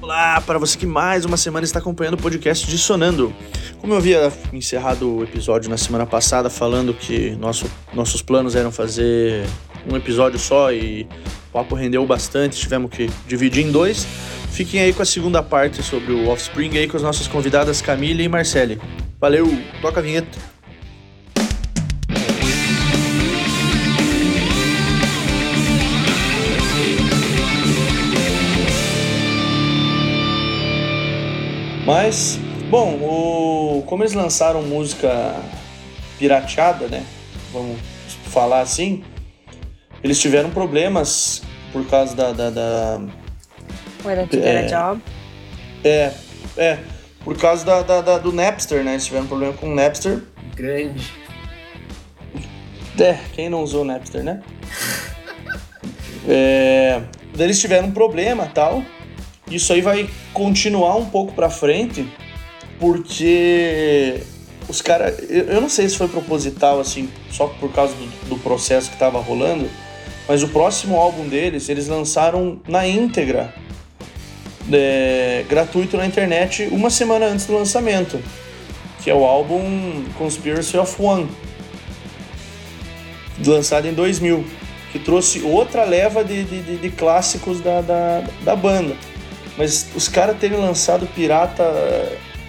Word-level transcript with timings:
Olá 0.00 0.40
para 0.40 0.60
você 0.60 0.78
que 0.78 0.86
mais 0.86 1.24
uma 1.24 1.36
semana 1.36 1.64
está 1.64 1.80
acompanhando 1.80 2.14
o 2.14 2.18
podcast 2.18 2.64
Dissonando. 2.68 3.34
Como 3.80 3.92
eu 3.92 3.96
havia 3.96 4.32
encerrado 4.52 5.16
o 5.16 5.24
episódio 5.24 5.68
na 5.68 5.76
semana 5.76 6.06
passada 6.06 6.48
falando 6.48 6.94
que 6.94 7.30
nosso, 7.32 7.66
nossos 7.92 8.22
planos 8.22 8.54
eram 8.54 8.70
fazer 8.70 9.44
um 9.90 9.96
episódio 9.96 10.38
só 10.38 10.72
e 10.72 11.02
o 11.48 11.52
papo 11.52 11.74
rendeu 11.74 12.06
bastante, 12.06 12.58
tivemos 12.58 12.92
que 12.92 13.10
dividir 13.26 13.66
em 13.66 13.72
dois. 13.72 14.06
Fiquem 14.52 14.80
aí 14.80 14.92
com 14.92 15.02
a 15.02 15.06
segunda 15.06 15.42
parte 15.42 15.82
sobre 15.82 16.12
o 16.12 16.28
Offspring 16.28 16.78
aí 16.78 16.86
com 16.86 16.96
as 16.96 17.02
nossas 17.02 17.26
convidadas 17.26 17.82
Camille 17.82 18.22
e 18.22 18.28
Marcele. 18.28 18.80
Valeu, 19.20 19.48
toca 19.82 19.98
a 19.98 20.02
vinheta. 20.02 20.38
Mas, 31.88 32.38
bom, 32.68 32.96
o, 33.00 33.82
como 33.86 34.02
eles 34.02 34.12
lançaram 34.12 34.60
música 34.62 35.34
pirateada, 36.18 36.86
né? 36.86 37.02
Vamos 37.50 37.78
falar 38.26 38.60
assim, 38.60 39.02
eles 40.04 40.20
tiveram 40.20 40.50
problemas 40.50 41.40
por 41.72 41.86
causa 41.86 42.14
da. 42.14 42.32
da, 42.32 42.50
da 42.50 43.00
Why 44.04 44.16
don't 44.16 44.36
you 44.36 44.42
get 44.42 44.70
a 44.70 44.90
job? 44.90 45.02
É, 45.82 46.12
é. 46.58 46.78
Por 47.24 47.38
causa 47.38 47.64
da, 47.64 47.80
da, 47.80 48.02
da, 48.02 48.18
do 48.18 48.34
Napster, 48.34 48.84
né? 48.84 48.90
Eles 48.92 49.06
tiveram 49.06 49.26
problema 49.26 49.54
com 49.54 49.72
o 49.72 49.74
Napster. 49.74 50.22
Grande. 50.54 51.10
É, 53.00 53.18
quem 53.32 53.48
não 53.48 53.62
usou 53.62 53.80
o 53.80 53.84
Napster, 53.86 54.22
né? 54.22 54.42
é, 56.28 57.00
eles 57.38 57.58
tiveram 57.58 57.88
um 57.88 57.92
problema 57.92 58.44
tal. 58.44 58.84
Isso 59.50 59.72
aí 59.72 59.80
vai 59.80 60.08
continuar 60.32 60.96
um 60.96 61.06
pouco 61.06 61.32
pra 61.32 61.48
frente, 61.48 62.06
porque 62.78 64.22
os 64.68 64.82
caras. 64.82 65.18
Eu, 65.28 65.60
não 65.60 65.68
sei 65.68 65.88
se 65.88 65.96
foi 65.96 66.08
proposital, 66.08 66.78
assim, 66.78 67.08
só 67.30 67.46
por 67.46 67.72
causa 67.72 67.94
do, 67.94 68.28
do 68.28 68.38
processo 68.38 68.90
que 68.90 68.96
tava 68.98 69.18
rolando, 69.18 69.68
mas 70.28 70.42
o 70.42 70.48
próximo 70.48 70.96
álbum 70.96 71.26
deles, 71.26 71.68
eles 71.68 71.88
lançaram 71.88 72.60
na 72.68 72.86
íntegra, 72.86 73.54
é, 74.70 75.44
gratuito 75.48 75.96
na 75.96 76.06
internet, 76.06 76.68
uma 76.70 76.90
semana 76.90 77.26
antes 77.26 77.46
do 77.46 77.54
lançamento, 77.54 78.22
que 79.02 79.10
é 79.10 79.14
o 79.14 79.24
álbum 79.24 80.04
Conspiracy 80.18 80.76
of 80.76 81.00
One, 81.00 81.26
lançado 83.46 83.88
em 83.88 83.94
2000, 83.94 84.44
que 84.92 84.98
trouxe 84.98 85.40
outra 85.40 85.84
leva 85.84 86.22
de, 86.22 86.44
de, 86.44 86.76
de 86.76 86.90
clássicos 86.90 87.60
da, 87.60 87.80
da, 87.80 88.24
da 88.44 88.54
banda. 88.54 88.94
Mas 89.58 89.88
os 89.96 90.08
caras 90.08 90.38
terem 90.38 90.56
lançado 90.56 91.04
Pirata 91.08 91.64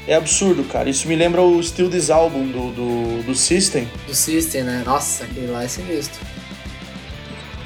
é 0.07 0.13
absurdo, 0.13 0.63
cara. 0.63 0.87
Isso 0.87 1.07
me 1.07 1.15
lembra 1.15 1.41
o 1.41 1.61
Still 1.61 1.89
This 1.89 2.11
Album 2.11 2.45
do, 2.45 2.71
do, 2.71 3.23
do 3.23 3.35
System. 3.35 3.89
Do 4.05 4.13
System, 4.13 4.63
né? 4.63 4.83
Nossa, 4.85 5.23
aquele 5.23 5.47
lá 5.47 5.63
é 5.63 5.67
sinistro. 5.67 6.19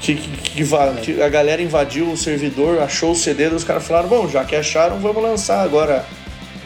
Que, 0.00 0.14
que, 0.14 0.64
que, 0.64 0.64
que, 1.02 1.22
a 1.22 1.28
galera 1.28 1.62
invadiu 1.62 2.10
o 2.10 2.16
servidor, 2.16 2.80
achou 2.80 3.12
o 3.12 3.14
CD, 3.14 3.46
os 3.48 3.64
caras 3.64 3.86
falaram, 3.86 4.08
bom, 4.08 4.28
já 4.28 4.44
que 4.44 4.56
acharam, 4.56 4.98
vamos 4.98 5.22
lançar 5.22 5.62
agora. 5.62 6.04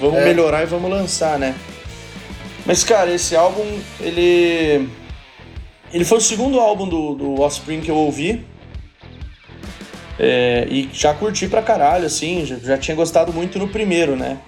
Vamos 0.01 0.21
é. 0.21 0.25
melhorar 0.25 0.63
e 0.63 0.67
vamos 0.67 0.89
lançar, 0.89 1.37
né? 1.37 1.57
Mas, 2.65 2.85
cara, 2.85 3.13
esse 3.13 3.35
álbum, 3.35 3.67
ele... 4.01 4.89
Ele 5.93 6.05
foi 6.05 6.19
o 6.19 6.21
segundo 6.21 6.61
álbum 6.61 6.89
do, 6.89 7.15
do 7.15 7.41
Offspring 7.41 7.81
que 7.81 7.91
eu 7.91 7.97
ouvi. 7.97 8.45
É, 10.19 10.67
e 10.69 10.91
já 10.93 11.15
curti 11.15 11.47
pra 11.47 11.63
caralho, 11.63 12.07
assim, 12.07 12.45
já, 12.45 12.57
já, 12.57 12.77
tinha 12.77 12.97
gostado 12.97 13.33
muito 13.33 13.59
no 13.59 13.69
primeiro, 13.69 14.17
né? 14.17 14.39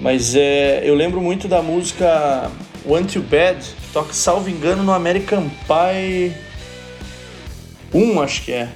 Mas 0.00 0.34
é, 0.34 0.82
eu 0.84 0.94
lembro 0.94 1.20
muito 1.20 1.46
da 1.46 1.62
música 1.62 2.50
One 2.84 3.06
Too 3.06 3.22
Bad, 3.22 3.60
que 3.60 3.92
toca, 3.92 4.12
salvo 4.12 4.50
engano, 4.50 4.82
no 4.82 4.92
American 4.92 5.48
Pie 5.48 6.34
1, 7.94 8.20
acho 8.20 8.42
que 8.42 8.52
é. 8.52 8.68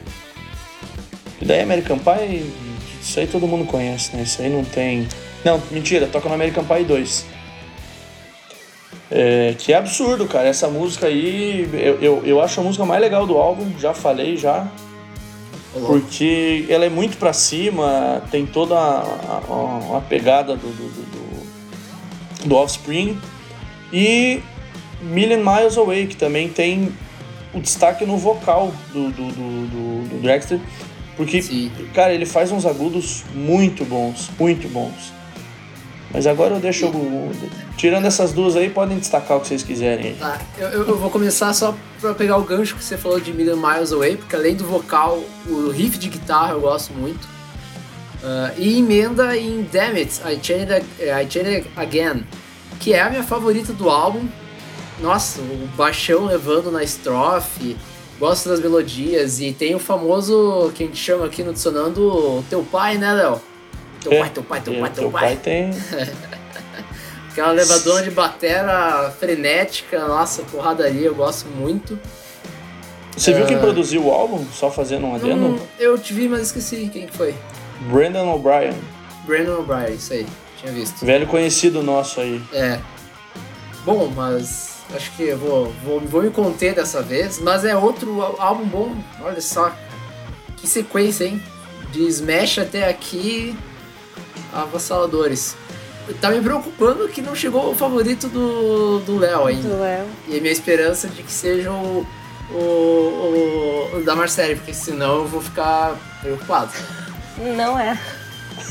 E 1.42 1.44
daí 1.44 1.60
American 1.60 1.98
Pie, 1.98 2.52
isso 3.00 3.18
aí 3.18 3.26
todo 3.26 3.48
mundo 3.48 3.66
conhece, 3.66 4.14
né? 4.14 4.22
Isso 4.22 4.40
aí 4.40 4.48
não 4.48 4.64
tem. 4.64 5.08
Não, 5.44 5.60
mentira, 5.72 6.06
toca 6.06 6.28
no 6.28 6.34
American 6.36 6.64
Pie 6.64 6.84
2. 6.84 7.26
É, 9.10 9.54
que 9.58 9.72
é 9.72 9.76
absurdo, 9.76 10.26
cara. 10.26 10.46
Essa 10.48 10.68
música 10.68 11.06
aí, 11.06 11.68
eu, 11.72 12.00
eu, 12.00 12.22
eu 12.24 12.40
acho 12.40 12.60
a 12.60 12.62
música 12.62 12.84
mais 12.84 13.00
legal 13.00 13.26
do 13.26 13.36
álbum, 13.36 13.76
já 13.78 13.92
falei 13.92 14.36
já. 14.36 14.68
Porque 15.84 16.66
ela 16.68 16.84
é 16.84 16.88
muito 16.88 17.16
para 17.16 17.32
cima, 17.32 18.22
tem 18.30 18.46
toda 18.46 18.74
a, 18.74 19.00
a, 19.00 19.98
a 19.98 20.00
pegada 20.00 20.56
do, 20.56 20.68
do, 20.68 20.88
do, 20.88 22.48
do, 22.48 22.54
Offspring. 22.54 23.18
E 23.92 24.40
Million 25.00 25.38
Miles 25.38 25.76
Away, 25.76 26.06
que 26.06 26.16
também 26.16 26.48
tem 26.48 26.92
o 27.52 27.60
destaque 27.60 28.04
no 28.04 28.16
vocal 28.16 28.72
do, 28.92 29.10
do, 29.10 29.28
do, 29.28 30.08
do 30.08 30.22
Dexter. 30.22 30.60
Porque, 31.16 31.40
Sim. 31.40 31.70
cara, 31.94 32.12
ele 32.12 32.26
faz 32.26 32.52
uns 32.52 32.66
agudos 32.66 33.24
muito 33.34 33.84
bons, 33.84 34.30
muito 34.38 34.68
bons. 34.68 35.15
Mas 36.16 36.26
agora 36.26 36.54
eu 36.54 36.60
deixo. 36.60 36.90
Tirando 37.76 38.06
essas 38.06 38.32
duas 38.32 38.56
aí, 38.56 38.70
podem 38.70 38.98
destacar 38.98 39.36
o 39.36 39.40
que 39.42 39.48
vocês 39.48 39.62
quiserem. 39.62 40.14
Tá, 40.14 40.40
eu, 40.56 40.68
eu 40.68 40.96
vou 40.96 41.10
começar 41.10 41.52
só 41.52 41.76
pra 42.00 42.14
pegar 42.14 42.38
o 42.38 42.42
gancho 42.42 42.74
que 42.74 42.82
você 42.82 42.96
falou 42.96 43.20
de 43.20 43.34
Million 43.34 43.58
Miles 43.58 43.92
Away, 43.92 44.16
porque 44.16 44.34
além 44.34 44.56
do 44.56 44.64
vocal, 44.64 45.22
o 45.46 45.68
riff 45.68 45.98
de 45.98 46.08
guitarra 46.08 46.54
eu 46.54 46.60
gosto 46.62 46.94
muito. 46.94 47.22
Uh, 48.22 48.50
e 48.56 48.78
emenda 48.78 49.36
em 49.36 49.68
Damn 49.70 49.98
It, 49.98 50.22
I 50.24 50.40
Changed, 50.42 50.86
I 50.98 51.30
Changed 51.30 51.66
Again, 51.76 52.24
que 52.80 52.94
é 52.94 53.02
a 53.02 53.10
minha 53.10 53.22
favorita 53.22 53.74
do 53.74 53.90
álbum. 53.90 54.26
Nossa, 54.98 55.42
o 55.42 55.68
baixão 55.76 56.24
levando 56.24 56.72
na 56.72 56.82
estrofe, 56.82 57.76
gosto 58.18 58.48
das 58.48 58.58
melodias 58.58 59.38
e 59.38 59.52
tem 59.52 59.74
o 59.74 59.78
famoso 59.78 60.72
que 60.74 60.82
a 60.82 60.86
gente 60.86 60.98
chama 60.98 61.26
aqui 61.26 61.42
no 61.42 61.52
Dissonando 61.52 62.42
Teu 62.48 62.62
Pai, 62.62 62.96
né, 62.96 63.12
Léo? 63.12 63.38
Teu 64.06 64.12
é, 64.12 64.20
pai, 64.20 64.30
teu 64.30 64.42
pai, 64.44 64.60
teu 64.60 64.74
pai, 64.74 64.90
teu, 64.90 65.02
teu 65.02 65.10
pai. 65.10 65.22
pai 65.24 65.36
tem. 65.36 65.70
Aquela 67.28 67.50
levadora 67.50 68.04
de 68.04 68.10
batera 68.12 69.12
frenética, 69.18 70.06
nossa, 70.06 70.42
porradaria, 70.44 71.06
eu 71.06 71.14
gosto 71.14 71.48
muito. 71.48 71.98
Você 73.16 73.32
viu 73.32 73.44
quem 73.46 73.56
ah, 73.56 73.60
produziu 73.60 74.06
o 74.06 74.12
álbum? 74.12 74.46
Só 74.52 74.70
fazendo 74.70 75.06
um 75.08 75.14
adendo? 75.16 75.46
Hum, 75.46 75.58
eu 75.76 75.98
te 75.98 76.14
vi, 76.14 76.28
mas 76.28 76.42
esqueci 76.42 76.88
quem 76.92 77.08
foi. 77.08 77.34
Brandon 77.90 78.32
O'Brien. 78.32 78.74
Brandon 79.24 79.58
O'Brien, 79.58 79.96
isso 79.96 80.12
aí, 80.12 80.26
tinha 80.60 80.72
visto. 80.72 81.04
Velho 81.04 81.26
conhecido 81.26 81.82
nosso 81.82 82.20
aí. 82.20 82.40
É. 82.52 82.78
Bom, 83.84 84.08
mas 84.14 84.82
acho 84.94 85.10
que 85.16 85.24
eu 85.24 85.38
vou, 85.38 85.72
vou, 85.84 86.00
vou 86.00 86.22
me 86.22 86.30
conter 86.30 86.76
dessa 86.76 87.02
vez, 87.02 87.40
mas 87.40 87.64
é 87.64 87.76
outro 87.76 88.22
álbum 88.38 88.66
bom, 88.66 88.96
olha 89.20 89.40
só. 89.40 89.74
Que 90.56 90.68
sequência, 90.68 91.24
hein? 91.24 91.42
De 91.90 92.02
Smash 92.06 92.60
até 92.60 92.88
aqui, 92.88 93.56
avassaladores. 94.62 95.56
Tá 96.20 96.30
me 96.30 96.40
preocupando 96.40 97.08
que 97.08 97.20
não 97.20 97.34
chegou 97.34 97.70
o 97.70 97.74
favorito 97.74 98.28
do 98.28 99.18
Léo 99.18 99.46
ainda. 99.46 99.68
Do 99.68 99.80
Léo. 99.80 100.06
E 100.28 100.38
a 100.38 100.40
minha 100.40 100.52
esperança 100.52 101.08
de 101.08 101.22
que 101.22 101.32
seja 101.32 101.72
o, 101.72 102.06
o, 102.50 102.54
o, 102.54 103.96
o 103.96 104.04
da 104.04 104.14
Marcele, 104.14 104.54
porque 104.56 104.72
senão 104.72 105.16
eu 105.16 105.26
vou 105.26 105.40
ficar 105.40 105.96
preocupado. 106.20 106.72
Não 107.56 107.78
é. 107.78 107.98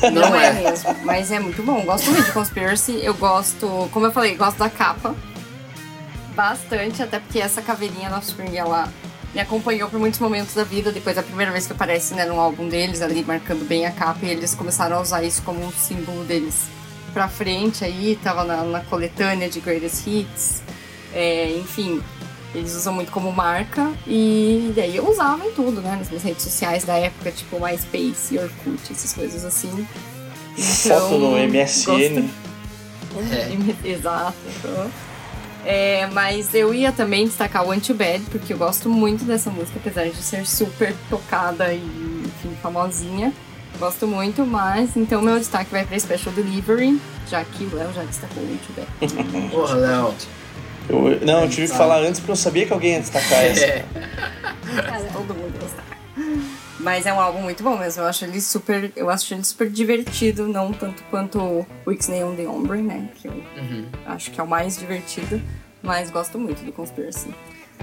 Não, 0.02 0.30
não 0.30 0.34
é. 0.34 0.48
é 0.48 0.52
mesmo, 0.52 0.96
mas 1.04 1.30
é 1.30 1.38
muito 1.38 1.62
bom. 1.62 1.82
Gosto 1.84 2.10
muito 2.10 2.24
de 2.24 2.32
Conspiracy. 2.32 3.00
Eu 3.04 3.14
gosto, 3.14 3.88
como 3.92 4.06
eu 4.06 4.12
falei, 4.12 4.34
gosto 4.34 4.58
da 4.58 4.70
capa. 4.70 5.14
Bastante, 6.34 7.02
até 7.02 7.18
porque 7.18 7.38
essa 7.38 7.62
caveirinha 7.62 8.10
da 8.10 8.18
Offspring, 8.18 8.56
ela 8.56 8.88
me 9.36 9.42
acompanhou 9.42 9.90
por 9.90 10.00
muitos 10.00 10.18
momentos 10.18 10.54
da 10.54 10.64
vida. 10.64 10.90
Depois 10.90 11.14
da 11.14 11.22
primeira 11.22 11.52
vez 11.52 11.66
que 11.66 11.72
aparece 11.74 12.14
né, 12.14 12.24
no 12.24 12.40
álbum 12.40 12.66
deles, 12.66 13.02
ali 13.02 13.22
marcando 13.22 13.68
bem 13.68 13.84
a 13.84 13.90
capa, 13.90 14.24
e 14.24 14.30
eles 14.30 14.54
começaram 14.54 14.96
a 14.96 15.00
usar 15.02 15.22
isso 15.22 15.42
como 15.42 15.62
um 15.62 15.70
símbolo 15.70 16.24
deles 16.24 16.62
pra 17.12 17.28
frente 17.28 17.84
aí, 17.84 18.18
tava 18.22 18.44
na, 18.44 18.62
na 18.64 18.80
coletânea 18.80 19.46
de 19.50 19.60
Greatest 19.60 20.06
Hits. 20.06 20.62
É, 21.12 21.54
enfim, 21.58 22.02
eles 22.54 22.74
usam 22.74 22.94
muito 22.94 23.12
como 23.12 23.30
marca 23.30 23.92
e 24.06 24.72
daí 24.74 24.96
eu 24.96 25.06
usava 25.06 25.44
em 25.44 25.52
tudo, 25.52 25.82
né? 25.82 25.96
Nas 25.96 26.08
minhas 26.08 26.22
redes 26.22 26.42
sociais 26.42 26.84
da 26.84 26.94
época, 26.94 27.30
tipo 27.30 27.60
MySpace, 27.60 28.38
Orkut, 28.38 28.90
essas 28.90 29.12
coisas 29.12 29.44
assim. 29.44 29.86
Então, 30.56 31.00
Foto 31.10 31.18
no 31.18 31.36
MSN. 31.36 32.22
Gosto... 32.22 32.46
É. 33.16 33.88
Exato. 33.88 34.36
Então, 34.58 34.90
é, 35.66 36.06
mas 36.12 36.54
eu 36.54 36.72
ia 36.72 36.92
também 36.92 37.26
destacar 37.26 37.66
o 37.66 37.72
Anti-Bad, 37.72 38.24
porque 38.30 38.52
eu 38.52 38.56
gosto 38.56 38.88
muito 38.88 39.24
dessa 39.24 39.50
música, 39.50 39.80
apesar 39.80 40.04
de 40.08 40.22
ser 40.22 40.46
super 40.46 40.94
tocada 41.10 41.72
e, 41.72 42.22
enfim, 42.24 42.56
famosinha. 42.62 43.32
Gosto 43.76 44.06
muito, 44.06 44.46
mas 44.46 44.96
então 44.96 45.20
meu 45.20 45.38
destaque 45.38 45.70
vai 45.70 45.84
para 45.84 45.98
Special 45.98 46.32
Delivery, 46.32 47.00
já 47.28 47.44
que 47.44 47.64
o 47.64 47.74
Léo 47.74 47.92
já 47.92 48.02
destacou 48.04 48.42
o 48.42 48.46
Anti-Bad. 48.46 49.50
Porra, 49.50 49.74
Léo. 49.74 50.14
Eu, 50.88 51.20
não, 51.26 51.42
eu 51.42 51.48
tive 51.50 51.68
que 51.68 51.76
falar 51.76 51.98
antes 51.98 52.20
porque 52.20 52.30
eu 52.30 52.36
sabia 52.36 52.64
que 52.64 52.72
alguém 52.72 52.92
ia 52.92 53.00
destacar 53.00 53.42
essa. 53.44 53.64
É. 53.64 53.84
Todo 55.12 55.34
mundo. 55.34 55.45
Mas 56.86 57.04
é 57.04 57.12
um 57.12 57.20
álbum 57.20 57.40
muito 57.40 57.64
bom 57.64 57.76
mesmo. 57.76 58.04
Eu 58.04 58.06
acho 58.06 58.24
ele 58.24 58.40
super. 58.40 58.92
Eu 58.94 59.10
acho 59.10 59.34
ele 59.34 59.42
super 59.42 59.68
divertido, 59.68 60.46
não 60.46 60.72
tanto 60.72 61.02
quanto 61.10 61.66
o 61.84 61.90
Ixnay 61.90 62.22
on 62.22 62.36
the 62.36 62.46
Ombre, 62.46 62.80
né? 62.80 63.08
Que 63.16 63.26
eu 63.26 63.32
Uhum. 63.32 63.86
acho 64.06 64.30
que 64.30 64.40
é 64.40 64.44
o 64.44 64.46
mais 64.46 64.78
divertido. 64.78 65.42
Mas 65.82 66.10
gosto 66.10 66.38
muito 66.38 66.64
do 66.64 66.70
Conspiracy. 66.70 67.34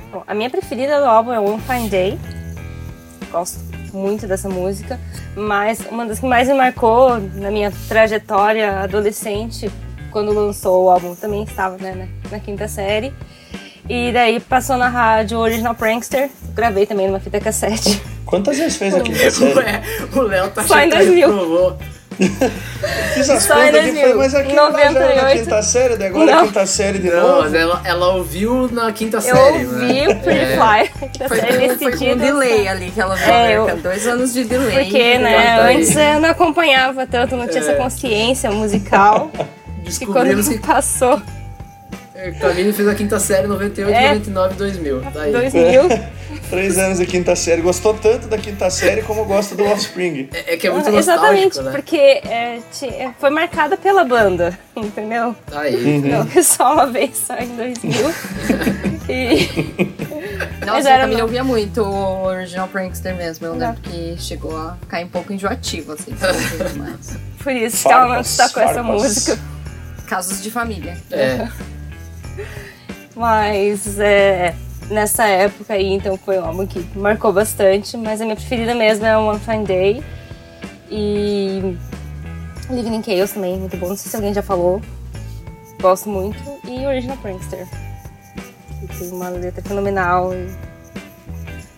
Bom, 0.09 0.23
a 0.25 0.33
minha 0.33 0.50
preferida 0.50 1.01
do 1.01 1.05
álbum 1.05 1.33
é 1.33 1.39
One 1.41 1.61
Fine 1.63 1.89
Day. 1.89 2.17
Gosto 3.29 3.59
muito 3.94 4.25
dessa 4.25 4.47
música. 4.47 4.97
Mas 5.35 5.85
uma 5.91 6.05
das 6.05 6.21
que 6.21 6.25
mais 6.25 6.47
me 6.47 6.53
marcou 6.53 7.19
na 7.19 7.51
minha 7.51 7.73
trajetória 7.89 8.79
adolescente, 8.83 9.69
quando 10.11 10.31
lançou 10.31 10.85
o 10.85 10.89
álbum, 10.89 11.13
também 11.13 11.44
estava 11.44 11.75
né, 11.77 12.07
na, 12.23 12.31
na 12.31 12.39
quinta 12.39 12.69
série. 12.69 13.13
E 13.89 14.13
daí 14.13 14.39
passou 14.39 14.77
na 14.77 14.88
rádio 14.88 15.38
Original 15.39 15.75
Prankster. 15.75 16.29
Gravei 16.55 16.85
também 16.85 17.07
numa 17.07 17.19
fita 17.19 17.39
cassete. 17.39 18.01
Quantas 18.25 18.57
vezes 18.57 18.75
fez 18.77 18.94
a 18.94 19.00
quinta 19.01 19.29
série? 19.31 19.53
Ué, 19.53 19.81
o 20.15 20.21
Léo 20.21 20.50
tá 20.51 20.63
Só 20.63 20.75
em 20.79 20.88
achando 20.88 20.91
que 20.91 21.05
2000. 21.05 21.27
reprovou. 21.29 21.77
Fiz 23.15 23.27
as 23.29 23.44
Só 23.44 23.53
em 23.63 23.65
contas 23.71 23.79
aqui, 23.85 23.91
2000. 23.91 24.01
falei, 24.01 24.13
mas 24.15 24.35
aqui 24.35 24.53
lá 24.53 24.71
já 24.71 24.79
é 24.81 24.85
na 24.85 24.91
98. 25.01 25.44
quinta 25.44 25.61
série, 25.63 25.97
daí 25.97 26.07
agora 26.09 26.31
é 26.31 26.35
Não. 26.35 26.45
quinta 26.45 26.65
série 26.67 27.00
de 27.00 27.09
Não, 27.09 27.21
novo. 27.27 27.41
mas 27.41 27.53
ela, 27.55 27.81
ela 27.83 28.07
ouviu 28.15 28.69
na 28.71 28.91
quinta 28.91 29.17
Eu 29.17 29.21
série. 29.21 29.65
ouvi 29.65 29.85
né? 29.94 30.07
o 30.09 30.15
Pretty 30.19 30.39
É. 30.39 30.57
Fly. 30.57 31.09
quinta 31.09 31.27
Foi, 31.27 31.39
série 31.39 31.57
nesse 31.57 31.77
foi 31.79 31.91
com 31.91 31.97
dia 31.97 32.13
um 32.13 32.17
delay 32.17 32.67
ali 32.67 32.91
que 32.91 33.01
ela 33.01 33.15
viu 33.15 33.25
É, 33.33 33.55
American. 33.55 33.67
eu- 33.77 33.77
Dois 33.81 34.07
anos 34.07 34.31
de 34.33 34.44
delay. 34.44 34.83
Porque, 34.83 35.17
né, 35.17 35.55
Tá 35.57 35.63
antes 35.69 35.95
eu 35.95 36.19
não 36.19 36.29
acompanhava 36.29 37.07
tanto, 37.07 37.35
não 37.35 37.47
tinha 37.47 37.61
essa 37.61 37.71
É. 37.71 37.75
consciência 37.75 38.51
musical. 38.51 39.31
Quando 39.33 39.83
Descobrimos 39.85 40.47
que 40.47 40.59
passou 40.59 41.19
Camille 42.39 42.71
fez 42.71 42.88
a 42.88 42.95
quinta 42.95 43.19
série 43.19 43.47
98, 43.47 43.94
É. 43.94 44.07
99 44.13 44.55
2000. 44.55 45.01
Tá 45.11 45.21
aí. 45.23 45.31
2000, 45.33 45.81
Três 46.53 46.77
anos 46.77 47.00
de 47.00 47.05
quinta 47.07 47.35
série. 47.35 47.61
Gostou 47.63 47.95
tanto 47.95 48.27
da 48.27 48.38
quinta 48.38 48.69
série 48.69 49.01
como 49.01 49.25
gosta 49.25 49.55
do 49.55 49.63
Offspring. 49.65 50.29
É, 50.33 50.53
é 50.53 50.57
que 50.57 50.67
é 50.67 50.71
muito 50.71 50.88
Ah, 50.88 50.94
Exatamente, 50.94 51.57
nostálgico, 51.57 51.63
né? 51.63 51.71
porque 51.71 51.97
é, 51.97 52.59
ti- 52.71 53.13
foi 53.19 53.29
marcada 53.31 53.75
pela 53.75 54.03
banda, 54.03 54.57
entendeu? 54.77 55.35
Tá 55.50 55.61
aí. 55.61 55.75
Uhum. 55.75 56.25
Não 56.33 56.44
só 56.44 56.73
uma 56.73 56.85
vez, 56.85 57.17
só 57.25 57.35
em 57.38 57.47
2000. 57.55 57.91
e 59.09 59.50
Mas 60.59 60.67
Nossa, 60.67 60.89
era 60.89 60.97
eu 60.97 61.01
também 61.01 61.15
uma- 61.17 61.23
ouvia 61.23 61.44
muito 61.44 61.81
o 61.81 62.23
Original 62.25 62.67
Prankster 62.67 63.15
mesmo. 63.15 63.47
Eu 63.47 63.55
Não. 63.55 63.67
lembro 63.69 63.81
que 63.81 64.15
chegou 64.19 64.55
a 64.55 64.77
ficar 64.79 65.00
um 65.03 65.07
pouco 65.09 65.33
enjoativo, 65.33 65.94
assim. 65.94 66.13
por 67.44 67.51
isso 67.51 67.88
que 67.88 67.91
ela 67.94 68.13
não 68.15 68.21
destacou 68.21 68.61
essa 68.61 68.83
música. 68.83 69.39
Casos 70.05 70.39
de 70.44 70.51
família. 70.51 70.97
É. 71.11 71.47
Mas 73.15 74.00
é, 74.00 74.53
nessa 74.94 75.25
época 75.25 75.74
aí, 75.74 75.94
então 75.94 76.18
foi 76.18 76.40
um 76.40 76.45
álbum 76.45 76.66
que 76.66 76.86
marcou 76.98 77.34
bastante. 77.34 77.98
Mas 77.98 78.22
a 78.22 78.24
minha 78.24 78.36
preferida 78.36 78.74
mesmo 78.74 79.06
é 79.06 79.18
One 79.18 79.40
Fine 79.40 79.66
Day. 79.66 80.04
E 80.90 81.78
Living 82.69 82.95
in 82.95 83.04
Chaos 83.04 83.31
também, 83.31 83.57
muito 83.57 83.75
bom. 83.78 83.90
Não 83.90 83.98
sei 83.98 84.10
se 84.10 84.16
alguém 84.16 84.34
já 84.34 84.42
falou. 84.42 84.81
Gosto 85.81 86.07
muito. 86.07 86.38
E 86.68 86.86
Original 86.86 87.18
Prankster. 87.18 87.68
Que 88.80 88.88
tem 89.00 89.12
uma 89.12 89.30
letra 89.30 89.62
fenomenal. 89.62 90.34
E 90.34 90.50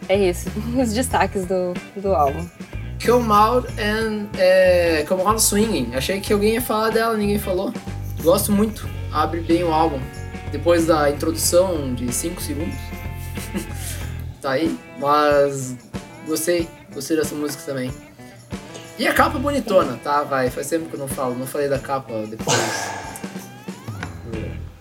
é 0.09 0.29
isso. 0.29 0.49
Os 0.79 0.93
destaques 0.93 1.45
do, 1.45 1.73
do 1.95 2.13
álbum. 2.13 2.45
Come 3.03 3.31
Out 3.31 3.67
and 3.79 4.27
é, 4.37 5.05
Come 5.07 5.23
Out 5.23 5.41
Swinging. 5.41 5.95
Achei 5.95 6.19
que 6.19 6.33
alguém 6.33 6.53
ia 6.55 6.61
falar 6.61 6.89
dela, 6.89 7.15
ninguém 7.17 7.39
falou. 7.39 7.73
Gosto 8.21 8.51
muito. 8.51 8.87
Abre 9.11 9.41
bem 9.41 9.63
o 9.63 9.71
álbum. 9.71 9.99
Depois 10.51 10.85
da 10.87 11.09
introdução 11.09 11.93
de 11.93 12.11
5 12.13 12.41
segundos. 12.41 12.94
Tá 14.45 14.51
aí. 14.51 14.77
Mas 14.99 15.75
gostei. 16.27 16.67
Gostei 16.93 17.17
dessa 17.17 17.33
música 17.35 17.63
também. 17.65 17.91
E 18.97 19.07
a 19.07 19.13
capa 19.13 19.37
bonitona, 19.39 19.99
tá? 20.03 20.23
Vai. 20.23 20.49
Faz 20.49 20.69
tempo 20.69 20.85
que 20.87 20.95
eu 20.95 20.99
não 20.99 21.07
falo. 21.07 21.35
Não 21.35 21.47
falei 21.47 21.67
da 21.67 21.79
capa 21.79 22.13
depois. 22.29 22.57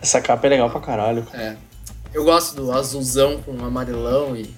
Essa 0.00 0.20
capa 0.20 0.46
é 0.46 0.50
legal 0.50 0.68
pra 0.70 0.80
caralho. 0.80 1.26
É. 1.32 1.56
Eu 2.12 2.24
gosto 2.24 2.54
do 2.54 2.70
azulzão 2.72 3.40
com 3.42 3.52
amarelão 3.64 4.36
e. 4.36 4.54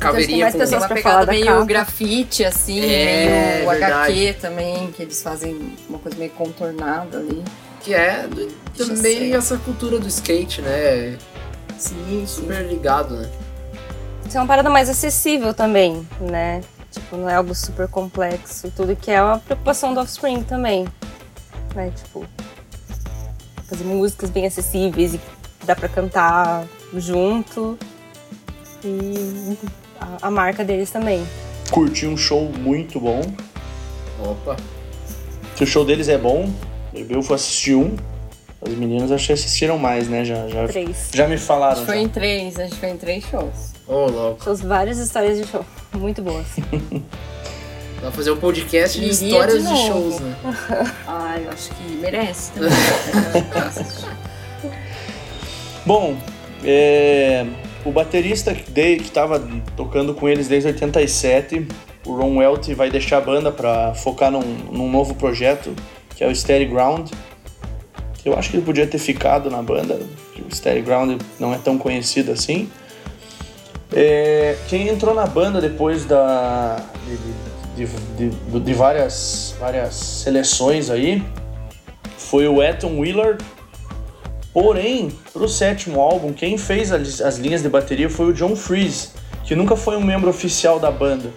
Caveirinha 0.00 0.46
mais 0.46 0.54
com. 0.54 0.60
pessoas 0.60 0.82
uma 0.82 0.88
pegada 0.88 1.30
meio 1.30 1.44
capa. 1.46 1.64
grafite, 1.66 2.44
assim, 2.46 2.80
É, 2.80 3.56
meio 3.58 3.68
verdade. 3.68 4.12
HQ 4.28 4.32
também, 4.40 4.90
que 4.90 5.02
eles 5.02 5.22
fazem 5.22 5.74
uma 5.86 5.98
coisa 5.98 6.16
meio 6.16 6.30
contornada 6.30 7.18
ali. 7.18 7.44
Que 7.82 7.92
é 7.92 8.26
do- 8.26 8.46
também 8.76 9.34
essa 9.34 9.58
cultura 9.58 9.98
do 9.98 10.08
skate, 10.08 10.62
né? 10.62 11.18
Sim, 11.76 12.24
sim. 12.26 12.26
Super 12.26 12.64
ligado, 12.66 13.16
né? 13.16 13.28
Isso 14.32 14.38
é 14.38 14.40
uma 14.40 14.46
parada 14.46 14.70
mais 14.70 14.88
acessível 14.88 15.52
também, 15.52 16.08
né? 16.18 16.62
Tipo, 16.90 17.18
não 17.18 17.28
é 17.28 17.34
algo 17.34 17.54
super 17.54 17.86
complexo 17.86 18.66
e 18.66 18.70
tudo, 18.70 18.96
que 18.96 19.10
é 19.10 19.22
uma 19.22 19.38
preocupação 19.38 19.92
do 19.92 20.00
Offspring 20.00 20.42
também. 20.42 20.88
Né? 21.74 21.92
Tipo, 21.94 22.24
fazer 23.68 23.84
músicas 23.84 24.30
bem 24.30 24.46
acessíveis 24.46 25.12
e 25.12 25.20
dá 25.66 25.76
pra 25.76 25.86
cantar 25.86 26.64
junto. 26.94 27.78
E 28.82 29.58
a, 30.00 30.28
a 30.28 30.30
marca 30.30 30.64
deles 30.64 30.90
também. 30.90 31.28
Curti 31.70 32.06
um 32.06 32.16
show 32.16 32.50
muito 32.58 32.98
bom. 32.98 33.20
Opa. 34.18 34.56
Se 35.56 35.62
o 35.62 35.66
show 35.66 35.84
deles 35.84 36.08
é 36.08 36.16
bom, 36.16 36.50
eu 36.94 37.22
fui 37.22 37.36
assistir 37.36 37.74
um. 37.74 37.94
As 38.64 38.72
meninas 38.74 39.10
acho 39.10 39.26
que 39.26 39.32
assistiram 39.32 39.76
mais, 39.78 40.08
né? 40.08 40.24
Já, 40.24 40.46
já, 40.48 40.66
Três. 40.68 41.10
já 41.12 41.26
me 41.26 41.34
A 41.34 41.38
falaram. 41.38 41.76
gente 41.76 41.86
foi 41.86 41.96
já. 41.96 42.00
em 42.02 42.08
três, 42.08 42.58
a 42.58 42.62
gente 42.64 42.76
foi 42.76 42.88
em 42.90 42.96
três 42.96 43.24
shows. 43.24 43.72
Ô, 43.88 44.06
louco. 44.06 44.44
Shows, 44.44 44.60
várias 44.60 44.98
histórias 44.98 45.36
de 45.38 45.46
show. 45.46 45.64
Muito 45.94 46.22
boas. 46.22 46.46
Vai 48.00 48.10
fazer 48.12 48.30
um 48.30 48.36
podcast 48.36 48.98
de 48.98 49.04
Iria 49.06 49.12
histórias 49.28 49.62
de 49.66 49.74
de, 49.74 49.86
shows, 49.88 50.20
né? 50.20 50.36
Ah, 51.06 51.38
eu 51.40 51.50
acho 51.50 51.70
que 51.70 51.82
merece 51.96 52.52
também. 52.52 52.70
Bom, 55.84 56.16
é, 56.64 57.44
o 57.84 57.90
baterista 57.90 58.54
que 58.54 58.70
de- 58.70 58.96
que 58.98 59.02
estava 59.04 59.42
tocando 59.76 60.14
com 60.14 60.28
eles 60.28 60.46
desde 60.48 60.68
87, 60.68 61.66
o 62.06 62.14
Ron 62.14 62.36
Welty, 62.38 62.74
vai 62.74 62.90
deixar 62.90 63.18
a 63.18 63.20
banda 63.20 63.50
para 63.50 63.92
focar 63.94 64.30
num, 64.30 64.40
num 64.70 64.90
novo 64.90 65.14
projeto, 65.14 65.74
que 66.14 66.22
é 66.22 66.28
o 66.28 66.34
Steady 66.34 66.66
Ground. 66.66 67.10
Eu 68.24 68.38
acho 68.38 68.50
que 68.50 68.56
ele 68.56 68.64
podia 68.64 68.86
ter 68.86 68.98
ficado 68.98 69.50
na 69.50 69.62
banda, 69.62 69.98
o 70.38 70.54
Steady 70.54 70.80
Ground 70.82 71.20
não 71.40 71.52
é 71.52 71.58
tão 71.58 71.76
conhecido 71.76 72.30
assim. 72.32 72.70
É, 73.92 74.56
quem 74.68 74.88
entrou 74.88 75.14
na 75.14 75.26
banda 75.26 75.60
depois 75.60 76.04
da, 76.04 76.76
de, 77.76 77.86
de- 77.86 78.30
de- 78.30 78.60
de- 78.60 78.74
várias, 78.74 79.54
várias 79.58 79.94
seleções 79.94 80.88
aí 80.88 81.22
foi 82.16 82.46
o 82.48 82.62
Eton 82.62 82.98
Willard, 83.00 83.44
Porém, 84.52 85.10
pro 85.32 85.48
sétimo 85.48 85.98
álbum, 85.98 86.30
quem 86.30 86.58
fez 86.58 86.92
as, 86.92 87.22
as 87.22 87.38
linhas 87.38 87.62
de 87.62 87.70
bateria 87.70 88.10
foi 88.10 88.26
o 88.26 88.32
John 88.34 88.54
Freeze, 88.54 89.08
que 89.44 89.54
nunca 89.54 89.74
foi 89.76 89.96
um 89.96 90.02
membro 90.02 90.28
oficial 90.28 90.78
da 90.78 90.90
banda. 90.90 91.30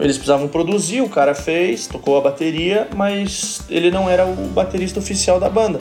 Eles 0.00 0.16
precisavam 0.16 0.48
produzir, 0.48 1.00
o 1.00 1.08
cara 1.08 1.32
fez, 1.32 1.86
tocou 1.86 2.18
a 2.18 2.20
bateria, 2.20 2.88
mas 2.96 3.62
ele 3.70 3.92
não 3.92 4.10
era 4.10 4.26
o 4.26 4.34
baterista 4.48 4.98
oficial 4.98 5.38
da 5.38 5.48
banda. 5.48 5.78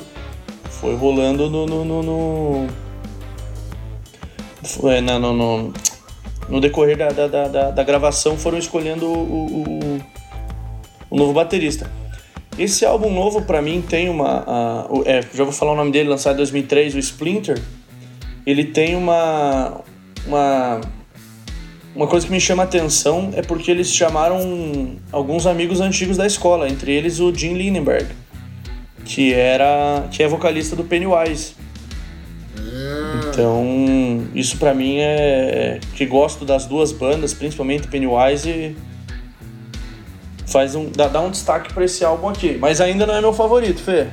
Foi 0.83 0.95
rolando 0.97 1.49
no. 1.49 1.65
no, 1.65 1.85
no, 1.85 2.03
no- 2.03 2.67
foi 4.65 4.99
na- 4.99 5.17
no, 5.17 5.33
no, 5.33 5.73
no 6.49 6.59
decorrer 6.59 6.97
da, 6.97 7.07
da, 7.07 7.27
da- 7.47 7.71
da, 7.71 7.83
gravação, 7.83 8.37
foram 8.37 8.57
escolhendo 8.57 9.05
o, 9.05 9.13
o, 9.13 9.99
o- 11.09 11.15
novo 11.17 11.31
baterista. 11.31 11.89
Esse 12.59 12.83
álbum 12.85 13.09
novo 13.13 13.43
pra 13.43 13.61
mim 13.61 13.81
tem 13.81 14.09
uma. 14.09 14.85
é, 15.05 15.21
já 15.33 15.45
vou 15.45 15.53
falar 15.53 15.71
o 15.71 15.75
nome 15.77 15.91
dele, 15.93 16.09
lançado 16.09 16.33
em 16.33 16.37
2003, 16.37 16.95
o 16.95 16.99
Splinter. 16.99 17.61
Ele 18.45 18.65
tem 18.65 18.93
uma. 18.97 19.79
Uma. 20.27 20.81
Uma 21.95 22.07
coisa 22.07 22.25
que 22.25 22.31
me 22.33 22.41
chama 22.41 22.63
a 22.63 22.65
atenção 22.65 23.31
é 23.35 23.41
porque 23.41 23.71
eles 23.71 23.87
chamaram 23.93 24.97
alguns 25.13 25.45
amigos 25.45 25.79
antigos 25.79 26.17
da 26.17 26.25
escola, 26.27 26.67
entre 26.67 26.91
eles 26.91 27.21
o 27.21 27.33
Jim 27.33 27.53
Lindenberg, 27.53 28.07
que 29.05 29.33
era. 29.33 30.07
que 30.11 30.21
é 30.23 30.27
vocalista 30.27 30.75
do 30.75 30.83
Pennywise. 30.83 31.55
Ah, 32.57 33.21
Então, 33.29 34.27
isso 34.33 34.57
pra 34.57 34.73
mim 34.73 34.97
é. 34.99 35.79
que 35.95 36.05
gosto 36.05 36.45
das 36.45 36.65
duas 36.65 36.91
bandas, 36.91 37.33
principalmente 37.33 37.87
Pennywise, 37.87 38.75
faz 40.47 40.75
um. 40.75 40.89
dá, 40.89 41.07
dá 41.07 41.21
um 41.21 41.31
destaque 41.31 41.73
pra 41.73 41.85
esse 41.85 42.03
álbum 42.03 42.29
aqui. 42.29 42.57
Mas 42.59 42.79
ainda 42.81 43.05
não 43.05 43.15
é 43.15 43.21
meu 43.21 43.33
favorito, 43.33 43.81
Fê. 43.81 44.07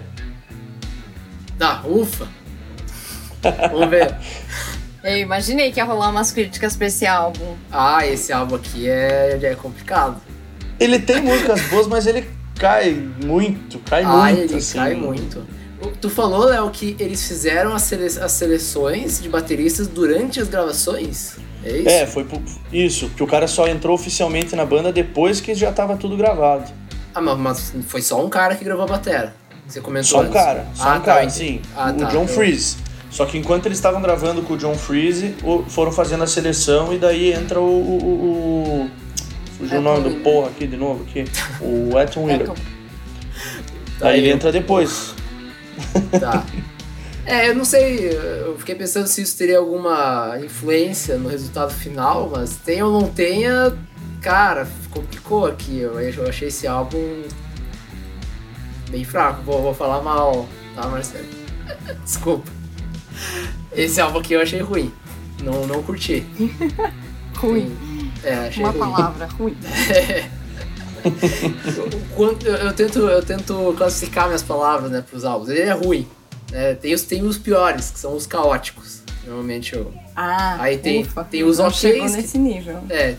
tá, 1.58 1.82
ufa. 1.86 2.26
Vamos 3.72 3.88
ver. 3.88 4.14
Eu 5.02 5.16
imaginei 5.16 5.72
que 5.72 5.80
ia 5.80 5.84
rolar 5.84 6.10
umas 6.10 6.30
críticas 6.30 6.76
pra 6.76 6.86
esse 6.86 7.06
álbum. 7.06 7.56
Ah, 7.72 8.06
esse 8.06 8.30
álbum 8.34 8.56
aqui 8.56 8.86
é, 8.86 9.38
é 9.42 9.54
complicado. 9.54 10.20
Ele 10.78 10.98
tem 10.98 11.22
músicas 11.22 11.62
boas, 11.68 11.86
mas 11.86 12.06
ele 12.06 12.28
cai 12.60 13.08
muito, 13.24 13.78
cai 13.80 14.02
ah, 14.04 14.08
muito. 14.26 14.38
ele 14.40 14.54
assim. 14.56 14.78
cai 14.78 14.94
muito. 14.94 15.42
Tu 16.00 16.10
falou, 16.10 16.44
Léo, 16.44 16.70
que 16.70 16.94
eles 17.00 17.26
fizeram 17.26 17.74
as, 17.74 17.82
sele- 17.82 18.04
as 18.20 18.32
seleções 18.32 19.20
de 19.20 19.28
bateristas 19.30 19.88
durante 19.88 20.38
as 20.38 20.46
gravações? 20.48 21.36
É 21.64 21.76
isso? 21.78 21.88
É, 21.88 22.06
foi 22.06 22.24
por- 22.24 22.40
isso, 22.70 23.08
que 23.16 23.22
o 23.22 23.26
cara 23.26 23.48
só 23.48 23.66
entrou 23.66 23.94
oficialmente 23.94 24.54
na 24.54 24.64
banda 24.66 24.92
depois 24.92 25.40
que 25.40 25.54
já 25.54 25.72
tava 25.72 25.96
tudo 25.96 26.16
gravado. 26.18 26.70
Ah, 27.14 27.20
mas, 27.22 27.72
foi 27.88 28.02
só 28.02 28.22
um 28.24 28.28
cara 28.28 28.54
que 28.54 28.64
gravou 28.64 28.84
a 28.84 28.88
batera. 28.88 29.34
Você 29.66 29.80
comentou 29.80 30.10
Só 30.10 30.18
um 30.18 30.20
antes. 30.22 30.32
cara, 30.34 30.66
só 30.74 30.82
Ah, 30.84 30.96
um 30.96 31.00
cara, 31.00 31.24
entendi. 31.24 31.34
sim. 31.38 31.60
Ah, 31.74 31.90
o 31.90 31.98
tá, 31.98 32.04
John 32.06 32.22
eu- 32.22 32.28
Freeze. 32.28 32.76
Só 33.10 33.24
que 33.26 33.36
enquanto 33.38 33.66
eles 33.66 33.78
estavam 33.78 34.00
gravando 34.00 34.42
com 34.42 34.54
o 34.54 34.56
John 34.56 34.74
Freeze, 34.76 35.34
foram 35.68 35.90
fazendo 35.90 36.22
a 36.22 36.26
seleção 36.28 36.92
e 36.92 36.98
daí 36.98 37.32
entra 37.32 37.58
o, 37.60 37.64
o- 37.64 38.04
o- 38.84 38.90
fugiu 39.60 39.78
o 39.78 39.82
nome 39.82 40.08
do 40.08 40.16
porra 40.22 40.48
aqui 40.48 40.66
de 40.66 40.76
novo 40.76 41.04
aqui. 41.04 41.24
O 41.60 41.98
Eton 41.98 42.24
Wheeler. 42.24 42.50
Aí 44.00 44.18
ele 44.18 44.30
entra 44.30 44.50
depois. 44.50 45.14
Tá. 46.18 46.44
É, 47.26 47.50
eu 47.50 47.54
não 47.54 47.64
sei, 47.64 48.08
eu 48.08 48.56
fiquei 48.58 48.74
pensando 48.74 49.06
se 49.06 49.20
isso 49.22 49.36
teria 49.36 49.58
alguma 49.58 50.38
influência 50.42 51.16
no 51.16 51.28
resultado 51.28 51.72
final, 51.72 52.30
mas 52.34 52.56
tem 52.56 52.82
ou 52.82 52.90
não 52.90 53.08
tenha, 53.08 53.76
cara, 54.20 54.66
complicou 54.90 55.46
aqui. 55.46 55.78
Eu, 55.78 56.00
eu 56.00 56.28
achei 56.28 56.48
esse 56.48 56.66
álbum 56.66 57.22
bem 58.90 59.04
fraco. 59.04 59.42
Vou, 59.42 59.62
vou 59.62 59.74
falar 59.74 60.02
mal, 60.02 60.48
tá, 60.74 60.88
Marcelo? 60.88 61.26
Desculpa. 62.02 62.50
Esse 63.72 64.00
álbum 64.00 64.18
aqui 64.18 64.32
eu 64.32 64.40
achei 64.40 64.60
ruim. 64.60 64.92
Não, 65.42 65.66
não 65.66 65.82
curti. 65.82 66.26
Ruim. 67.36 67.74
É, 68.22 68.34
achei 68.48 68.62
Uma 68.62 68.70
ruim. 68.72 68.80
palavra, 68.80 69.26
ruim. 69.26 69.56
O 71.02 72.14
quanto- 72.14 72.46
eu, 72.46 72.56
eu 72.56 72.72
tento, 72.74 72.98
eu 72.98 73.22
tento 73.24 73.74
classificar 73.76 74.26
minhas 74.26 74.42
palavras, 74.42 74.90
né, 74.90 75.02
pros 75.08 75.24
álbuns. 75.24 75.48
Ele 75.48 75.60
é 75.62 75.72
ruim. 75.72 76.06
né? 76.52 76.74
tem, 76.74 76.92
os, 76.92 77.02
tem 77.02 77.22
os 77.22 77.38
piores, 77.38 77.90
que 77.90 77.98
são 77.98 78.14
os 78.14 78.26
caóticos. 78.26 79.00
Normalmente 79.24 79.74
eu. 79.74 79.92
Ah, 80.14 80.56
Aí 80.60 80.76
tem- 80.78 81.02
ufa, 81.02 81.24
tem 81.24 81.42
os 81.44 81.58
não 81.58 81.68
ok's 81.68 81.78
chegou 81.80 82.06
que- 82.06 82.12
nesse 82.16 82.36
nível. 82.38 82.82
É. 82.90 83.14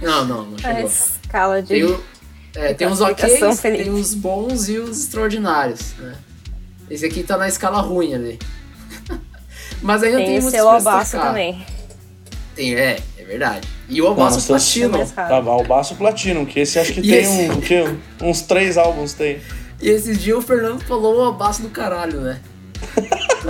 Não, 0.00 0.24
não, 0.24 0.46
não 0.46 0.54
A 0.56 0.74
chegou. 0.74 0.86
escala 0.90 1.60
de. 1.60 1.68
Tem, 1.68 1.84
o- 1.84 2.02
é, 2.54 2.72
tem 2.74 2.86
os 2.86 2.98
Felipe. 3.60 3.84
tem 3.84 3.92
os 3.92 4.14
bons 4.14 4.68
e 4.70 4.78
os 4.78 4.98
extraordinários, 5.00 5.92
né? 5.98 6.14
Esse 6.88 7.04
aqui 7.04 7.22
tá 7.22 7.36
na 7.36 7.48
escala 7.48 7.80
ruim 7.82 8.14
ali. 8.14 8.38
Mas 9.82 10.02
ainda 10.02 10.16
tem, 10.18 10.26
Tem 10.26 10.38
o 10.38 10.42
muito 10.42 10.54
seu 10.54 10.68
albaço 10.68 11.18
também. 11.18 11.66
Tem, 12.54 12.74
é, 12.74 12.98
é 13.17 13.17
verdade. 13.28 13.68
E 13.88 14.00
o 14.02 14.06
albaço 14.06 14.44
platino. 14.46 15.06
Tá, 15.14 15.38
o 15.38 15.62
Baço 15.64 15.94
Platinum, 15.94 16.44
que 16.44 16.60
esse 16.60 16.78
acho 16.78 16.92
que 16.94 17.00
E 17.00 17.10
tem 17.10 17.20
esse? 17.20 17.50
um, 17.50 17.52
o 17.58 17.60
quê? 17.60 17.84
uns 18.22 18.40
três 18.42 18.76
álbuns 18.76 19.12
tem. 19.12 19.38
E 19.80 19.88
esses 19.88 20.18
dias 20.20 20.38
o 20.38 20.42
Fernando 20.42 20.82
falou 20.84 21.18
o 21.18 21.20
albaço 21.20 21.62
do 21.62 21.68
caralho, 21.68 22.20
né? 22.20 22.40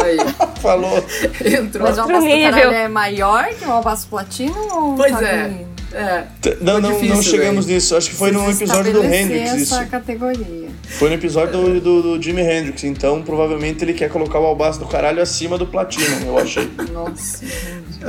Aí, 0.04 0.18
Falou. 0.60 0.98
entrou. 1.44 1.86
Mas 1.86 1.96
o 1.96 2.00
Outro 2.02 2.16
albaço 2.16 2.26
do 2.36 2.42
caralho 2.42 2.70
é 2.72 2.88
maior 2.88 3.46
que 3.54 3.64
o 3.64 3.70
albaço 3.72 4.06
platino 4.08 4.56
ou 4.74 4.96
Pois 4.96 5.12
tá 5.12 5.26
é. 5.26 5.48
bem- 5.48 5.67
É, 5.92 6.24
Não, 6.60 6.80
não, 6.80 6.92
difícil, 6.92 7.14
não 7.16 7.22
chegamos 7.22 7.64
velho. 7.64 7.76
nisso. 7.76 7.96
Acho 7.96 8.10
que 8.10 8.16
foi 8.16 8.30
no 8.30 8.48
episódio 8.50 8.92
do 8.92 9.02
Hendrix 9.04 9.54
isso. 9.54 9.74
essa 9.74 9.86
categoria. 9.86 10.68
Foi 10.82 11.08
no 11.08 11.14
episódio 11.14 11.52
do, 11.52 11.80
do, 11.80 12.02
do 12.18 12.22
Jimi 12.22 12.42
Hendrix. 12.42 12.84
Então, 12.84 13.22
provavelmente 13.22 13.82
ele 13.84 13.94
quer 13.94 14.10
colocar 14.10 14.38
o 14.38 14.44
albaço 14.44 14.78
do 14.78 14.86
caralho 14.86 15.22
acima 15.22 15.56
do 15.56 15.66
Platinum, 15.66 16.26
eu 16.26 16.38
achei. 16.38 16.70
Nossa. 16.92 17.44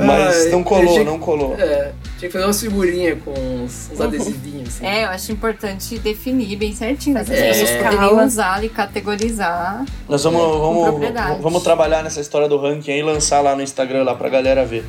Mas 0.04 0.50
não 0.52 0.62
colou, 0.62 0.92
achei- 0.92 1.04
não 1.04 1.18
colou. 1.18 1.56
é, 1.58 1.92
tinha 2.18 2.28
que 2.28 2.30
fazer 2.30 2.44
uma 2.44 2.52
figurinha 2.54 3.16
com 3.16 3.32
uns, 3.32 3.90
uns 3.92 4.00
adesivinhos, 4.00 4.68
assim. 4.68 4.86
É, 4.86 5.04
eu 5.04 5.08
acho 5.08 5.32
importante 5.32 5.98
definir 5.98 6.56
bem 6.56 6.74
certinho. 6.74 7.14
Né? 7.14 7.22
As 7.22 7.30
É. 7.30 7.48
pessoas 7.48 7.70
poderiam 7.70 7.92
Escala. 8.02 8.24
usar 8.24 8.64
e 8.64 8.68
categorizar. 8.68 9.84
Nós 10.08 10.22
vamos, 10.22 10.40
vamos, 10.40 11.10
vamos 11.42 11.62
trabalhar 11.62 12.02
nessa 12.04 12.20
história 12.20 12.48
do 12.48 12.56
ranking 12.58 12.92
aí 12.92 13.00
e 13.00 13.02
lançar 13.02 13.40
lá 13.40 13.56
no 13.56 13.62
Instagram 13.62 14.04
lá 14.04 14.14
pra 14.14 14.28
galera 14.28 14.64
ver. 14.64 14.84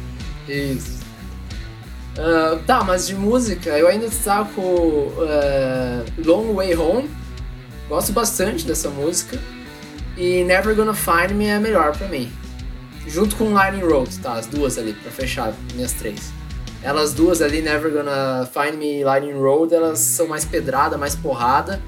Isso. 0.48 1.01
Ah, 2.18 2.60
tá, 2.66 2.84
mas 2.84 3.08
de 3.08 3.16
música, 3.16 3.78
eu 3.78 3.88
ainda 3.88 4.08
destaco 4.08 4.62
ah, 5.20 6.04
Long 6.24 6.54
Way 6.54 6.76
Home. 6.76 7.10
Gosto 7.88 8.12
bastante 8.14 8.66
dessa 8.66 8.90
música. 8.90 9.40
E 10.18 10.44
Never 10.44 10.76
Gonna 10.76 10.94
Find 10.94 11.32
Me 11.32 11.46
é 11.46 11.56
a 11.56 11.60
melhor 11.60 11.98
pra 11.98 12.08
mim. 12.08 12.32
Junto 13.08 13.36
com 13.36 13.54
Lightning 13.54 13.84
Road, 13.84 14.20
tá? 14.20 14.34
As 14.34 14.46
duas 14.46 14.78
ali, 14.78 14.94
pra 14.94 15.12
fechar 15.12 15.54
minhas 15.74 15.94
três. 15.94 16.32
Elas 16.84 17.14
duas 17.14 17.42
ali, 17.42 17.62
Never 17.62 17.92
Gonna 17.92 18.48
Find 18.52 18.78
Me 18.78 19.00
e 19.00 19.04
Lightning 19.04 19.40
Road, 19.40 19.74
elas 19.74 20.00
são 20.00 20.28
mais 20.28 20.46
pedrada, 20.46 20.98
mais 20.98 21.16
porrada. 21.16 21.82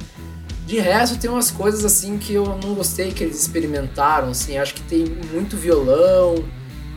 De 0.65 0.80
resto, 0.80 1.20
tem 1.20 1.30
umas 1.30 1.51
coisas 1.51 1.84
assim 1.84 2.18
que 2.18 2.34
eu 2.34 2.58
não 2.63 2.74
gostei 2.74 3.12
que 3.12 3.24
eles 3.24 3.39
experimentaram, 3.42 4.30
assim. 4.30 4.58
Acho 4.58 4.74
que 4.75 4.82
tem 4.84 5.06
muito 5.32 5.58
violão, 5.58 6.44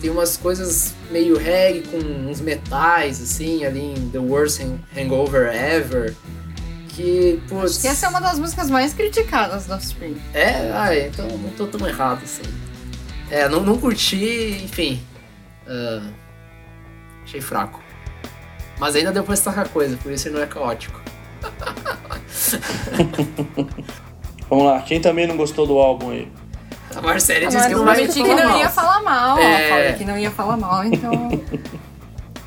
tem 0.01 0.11
umas 0.11 0.37
coisas 0.37 0.95
meio 1.11 1.39
reggae 1.39 1.83
com 1.83 1.97
uns 1.99 2.41
metais, 2.41 3.21
assim, 3.23 3.65
ali 3.65 3.95
em 3.97 4.11
The 4.11 4.19
Worst 4.19 4.61
Hang- 4.61 4.81
Hangover 4.97 5.55
Ever. 5.55 6.15
Que, 6.89 7.41
putz. 7.49 7.73
Acho 7.73 7.81
que 7.83 7.89
essa 7.89 8.07
é 8.07 8.09
uma 8.09 8.21
das 8.21 8.39
músicas 8.39 8.71
mais 8.71 8.95
criticadas 8.95 9.67
do 9.67 9.75
Offspring. 9.75 10.17
É, 10.33 10.71
ah, 10.73 10.97
então 10.99 11.27
não 11.29 11.51
tô 11.51 11.67
tão 11.67 11.87
errado 11.87 12.23
assim. 12.25 12.43
É, 13.31 13.49
não, 13.49 13.61
não 13.63 13.79
curti, 13.79 14.61
enfim. 14.65 15.03
ah, 15.67 16.03
achei 17.25 17.41
fraco. 17.41 17.83
Mas 18.79 18.95
ainda 18.97 19.13
deu 19.13 19.25
pra 19.25 19.35
destacar 19.35 19.69
coisa, 19.69 19.97
por 19.97 20.13
isso 20.13 20.29
ele 20.29 20.37
não 20.37 20.43
é 20.43 20.47
caótico. 20.47 21.01
Vamos 24.49 24.65
lá, 24.65 24.81
quem 24.83 25.01
também 25.01 25.27
não 25.27 25.37
gostou 25.37 25.67
do 25.67 25.79
álbum 25.79 26.11
aí? 26.11 26.29
A 26.97 27.03
Marcele 27.03 27.47
disse 27.47 27.59
mas 27.59 27.67
que 27.67 27.73
eu 27.73 27.83
Prometi 27.83 28.23
que 28.23 28.35
não 28.35 28.59
ia 28.59 28.71
falar 28.71 29.03
mal. 29.03 29.39
É. 29.39 29.69
Falei 29.69 29.93
que 29.95 30.05
não 30.05 30.19
ia 30.19 30.31
falar 30.31 30.57
mal, 30.57 30.85
então. 30.85 31.13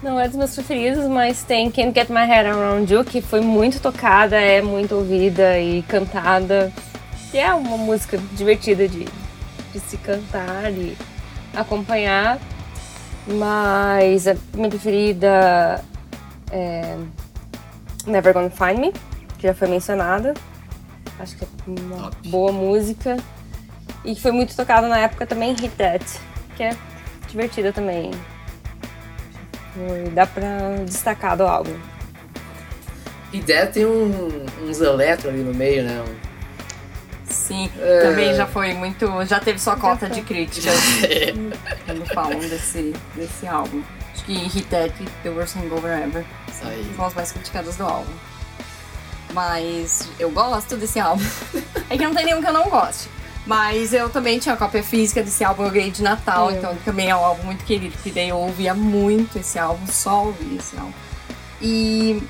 Não 0.02 0.18
é 0.18 0.30
dos 0.30 0.38
meus 0.38 0.56
preferidos, 0.56 1.06
mas 1.10 1.44
tem 1.44 1.70
Can't 1.70 1.94
Get 1.94 2.10
My 2.10 2.26
Head 2.26 2.48
Around 2.48 2.94
You, 2.94 3.04
que 3.04 3.22
foi 3.22 3.42
muito 3.42 3.82
tocada, 3.82 4.38
é 4.38 4.62
muito 4.62 4.96
ouvida 4.96 5.60
e 5.60 5.82
cantada. 5.84 6.72
E 7.34 7.38
é 7.38 7.54
uma 7.54 7.76
música 7.76 8.18
divertida 8.32 8.88
de, 8.88 9.06
de 9.74 9.80
se 9.82 9.98
cantar 9.98 10.72
e 10.72 10.98
acompanhar. 11.54 12.40
Mas 13.28 14.26
a 14.26 14.38
minha 14.54 14.70
preferida 14.70 15.84
é 16.50 16.98
Never 18.08 18.34
Gonna 18.34 18.50
Find 18.50 18.80
Me, 18.80 18.94
que 19.38 19.48
já 19.48 19.54
foi 19.54 19.68
mencionada. 19.68 20.34
Acho 21.20 21.36
que 21.36 21.44
é 21.44 21.48
uma 21.68 22.04
Top. 22.04 22.30
boa 22.30 22.52
música. 22.54 23.18
E 24.04 24.16
que 24.16 24.22
foi 24.22 24.32
muito 24.32 24.56
tocada 24.56 24.88
na 24.88 24.98
época 25.00 25.26
também, 25.28 25.52
Hit 25.54 25.70
That, 25.76 26.06
que 26.56 26.64
é 26.64 26.76
divertida 27.28 27.72
também. 27.74 28.12
E 29.76 30.10
dá 30.10 30.26
pra 30.26 30.50
destacar 30.86 31.38
do 31.38 31.44
álbum. 31.46 31.78
E 33.32 33.40
Dead 33.42 33.72
tem 33.72 33.86
um- 33.86 34.46
uns 34.64 34.82
eletro 34.82 35.30
ali 35.30 35.40
no 35.44 35.54
meio, 35.54 35.84
né? 35.84 36.02
Um- 36.02 36.30
Sim, 37.32 37.70
É. 37.80 38.02
também 38.02 38.34
já 38.34 38.48
foi 38.48 38.74
muito. 38.74 39.06
Já 39.26 39.40
teve 39.40 39.60
sua 39.60 39.76
cota 39.76 40.10
de 40.10 40.22
críticas 40.24 40.74
quando 41.86 42.06
falam 42.14 42.40
desse, 42.40 42.94
desse 43.16 43.48
álbum. 43.48 43.84
Acho 44.14 44.26
que 44.26 44.34
Hit 44.34 44.64
That 44.68 44.94
e 45.04 45.06
The 45.24 45.30
Worst 45.30 45.56
Hangover 45.58 45.92
Ever 46.02 46.26
Isso 46.52 46.66
aí. 46.68 46.92
são 46.96 47.06
as 47.06 47.14
mais 47.14 47.32
criticadas 47.32 47.76
do 47.76 47.84
álbum. 47.84 48.12
Mas 49.34 50.10
eu 50.20 50.32
gosto 50.32 50.76
desse 50.76 51.00
álbum. 51.00 51.24
É 51.92 51.98
que 51.98 52.04
não 52.06 52.14
tem 52.14 52.26
nenhum 52.26 52.42
que 52.42 52.48
eu 52.48 52.54
não 52.54 52.70
goste. 52.70 53.10
Mas 53.46 53.94
eu 53.94 54.10
também 54.10 54.38
tinha 54.38 54.54
a 54.54 54.58
cópia 54.58 54.84
física 54.84 55.24
desse 55.24 55.44
álbum, 55.44 55.64
eu 55.64 55.72
ganhei 55.72 55.92
de 55.92 56.04
Natal, 56.04 56.52
Eu. 56.52 56.58
então 56.58 56.76
também 56.86 57.10
é 57.10 57.16
um 57.16 57.24
álbum 57.24 57.44
muito 57.44 57.64
querido, 57.66 57.94
porque 57.94 58.12
daí 58.12 58.30
eu 58.30 58.38
ouvia 58.38 58.74
muito 58.74 59.40
esse 59.40 59.58
álbum, 59.58 59.88
só 59.88 60.26
ouvia 60.26 60.60
esse 60.60 60.78
álbum. 60.78 60.94
E 61.62 62.22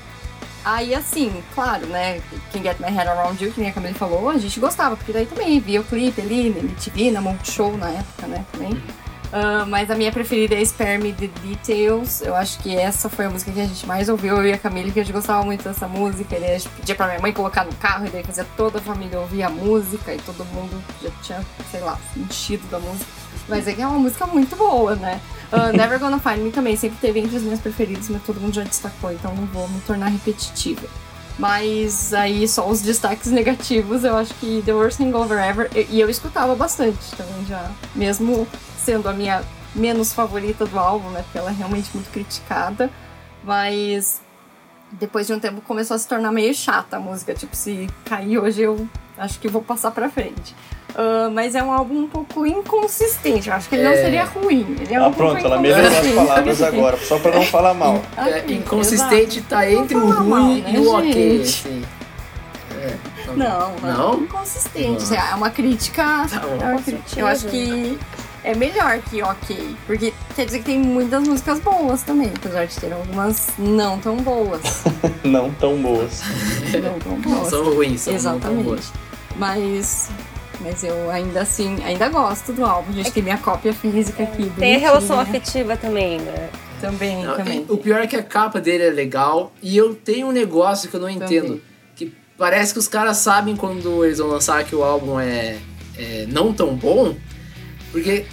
aí, 0.64 0.94
assim, 0.94 1.42
claro, 1.54 1.86
né, 1.86 2.20
Quem 2.52 2.62
Get 2.62 2.78
My 2.78 2.90
Head 2.90 3.08
Around 3.08 3.44
You, 3.44 3.52
que 3.52 3.60
nem 3.60 3.70
a 3.70 3.72
Camille 3.72 3.94
falou, 3.94 4.30
a 4.30 4.38
gente 4.38 4.58
gostava, 4.58 4.96
porque 4.96 5.12
daí 5.12 5.26
também 5.26 5.60
via 5.60 5.80
o 5.80 5.84
clipe 5.84 6.20
ali 6.20 6.50
na 6.50 6.60
MTV, 6.60 7.10
na 7.10 7.20
Multishow 7.20 7.76
na 7.76 7.90
época, 7.90 8.26
né, 8.26 8.44
também. 8.52 8.82
Ah, 9.32 9.64
mas 9.66 9.90
a 9.90 9.94
minha 9.94 10.10
preferida 10.10 10.54
é 10.56 10.64
Spare 10.64 10.98
Me 10.98 11.12
The 11.12 11.28
Details. 11.42 12.20
Eu 12.22 12.34
acho 12.34 12.58
que 12.58 12.74
essa 12.74 13.08
foi 13.08 13.26
a 13.26 13.30
música 13.30 13.52
que 13.52 13.60
a 13.60 13.66
gente 13.66 13.86
mais 13.86 14.08
ouviu, 14.08 14.36
eu 14.36 14.46
e 14.46 14.52
a 14.52 14.58
Camille, 14.58 14.90
que 14.90 15.00
a 15.00 15.04
gente 15.04 15.12
gostava 15.12 15.44
muito 15.44 15.62
dessa 15.62 15.86
música. 15.86 16.34
Ele 16.34 16.60
pedia 16.76 16.94
pra 16.94 17.06
minha 17.06 17.20
mãe 17.20 17.32
colocar 17.32 17.64
no 17.64 17.72
carro, 17.74 18.06
e 18.06 18.10
daí 18.10 18.24
fazia 18.24 18.46
toda 18.56 18.78
a 18.78 18.80
família 18.80 19.20
ouvir 19.20 19.42
a 19.42 19.50
música, 19.50 20.12
e 20.12 20.18
todo 20.18 20.44
mundo 20.46 20.82
já 21.02 21.10
tinha, 21.22 21.46
sei 21.70 21.80
lá, 21.80 21.98
enchido 22.16 22.66
da 22.68 22.78
música. 22.78 23.06
Mas 23.48 23.66
é 23.66 23.72
que 23.72 23.82
é 23.82 23.86
uma 23.86 23.98
música 23.98 24.26
muito 24.26 24.56
boa, 24.56 24.96
né? 24.96 25.20
Ah, 25.52 25.70
Never 25.72 25.98
Gonna 25.98 26.18
Find 26.18 26.38
Me 26.38 26.50
também 26.50 26.76
sempre 26.76 26.98
teve 27.00 27.20
entre 27.20 27.36
as 27.36 27.42
minhas 27.42 27.60
preferidas, 27.60 28.08
mas 28.08 28.22
todo 28.22 28.40
mundo 28.40 28.54
já 28.54 28.62
destacou, 28.64 29.12
então 29.12 29.34
não 29.34 29.46
vou 29.46 29.68
me 29.68 29.80
tornar 29.82 30.08
repetitiva. 30.08 30.86
Mas 31.38 32.12
aí 32.12 32.46
só 32.46 32.68
os 32.68 32.82
destaques 32.82 33.30
negativos, 33.30 34.04
eu 34.04 34.14
acho 34.16 34.34
que 34.34 34.62
The 34.66 34.74
Worst 34.74 35.00
Hangover 35.00 35.38
Ever, 35.38 35.70
e 35.74 35.86
e 35.96 36.00
eu 36.00 36.10
escutava 36.10 36.54
bastante 36.54 36.98
também 37.16 37.46
já, 37.46 37.70
mesmo 37.94 38.46
sendo 38.80 39.08
a 39.08 39.12
minha 39.12 39.42
menos 39.74 40.12
favorita 40.12 40.66
do 40.66 40.78
álbum, 40.78 41.10
né? 41.10 41.22
Porque 41.22 41.38
ela 41.38 41.50
é 41.50 41.54
realmente 41.54 41.90
muito 41.94 42.10
criticada, 42.10 42.90
mas 43.44 44.20
depois 44.92 45.26
de 45.26 45.32
um 45.32 45.38
tempo 45.38 45.60
começou 45.60 45.94
a 45.94 45.98
se 45.98 46.08
tornar 46.08 46.32
meio 46.32 46.52
chata 46.54 46.96
a 46.96 47.00
música, 47.00 47.34
tipo, 47.34 47.54
se 47.54 47.88
cair 48.04 48.38
hoje 48.38 48.62
eu 48.62 48.88
acho 49.16 49.38
que 49.38 49.48
vou 49.48 49.62
passar 49.62 49.90
pra 49.90 50.08
frente. 50.08 50.54
Uh, 50.90 51.30
mas 51.30 51.54
é 51.54 51.62
um 51.62 51.70
álbum 51.72 52.00
um 52.00 52.08
pouco 52.08 52.44
inconsistente. 52.44 53.48
Eu 53.48 53.54
acho 53.54 53.68
que 53.68 53.76
ele 53.76 53.84
não 53.84 53.94
seria 53.94 54.24
ruim. 54.24 54.76
Ele 54.80 54.94
é 54.94 55.00
um 55.00 55.06
ah, 55.06 55.10
pronto, 55.10 55.46
ela 55.46 55.60
me 55.60 55.68
deu 55.68 55.86
as 55.86 56.06
palavras 56.08 56.62
agora, 56.62 56.96
só 56.96 57.18
pra 57.18 57.32
não 57.32 57.44
falar 57.44 57.74
mal. 57.74 58.02
É, 58.18 58.52
inconsistente 58.52 59.38
Exato. 59.38 59.48
tá 59.48 59.70
entre 59.70 59.96
o 59.96 60.10
ruim 60.10 60.28
mal, 60.28 60.48
né, 60.48 60.64
e 60.66 60.78
o 60.78 60.92
ok. 60.92 61.42
Assim. 61.42 61.82
É, 62.72 62.96
então... 63.22 63.36
Não, 63.36 63.76
não, 63.76 64.12
não 64.12 64.24
inconsistente. 64.24 65.10
Não. 65.10 65.16
É 65.16 65.34
uma 65.34 65.50
crítica. 65.50 66.26
Tá 66.28 66.42
é 66.60 66.72
uma 66.72 66.82
crítica. 66.82 67.20
Eu 67.20 67.26
acho 67.26 67.46
que 67.46 67.98
é 68.42 68.54
melhor 68.54 69.00
que 69.02 69.22
ok. 69.22 69.76
Porque 69.86 70.12
quer 70.34 70.46
dizer 70.46 70.58
que 70.58 70.64
tem 70.64 70.78
muitas 70.78 71.26
músicas 71.26 71.60
boas 71.60 72.02
também, 72.02 72.30
apesar 72.34 72.66
de 72.66 72.76
ter 72.76 72.92
algumas 72.92 73.48
não 73.58 73.98
tão 73.98 74.16
boas. 74.16 74.62
não 75.24 75.50
tão 75.52 75.80
boas. 75.80 76.22
não 76.82 76.98
tão 76.98 77.20
boas. 77.20 77.48
São 77.48 77.74
ruins, 77.74 78.00
são 78.02 78.14
Exatamente. 78.14 78.64
boas. 78.64 78.92
Mas. 79.36 80.10
Mas 80.62 80.84
eu 80.84 81.10
ainda 81.10 81.40
assim, 81.40 81.82
ainda 81.82 82.10
gosto 82.10 82.52
do 82.52 82.62
álbum. 82.64 82.90
A 82.90 82.96
gente 82.96 83.08
é 83.08 83.12
tem 83.12 83.22
minha 83.22 83.38
cópia 83.38 83.72
física 83.72 84.24
aqui. 84.24 84.52
Tem 84.58 84.76
a 84.76 84.78
relação 84.78 85.18
afetiva 85.18 85.74
também, 85.74 86.20
né? 86.20 86.50
Também, 86.82 87.24
não, 87.24 87.36
também. 87.36 87.64
O 87.66 87.78
pior 87.78 88.00
é 88.00 88.06
que 88.06 88.16
a 88.16 88.22
capa 88.22 88.60
dele 88.60 88.84
é 88.84 88.90
legal 88.90 89.52
e 89.62 89.74
eu 89.74 89.94
tenho 89.94 90.28
um 90.28 90.32
negócio 90.32 90.90
que 90.90 90.96
eu 90.96 91.00
não 91.00 91.08
entendo. 91.08 91.46
Também. 91.46 91.62
Que 91.96 92.14
parece 92.36 92.74
que 92.74 92.78
os 92.78 92.88
caras 92.88 93.16
sabem 93.18 93.56
quando 93.56 94.04
eles 94.04 94.18
vão 94.18 94.28
lançar 94.28 94.62
que 94.64 94.74
o 94.74 94.82
álbum 94.82 95.18
é, 95.18 95.56
é 95.96 96.26
não 96.28 96.52
tão 96.52 96.74
bom 96.74 97.14
porque, 97.90 98.26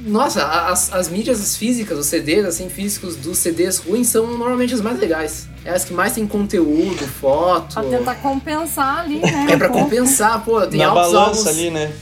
nossa, 0.00 0.44
as, 0.44 0.92
as 0.92 1.08
mídias 1.08 1.56
físicas, 1.56 1.98
os 1.98 2.06
CDs, 2.06 2.44
assim, 2.44 2.68
físicos 2.68 3.16
dos 3.16 3.38
CDs 3.38 3.78
ruins 3.78 4.08
são 4.08 4.26
normalmente 4.26 4.74
as 4.74 4.80
mais 4.80 4.98
legais. 4.98 5.48
É 5.64 5.70
as 5.70 5.84
que 5.84 5.92
mais 5.94 6.12
tem 6.12 6.26
conteúdo, 6.26 7.06
foto. 7.06 7.74
Pra 7.74 7.84
tentar 7.84 8.14
compensar 8.16 9.00
ali, 9.00 9.18
né? 9.18 9.46
É 9.50 9.56
pra 9.56 9.68
compensar, 9.68 10.44
pô. 10.44 10.60
Tem 10.66 10.80
Na 10.80 10.88
altos 10.88 11.12
balança 11.12 11.40
álbuns, 11.40 11.46
ali, 11.46 11.70
né? 11.70 11.92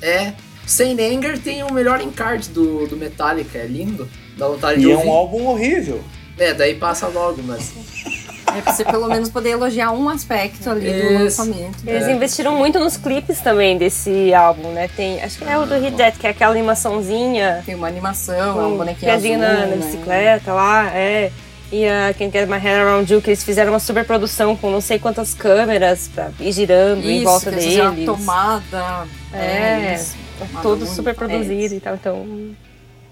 É. 0.00 0.32
Saint 0.66 1.00
Anger 1.00 1.38
tem 1.38 1.62
o 1.64 1.72
melhor 1.72 2.00
encarte 2.00 2.50
do, 2.50 2.86
do 2.86 2.96
Metallica, 2.96 3.58
é 3.58 3.66
lindo. 3.66 4.08
Dá 4.36 4.46
vontade 4.46 4.80
e 4.80 4.84
de 4.84 4.90
é 4.90 4.94
ouvir. 4.94 5.08
um 5.08 5.10
álbum 5.12 5.46
horrível. 5.46 6.04
É, 6.36 6.54
daí 6.54 6.74
passa 6.74 7.08
logo, 7.08 7.42
mas... 7.42 7.72
É 8.58 8.60
pra 8.60 8.72
você 8.72 8.84
pelo 8.84 9.06
menos 9.08 9.28
poder 9.28 9.50
elogiar 9.50 9.92
um 9.92 10.08
aspecto 10.08 10.68
ali 10.68 10.90
Isso. 10.90 11.08
do 11.08 11.24
lançamento. 11.24 11.78
Eles 11.86 12.08
é. 12.08 12.12
investiram 12.12 12.56
muito 12.56 12.78
nos 12.80 12.96
clipes 12.96 13.40
também 13.40 13.78
desse 13.78 14.34
álbum, 14.34 14.70
né? 14.70 14.88
Tem, 14.88 15.22
acho 15.22 15.38
que 15.38 15.44
é 15.44 15.56
o 15.56 15.64
do 15.64 15.74
Hit 15.76 15.96
Dead, 15.96 16.14
que 16.16 16.26
é 16.26 16.30
aquela 16.30 16.52
animaçãozinha. 16.52 17.62
Tem 17.64 17.76
uma 17.76 17.86
animação, 17.86 18.60
é 18.60 18.66
um 18.66 18.76
bonequinho 18.76 19.12
azul, 19.12 19.38
na, 19.38 19.52
na 19.52 19.66
né? 19.66 19.76
bicicleta 19.76 20.52
lá, 20.52 20.90
é. 20.92 21.30
E 21.70 21.86
a 21.86 22.14
Quem 22.14 22.30
Get 22.30 22.48
My 22.48 22.58
Head 22.58 22.80
Around 22.80 23.12
You, 23.12 23.20
que 23.20 23.28
eles 23.28 23.44
fizeram 23.44 23.72
uma 23.72 23.78
super 23.78 24.04
produção 24.04 24.56
com 24.56 24.70
não 24.70 24.80
sei 24.80 24.98
quantas 24.98 25.34
câmeras 25.34 26.08
pra 26.08 26.30
ir 26.40 26.50
girando 26.50 27.00
isso, 27.00 27.10
em 27.10 27.24
volta 27.24 27.50
deles. 27.50 27.66
Isso, 27.66 28.04
tomada. 28.06 29.06
É, 29.32 29.36
é 29.38 29.94
isso. 29.94 30.16
todo 30.62 30.86
super 30.86 31.14
produzido 31.14 31.74
e 31.74 31.80
tal. 31.80 31.94
Então, 31.94 32.26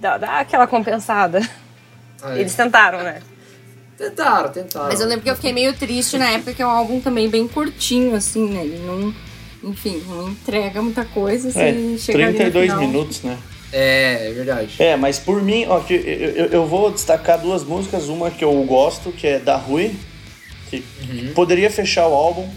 dá, 0.00 0.16
dá 0.16 0.40
aquela 0.40 0.66
compensada. 0.66 1.40
Aí. 2.22 2.40
Eles 2.40 2.54
tentaram, 2.54 3.02
né? 3.02 3.20
Tentaram, 3.96 4.50
tentaram. 4.50 4.88
Mas 4.88 5.00
eu 5.00 5.06
lembro 5.06 5.24
que 5.24 5.30
eu 5.30 5.36
fiquei 5.36 5.52
meio 5.52 5.72
triste 5.74 6.18
na 6.18 6.30
época, 6.30 6.52
que 6.52 6.62
é 6.62 6.66
um 6.66 6.70
álbum 6.70 7.00
também 7.00 7.28
bem 7.28 7.48
curtinho, 7.48 8.14
assim, 8.14 8.48
né? 8.48 8.62
Ele 8.64 8.78
não, 8.86 9.14
enfim, 9.70 10.02
não 10.06 10.30
entrega 10.30 10.82
muita 10.82 11.04
coisa, 11.04 11.48
assim, 11.48 11.96
é, 11.96 12.12
32 12.12 12.76
minutos, 12.78 13.22
né? 13.22 13.38
É, 13.72 14.28
é 14.28 14.32
verdade. 14.32 14.74
É, 14.78 14.96
mas 14.96 15.18
por 15.18 15.42
mim, 15.42 15.64
ó, 15.68 15.80
que 15.80 15.94
eu, 15.94 16.46
eu 16.46 16.66
vou 16.66 16.90
destacar 16.90 17.40
duas 17.40 17.64
músicas, 17.64 18.08
uma 18.08 18.30
que 18.30 18.44
eu 18.44 18.52
gosto, 18.64 19.10
que 19.10 19.26
é 19.26 19.38
da 19.38 19.56
Rui, 19.56 19.94
que 20.70 20.84
uhum. 21.00 21.32
poderia 21.34 21.70
fechar 21.70 22.06
o 22.06 22.14
álbum, 22.14 22.48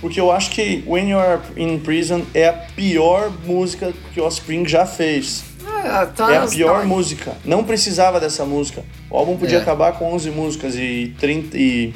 porque 0.00 0.20
eu 0.20 0.30
acho 0.30 0.50
que 0.50 0.82
When 0.86 1.10
You're 1.10 1.40
in 1.56 1.78
Prison 1.80 2.22
é 2.32 2.48
a 2.48 2.52
pior 2.52 3.30
música 3.44 3.92
que 4.14 4.20
o 4.20 4.24
Offspring 4.24 4.66
já 4.66 4.86
fez. 4.86 5.44
Ah, 5.68 6.06
tá, 6.06 6.32
é 6.32 6.38
a 6.38 6.46
pior 6.46 6.80
tá. 6.80 6.86
música. 6.86 7.36
Não 7.44 7.64
precisava 7.64 8.18
dessa 8.20 8.44
música. 8.44 8.84
O 9.10 9.16
álbum 9.16 9.36
podia 9.36 9.58
é. 9.58 9.60
acabar 9.60 9.92
com 9.92 10.12
11 10.12 10.30
músicas 10.30 10.74
e 10.74 11.14
30 11.18 11.56
e 11.56 11.94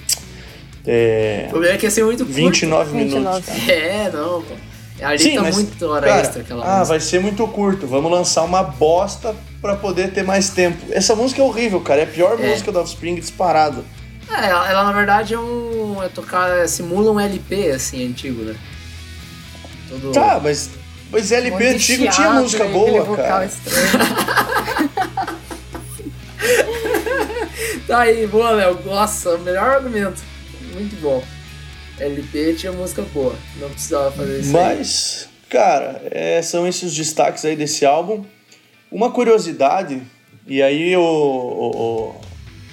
é, 0.87 1.45
o 1.47 1.51
problema 1.51 1.75
é 1.75 1.79
que 1.79 1.87
ia 1.87 1.91
ser 1.91 2.05
muito 2.05 2.25
curto. 2.25 2.35
29 2.35 2.97
minutos. 2.97 3.49
É, 3.69 4.11
não, 4.13 4.43
pô. 4.43 4.55
Ali 5.01 5.19
Sim, 5.19 5.35
tá 5.35 5.43
mas, 5.43 5.55
muito 5.57 5.87
hora 5.87 6.07
cara, 6.07 6.21
extra 6.21 6.43
aquela 6.43 6.65
Ah, 6.65 6.79
música. 6.79 6.85
vai 6.87 7.01
ser 7.01 7.21
muito 7.21 7.47
curto. 7.49 7.87
Vamos 7.87 8.11
lançar 8.11 8.43
uma 8.43 8.63
bosta 8.63 9.35
pra 9.61 9.75
poder 9.75 10.13
ter 10.13 10.23
mais 10.23 10.51
tempo. 10.51 10.79
Essa 10.91 11.17
música 11.17 11.41
é 11.41 11.45
horrível, 11.45 11.81
cara. 11.81 12.01
É 12.01 12.05
a 12.05 12.07
pior 12.07 12.39
é. 12.39 12.49
música 12.49 12.71
do 12.71 12.79
Offspring 12.81 13.17
disparado. 13.17 13.85
É, 14.31 14.49
ela, 14.49 14.71
ela, 14.71 14.85
na 14.85 14.93
verdade 14.93 15.35
é 15.35 15.39
um. 15.39 16.03
É 16.03 16.09
tocar. 16.09 16.69
simula 16.69 17.11
um 17.11 17.19
LP 17.19 17.71
assim, 17.71 18.07
antigo, 18.07 18.43
né? 18.43 18.55
Todo... 19.89 20.13
Tá, 20.13 20.41
mas 20.43 20.71
Pois 21.13 21.31
é, 21.31 21.37
LP 21.37 21.67
antigo 21.67 22.09
tinha 22.09 22.31
música 22.31 22.65
boa, 22.65 23.17
cara. 23.17 23.47
tá 27.87 28.01
aí, 28.01 28.27
boa, 28.27 28.53
Léo. 28.53 28.81
Nossa, 28.83 29.37
melhor 29.37 29.73
argumento. 29.73 30.23
Muito 30.73 30.99
bom. 31.03 31.23
LP 32.01 32.55
tinha 32.55 32.73
música 32.73 33.03
boa. 33.13 33.37
Não 33.61 33.69
precisava 33.69 34.11
fazer 34.11 34.41
isso. 34.41 34.53
Mas, 34.53 35.29
aí. 35.29 35.51
cara, 35.51 36.01
é, 36.11 36.41
são 36.41 36.67
esses 36.67 36.85
os 36.85 36.97
destaques 36.97 37.45
aí 37.45 37.57
desse 37.57 37.85
álbum. 37.85 38.25
Uma 38.91 39.11
curiosidade, 39.11 40.01
e 40.47 40.63
aí 40.63 40.93
eu, 40.93 42.19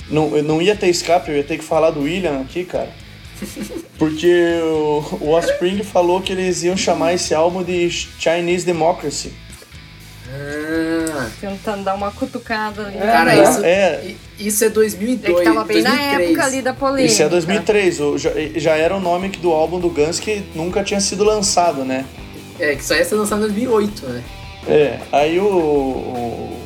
não, 0.10 0.38
eu 0.38 0.44
não 0.44 0.62
ia 0.62 0.78
ter 0.78 0.88
escape, 0.88 1.30
eu 1.30 1.36
ia 1.36 1.44
ter 1.44 1.58
que 1.58 1.64
falar 1.66 1.92
do 1.92 2.04
William 2.04 2.40
aqui, 2.40 2.64
cara. 2.64 2.90
Porque 3.98 4.60
o, 4.64 5.04
o 5.22 5.30
Offspring 5.32 5.84
falou 5.84 6.22
que 6.22 6.32
eles 6.32 6.64
iam 6.64 6.78
chamar 6.78 7.14
esse 7.14 7.34
álbum 7.34 7.64
de 7.64 7.90
Chinese 7.90 8.66
Democracy. 8.66 9.34
Ah. 10.32 11.30
Tentando 11.42 11.84
dar 11.84 11.96
uma 11.96 12.12
cutucada 12.12 12.88
ali. 12.88 12.98
Cara, 12.98 13.36
isso 13.36 13.66
é, 13.66 14.16
isso 14.38 14.64
é 14.64 14.70
2002. 14.70 15.36
É 15.36 15.40
que 15.40 15.46
tava 15.46 15.64
bem 15.64 15.82
2003. 15.82 15.84
na 15.84 16.22
época 16.22 16.46
ali 16.46 16.62
da 16.62 16.74
polêmica. 16.74 17.12
Isso 17.12 17.24
é 17.24 17.30
2003. 17.30 18.00
O, 18.00 18.18
já, 18.18 18.32
já 18.56 18.76
era 18.76 18.96
o 18.96 19.00
nome 19.00 19.30
do 19.30 19.52
álbum 19.52 19.80
do 19.80 19.90
Guns 19.90 20.20
que 20.20 20.44
nunca 20.54 20.84
tinha 20.84 21.02
sido 21.02 21.24
lançado, 21.24 21.84
né? 21.84 22.06
É, 22.60 22.76
que 22.76 22.84
só 22.84 22.94
ia 22.94 23.06
ser 23.06 23.16
lançado 23.16 23.40
em 23.40 23.48
2008, 23.48 24.06
né? 24.06 24.24
É, 24.68 25.00
aí 25.12 25.40
o, 25.40 25.46
o 25.46 26.60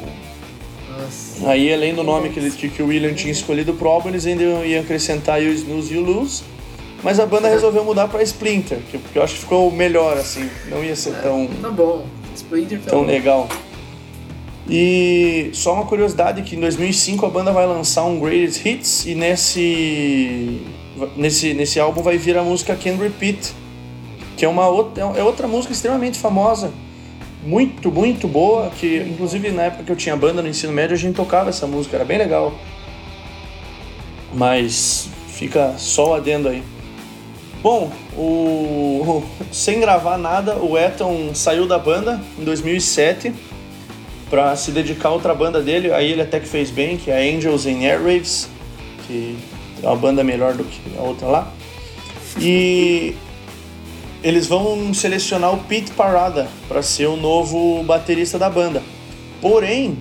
Aí, 1.46 1.74
além 1.74 1.94
do 1.94 2.04
nome 2.04 2.30
que, 2.30 2.40
ele, 2.40 2.52
que, 2.52 2.70
que 2.70 2.82
o 2.82 2.88
William 2.88 3.14
tinha 3.14 3.32
escolhido 3.32 3.74
pro 3.74 3.90
álbum, 3.90 4.10
eles 4.10 4.26
ainda 4.26 4.44
iam 4.44 4.82
acrescentar 4.82 5.42
o 5.42 5.44
Snooze 5.44 5.94
e 5.94 5.98
o 5.98 6.02
Lose. 6.02 6.44
Mas 7.04 7.20
a 7.20 7.26
banda 7.26 7.50
resolveu 7.50 7.84
mudar 7.84 8.08
pra 8.08 8.24
Splinter, 8.24 8.80
que, 8.90 9.00
eu 9.14 9.22
acho 9.22 9.34
que 9.36 9.40
ficou 9.42 9.70
melhor, 9.70 10.18
assim. 10.18 10.50
Não 10.70 10.84
ia 10.84 10.96
ser 10.96 11.14
tão. 11.22 11.48
Tá 11.62 11.70
bom. 11.70 12.06
Splinter 12.34 12.80
tá 12.80 12.92
Tão 12.92 13.02
bom. 13.02 13.06
legal. 13.06 13.48
E 14.70 15.50
só 15.54 15.74
uma 15.74 15.86
curiosidade 15.86 16.42
que 16.44 16.56
em 16.56 16.60
2005 16.62 17.26
a 17.26 17.30
banda 17.30 17.52
vai 17.52 17.66
lançar 17.66 18.06
um 18.06 18.18
Greatest 18.18 18.66
Hits 18.66 19.06
e 19.06 19.14
nesse 19.14 20.62
nesse 21.18 21.54
nesse 21.54 21.80
álbum 21.82 22.02
vai 22.02 22.18
vir 22.18 22.38
a 22.38 22.44
música 22.44 22.74
Can 22.74 22.96
Repeat, 22.96 23.54
que 24.38 24.46
é 24.46 24.48
uma 24.48 24.68
outra 24.70 25.04
é 25.18 25.22
outra 25.24 25.50
música 25.50 25.74
extremamente 25.74 26.18
famosa, 26.18 26.72
muito 27.46 27.92
muito 27.92 28.26
boa, 28.26 28.70
que 28.80 29.00
inclusive 29.00 29.52
na 29.52 29.64
época 29.64 29.84
que 29.84 29.92
eu 29.92 29.98
tinha 29.98 30.16
banda 30.16 30.42
no 30.42 30.48
ensino 30.48 30.72
médio 30.72 30.96
a 30.96 31.00
gente 31.00 31.16
tocava 31.16 31.50
essa 31.50 31.68
música, 31.68 31.98
era 31.98 32.06
bem 32.06 32.18
legal. 32.18 32.54
Mas 34.34 35.10
fica 35.28 35.74
só 35.78 36.12
o 36.12 36.14
adendo 36.14 36.48
aí. 36.48 36.64
Bom, 37.64 37.90
o... 38.18 39.24
sem 39.50 39.80
gravar 39.80 40.18
nada, 40.18 40.58
o 40.58 40.78
Eton 40.78 41.34
saiu 41.34 41.66
da 41.66 41.80
banda 41.80 42.22
em 42.38 42.44
2007 42.44 43.34
para 44.30 44.54
se 44.58 44.72
dedicar 44.72 45.08
a 45.08 45.12
outra 45.14 45.34
banda 45.34 45.62
dele. 45.62 45.94
Aí 45.94 46.12
ele 46.12 46.22
até 46.22 46.42
que 46.42 46.48
fez 46.48 46.70
bem, 46.70 46.98
que 46.98 47.10
é 47.10 47.16
a 47.16 47.38
Angels 47.38 47.66
in 47.66 47.86
Airwaves, 47.86 48.50
que 49.08 49.38
é 49.82 49.88
uma 49.88 49.96
banda 49.96 50.26
melhor 50.26 50.56
do 50.56 50.66
que 50.66 50.82
a 50.98 51.04
outra 51.04 51.26
lá. 51.28 51.54
E 52.38 53.16
eles 54.22 54.46
vão 54.46 54.94
selecionar 54.94 55.54
o 55.54 55.58
Pete 55.60 55.92
Parada 55.92 56.50
para 56.68 56.82
ser 56.82 57.06
o 57.06 57.16
novo 57.16 57.82
baterista 57.84 58.38
da 58.38 58.50
banda. 58.50 58.84
Porém, 59.40 59.98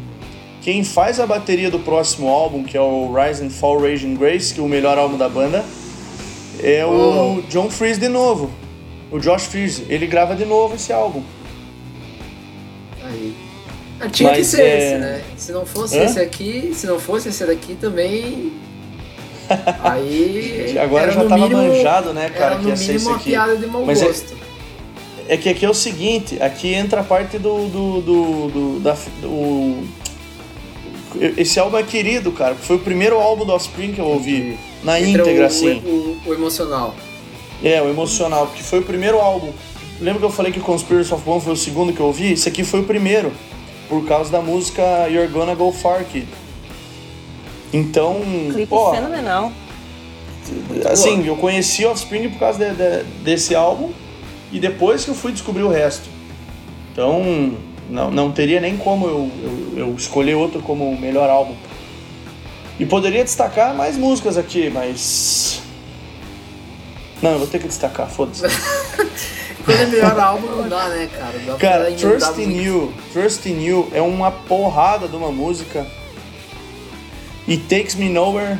quem 0.63 0.83
faz 0.83 1.21
a 1.21 1.27
bateria 1.29 1.71
do 1.71 1.79
próximo 1.79 2.29
álbum, 2.29 2.65
que 2.65 2.77
é 2.77 2.81
o 2.81 3.13
Rise 3.15 3.45
and 3.45 3.51
Fall 3.51 3.81
Raging 3.81 4.17
Grace, 4.17 4.53
que 4.53 4.59
é 4.59 4.63
o 4.65 4.69
melhor 4.69 4.99
álbum 4.99 5.17
da 5.17 5.29
banda, 5.29 5.65
é 6.61 6.85
o 6.85 7.39
oh. 7.39 7.43
John 7.49 7.71
Freeze 7.71 8.01
de 8.01 8.09
novo. 8.09 8.51
O 9.11 9.19
Josh 9.19 9.45
Freeze. 9.45 9.85
Ele 9.89 10.07
grava 10.07 10.35
de 10.35 10.45
novo 10.45 10.75
esse 10.75 10.93
álbum. 10.93 11.23
Aí. 13.05 13.35
Ah, 14.01 14.09
tinha 14.09 14.31
Mas 14.31 14.39
que 14.39 14.45
ser 14.45 14.63
é... 14.63 14.77
esse, 14.79 14.99
né? 14.99 15.23
Se 15.37 15.53
não 15.53 15.67
fosse 15.67 15.99
Hã? 15.99 16.05
esse 16.05 16.19
aqui, 16.19 16.73
se 16.75 16.87
não 16.87 16.99
fosse 16.99 17.29
esse 17.29 17.45
daqui 17.45 17.75
também. 17.75 18.53
Aí. 19.83 20.77
Agora 20.79 21.13
já 21.13 21.25
tava 21.25 21.49
mínimo, 21.49 21.63
manjado, 21.63 22.13
né, 22.13 22.31
cara? 22.31 22.57
que 22.57 22.69
ia 22.69 22.77
ser 22.77 22.95
esse 22.95 23.09
aqui. 23.09 23.31
piada 23.31 23.57
de 23.57 23.67
mau 23.67 23.85
Mas 23.85 24.03
é 24.03 24.07
gosto. 24.07 24.35
É, 25.29 25.35
é, 25.35 25.37
que 25.37 25.49
aqui 25.49 25.65
é 25.65 25.71
o 25.71 25.75
seguinte, 25.75 26.43
aqui 26.43 26.73
entra 26.73 27.01
a 27.03 27.05
parte 27.05 27.39
do. 27.39 27.69
do, 27.69 28.01
do, 28.01 28.49
do 28.49 28.81
da, 28.81 28.97
do 29.21 30.02
esse 31.37 31.59
álbum 31.59 31.77
é 31.79 31.83
querido, 31.83 32.33
cara. 32.33 32.55
Foi 32.55 32.77
o 32.77 32.79
primeiro 32.79 33.19
álbum 33.21 33.45
do 33.45 33.53
Offspring 33.53 33.93
que 33.93 34.01
eu 34.01 34.07
ouvi 34.07 34.59
na 34.83 35.01
Entra 35.01 35.23
íntegra, 35.23 35.43
o, 35.45 35.47
assim. 35.47 35.79
O, 35.85 36.19
o, 36.27 36.35
emocional. 36.35 36.95
É, 37.63 37.81
o 37.83 37.89
emocional, 37.89 38.47
porque 38.47 38.63
foi 38.63 38.81
o 38.81 38.83
primeiro 38.83 39.19
álbum. 39.19 39.53
lembra 40.01 40.21
que 40.21 40.27
eu 40.27 40.31
falei 40.31 40.51
que 40.53 40.61
Conspiracy 40.61 41.13
of 41.15 41.23
One 41.29 41.41
foi 41.41 41.53
o 41.53 41.57
segundo 41.57 41.93
que 41.93 42.01
eu 42.01 42.07
ouvi? 42.07 42.33
Esse 42.33 42.49
aqui 42.49 42.65
foi 42.65 42.81
o 42.81 42.85
primeiro, 42.85 43.33
por 43.89 44.05
causa 44.07 44.31
da 44.31 44.41
música 44.41 44.83
You're 45.09 45.29
Gonna 45.29 45.55
Go 45.55 45.71
Far 45.73 46.05
Kid. 46.05 46.27
Então, 47.73 48.21
Clipe 48.53 48.67
pô, 48.67 48.91
fenomenal. 48.93 49.53
assim, 50.91 51.27
eu 51.27 51.37
conheci 51.37 51.85
Offspring 51.87 52.29
por 52.31 52.39
causa 52.39 52.59
de- 52.59 52.75
de- 52.75 53.05
desse 53.23 53.55
álbum 53.55 53.91
e 54.53 54.59
depois 54.59 55.05
que 55.05 55.11
eu 55.11 55.15
fui 55.15 55.33
descobrir 55.33 55.63
o 55.63 55.69
resto. 55.69 56.09
Então, 56.93 57.55
não, 57.93 58.11
não 58.11 58.33
teria 58.33 58.59
nem 58.59 58.79
como 58.79 59.07
eu, 59.07 59.31
eu, 59.43 59.79
eu 59.79 59.95
escolher 59.95 60.35
outro 60.35 60.63
como 60.63 60.91
o 60.91 60.99
melhor 60.99 61.29
álbum. 61.29 61.55
E 62.81 62.87
poderia 62.87 63.23
destacar 63.23 63.75
mais 63.75 63.99
músicas 63.99 64.39
aqui, 64.39 64.71
mas. 64.71 65.61
Não, 67.21 67.33
eu 67.33 67.39
vou 67.39 67.47
ter 67.47 67.59
que 67.61 67.69
destacar, 67.69 68.09
foda-se. 68.09 68.43
Quando 69.63 69.79
é 69.79 69.87
melhor 69.87 70.19
álbum, 70.19 70.47
não 70.47 70.69
dá, 70.69 70.89
né, 70.89 71.09
cara? 71.15 71.39
Dá 71.47 71.55
Cara, 71.57 71.93
Trust 71.93 72.41
in 72.41 72.47
muito. 72.47 72.63
You, 72.63 72.95
Trust 73.13 73.49
in 73.49 73.63
You 73.63 73.89
é 73.93 74.01
uma 74.01 74.31
porrada 74.31 75.07
de 75.07 75.15
uma 75.15 75.31
música. 75.31 75.87
E 77.47 77.59
Takes 77.59 77.95
Me 77.95 78.09
Nowhere, 78.09 78.59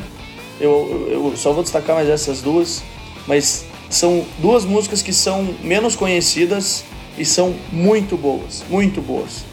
eu, 0.61 1.07
eu, 1.11 1.29
eu 1.31 1.37
só 1.37 1.51
vou 1.51 1.63
destacar 1.63 1.95
mais 1.95 2.07
essas 2.07 2.41
duas, 2.41 2.83
mas 3.25 3.65
são 3.89 4.23
duas 4.37 4.63
músicas 4.63 5.01
que 5.01 5.11
são 5.11 5.55
menos 5.63 5.95
conhecidas 5.95 6.85
e 7.17 7.25
são 7.25 7.53
muito 7.71 8.17
boas, 8.17 8.63
muito 8.69 9.01
boas. 9.01 9.43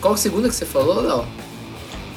Qual 0.00 0.14
a 0.14 0.16
segunda 0.16 0.48
que 0.48 0.54
você 0.54 0.66
falou, 0.66 1.00
Léo? 1.00 1.24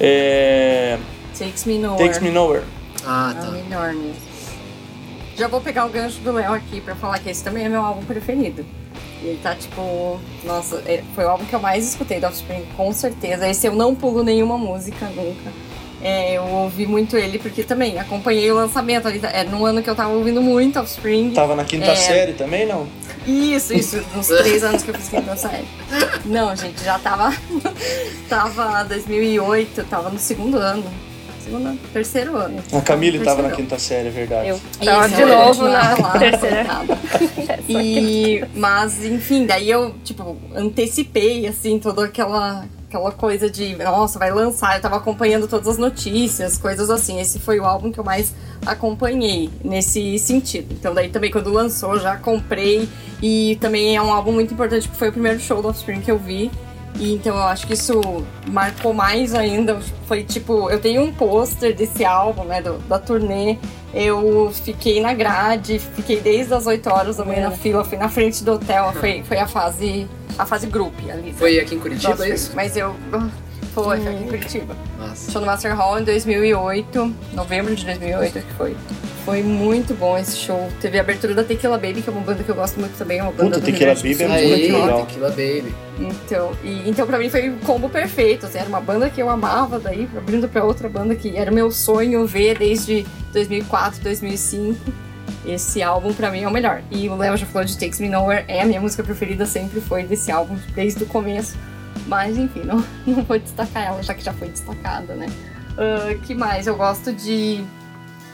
É... 0.00 0.98
Takes 1.38 1.64
Me 1.64 1.78
Nowhere. 1.78 2.04
Takes 2.04 2.20
Me 2.20 2.30
Nowhere. 2.30 2.64
Ah, 3.06 3.34
É 3.36 3.40
tá. 3.40 3.50
mesmo. 3.50 4.12
Já 5.36 5.46
vou 5.48 5.60
pegar 5.60 5.86
o 5.86 5.88
gancho 5.88 6.18
do 6.20 6.32
Léo 6.32 6.52
aqui 6.52 6.80
pra 6.80 6.94
falar 6.96 7.18
que 7.20 7.30
esse 7.30 7.42
também 7.44 7.64
é 7.64 7.68
meu 7.68 7.82
álbum 7.82 8.04
preferido. 8.04 8.64
E 9.22 9.26
ele 9.26 9.40
tá 9.42 9.54
tipo. 9.54 10.20
Nossa, 10.44 10.82
é- 10.86 11.02
foi 11.14 11.24
o 11.24 11.28
álbum 11.28 11.44
que 11.44 11.54
eu 11.54 11.60
mais 11.60 11.88
escutei 11.88 12.20
do 12.20 12.26
Offspring, 12.26 12.64
com 12.76 12.92
certeza. 12.92 13.48
Esse 13.48 13.66
eu 13.66 13.74
não 13.74 13.94
pulo 13.94 14.22
nenhuma 14.22 14.58
música 14.58 15.06
nunca. 15.06 15.50
É, 16.00 16.34
eu 16.36 16.44
ouvi 16.44 16.86
muito 16.86 17.16
ele 17.16 17.38
porque 17.38 17.64
também 17.64 17.98
acompanhei 17.98 18.50
o 18.52 18.54
lançamento 18.54 19.08
ali. 19.08 19.20
Era 19.22 19.48
num 19.50 19.66
ano 19.66 19.82
que 19.82 19.90
eu 19.90 19.96
tava 19.96 20.10
ouvindo 20.10 20.40
muito 20.40 20.78
Offspring. 20.78 21.32
Tava 21.32 21.56
na 21.56 21.64
quinta 21.64 21.86
É. 21.86 21.96
série 21.96 22.32
também, 22.34 22.66
não? 22.66 22.86
Isso, 23.26 23.74
isso, 23.74 24.02
uns 24.16 24.28
três 24.28 24.62
anos 24.62 24.82
que 24.82 24.90
eu 24.90 24.94
fiz 24.94 25.08
quinta 25.08 25.36
série. 25.36 25.64
Não, 26.24 26.54
gente, 26.56 26.82
já 26.84 26.98
tava. 26.98 27.34
tava 28.28 28.84
2008, 28.84 29.84
tava 29.84 30.08
no 30.08 30.18
segundo 30.18 30.56
ano. 30.56 30.84
Segundo, 31.42 31.78
terceiro 31.92 32.36
ano. 32.36 32.62
A 32.72 32.80
Camille 32.80 33.18
tava 33.20 33.42
na 33.42 33.50
quinta 33.50 33.78
série, 33.78 34.08
é 34.08 34.10
verdade. 34.10 34.48
Eu 34.50 34.60
tava 34.84 35.06
Isso, 35.06 35.16
de 35.16 35.22
eu 35.22 35.28
novo 35.28 35.64
na 35.64 35.96
lá, 35.98 36.18
terceira. 36.18 36.66
E, 37.68 38.44
mas, 38.54 39.04
enfim, 39.04 39.46
daí 39.46 39.70
eu, 39.70 39.94
tipo, 40.04 40.36
antecipei, 40.54 41.46
assim, 41.46 41.78
toda 41.78 42.04
aquela, 42.04 42.66
aquela 42.88 43.12
coisa 43.12 43.50
de, 43.50 43.76
nossa, 43.76 44.18
vai 44.18 44.32
lançar. 44.32 44.76
Eu 44.76 44.82
tava 44.82 44.96
acompanhando 44.96 45.46
todas 45.46 45.68
as 45.68 45.78
notícias, 45.78 46.56
coisas 46.56 46.88
assim. 46.88 47.20
Esse 47.20 47.38
foi 47.38 47.60
o 47.60 47.64
álbum 47.64 47.92
que 47.92 48.00
eu 48.00 48.04
mais 48.04 48.34
acompanhei 48.64 49.50
nesse 49.62 50.18
sentido. 50.18 50.72
Então, 50.72 50.94
daí 50.94 51.10
também, 51.10 51.30
quando 51.30 51.52
lançou, 51.52 51.98
já 52.00 52.16
comprei. 52.16 52.88
E 53.22 53.56
também 53.60 53.96
é 53.96 54.02
um 54.02 54.12
álbum 54.12 54.32
muito 54.32 54.54
importante, 54.54 54.88
porque 54.88 54.98
foi 54.98 55.10
o 55.10 55.12
primeiro 55.12 55.38
show 55.38 55.60
do 55.60 55.68
Offspring 55.68 56.00
que 56.00 56.10
eu 56.10 56.18
vi. 56.18 56.50
E 56.98 57.14
então 57.14 57.36
eu 57.36 57.42
acho 57.44 57.66
que 57.66 57.74
isso 57.74 58.00
marcou 58.48 58.92
mais 58.92 59.34
ainda. 59.34 59.78
Foi 60.06 60.24
tipo, 60.24 60.68
eu 60.70 60.80
tenho 60.80 61.02
um 61.02 61.12
pôster 61.12 61.74
desse 61.74 62.04
álbum, 62.04 62.44
né, 62.44 62.60
do- 62.62 62.78
da 62.88 62.98
turnê. 62.98 63.56
Eu 63.94 64.52
fiquei 64.64 65.00
na 65.00 65.14
grade, 65.14 65.78
fiquei 65.78 66.20
desde 66.20 66.52
as 66.54 66.66
8 66.66 66.88
horas 66.90 67.16
da 67.16 67.24
manhã 67.24 67.42
na 67.48 67.50
fila, 67.52 67.84
fui 67.84 67.96
na 67.96 68.08
frente 68.08 68.44
do 68.44 68.52
hotel, 68.52 68.92
foi, 68.94 69.22
foi 69.22 69.38
a 69.38 69.46
fase 69.46 70.06
a 70.36 70.44
fase 70.46 70.66
group 70.66 70.94
ali. 71.10 71.32
Foi 71.32 71.58
aqui 71.58 71.74
em 71.74 71.78
Curitiba 71.80 72.12
Offspring. 72.12 72.34
isso? 72.34 72.52
Mas 72.54 72.76
eu 72.76 72.94
foi, 73.74 73.98
foi 74.00 74.14
aqui 74.14 74.24
em 74.24 74.28
Curitiba. 74.28 74.76
Nossa. 74.98 75.30
Show 75.32 75.40
no 75.40 75.46
Master 75.46 75.74
Hall 75.76 75.98
em 76.00 76.04
2008, 76.04 77.14
novembro 77.32 77.74
de 77.74 77.84
2008 77.84 78.32
que 78.40 78.54
foi. 78.54 78.76
Foi 79.28 79.42
muito 79.42 79.92
bom 79.92 80.16
esse 80.16 80.38
show. 80.38 80.72
Teve 80.80 80.96
a 80.96 81.02
abertura 81.02 81.34
da 81.34 81.44
Tequila 81.44 81.76
Baby, 81.76 82.00
que 82.00 82.08
é 82.08 82.12
uma 82.12 82.22
banda 82.22 82.42
que 82.42 82.48
eu 82.48 82.54
gosto 82.54 82.80
muito 82.80 82.96
também, 82.96 83.18
é 83.18 83.22
uma 83.22 83.30
banda 83.30 83.56
Puta, 83.56 83.60
Tequila 83.60 83.94
Baby 83.94 84.22
é 84.22 84.26
muito 84.26 84.32
Aí, 84.32 84.72
legal. 84.72 85.04
Tequila 85.04 85.28
Baby. 85.28 85.74
Então, 86.00 86.52
e, 86.64 86.88
então 86.88 87.06
pra 87.06 87.18
mim 87.18 87.28
foi 87.28 87.50
o 87.50 87.58
combo 87.58 87.90
perfeito. 87.90 88.46
Assim, 88.46 88.56
era 88.56 88.66
uma 88.66 88.80
banda 88.80 89.10
que 89.10 89.20
eu 89.20 89.28
amava, 89.28 89.78
daí 89.78 90.08
abrindo 90.16 90.48
pra 90.48 90.64
outra 90.64 90.88
banda 90.88 91.14
que 91.14 91.36
era 91.36 91.50
meu 91.50 91.70
sonho 91.70 92.26
ver 92.26 92.56
desde 92.56 93.04
2004, 93.34 94.02
2005. 94.02 94.80
Esse 95.44 95.82
álbum 95.82 96.14
pra 96.14 96.30
mim 96.30 96.44
é 96.44 96.48
o 96.48 96.50
melhor. 96.50 96.80
E 96.90 97.06
o 97.10 97.14
Léo 97.14 97.36
já 97.36 97.44
falou 97.44 97.66
de 97.66 97.76
Takes 97.76 98.00
Me 98.00 98.08
Nowhere, 98.08 98.46
é 98.48 98.62
a 98.62 98.64
minha 98.64 98.80
música 98.80 99.02
preferida, 99.02 99.44
sempre 99.44 99.78
foi 99.82 100.04
desse 100.04 100.32
álbum, 100.32 100.56
desde 100.74 101.02
o 101.02 101.06
começo. 101.06 101.54
Mas 102.06 102.38
enfim, 102.38 102.62
não, 102.64 102.82
não 103.06 103.22
vou 103.24 103.38
destacar 103.38 103.88
ela, 103.88 104.02
já 104.02 104.14
que 104.14 104.24
já 104.24 104.32
foi 104.32 104.48
destacada, 104.48 105.14
né? 105.14 105.26
Ah, 105.78 106.14
que 106.26 106.34
mais? 106.34 106.66
Eu 106.66 106.76
gosto 106.76 107.12
de. 107.12 107.62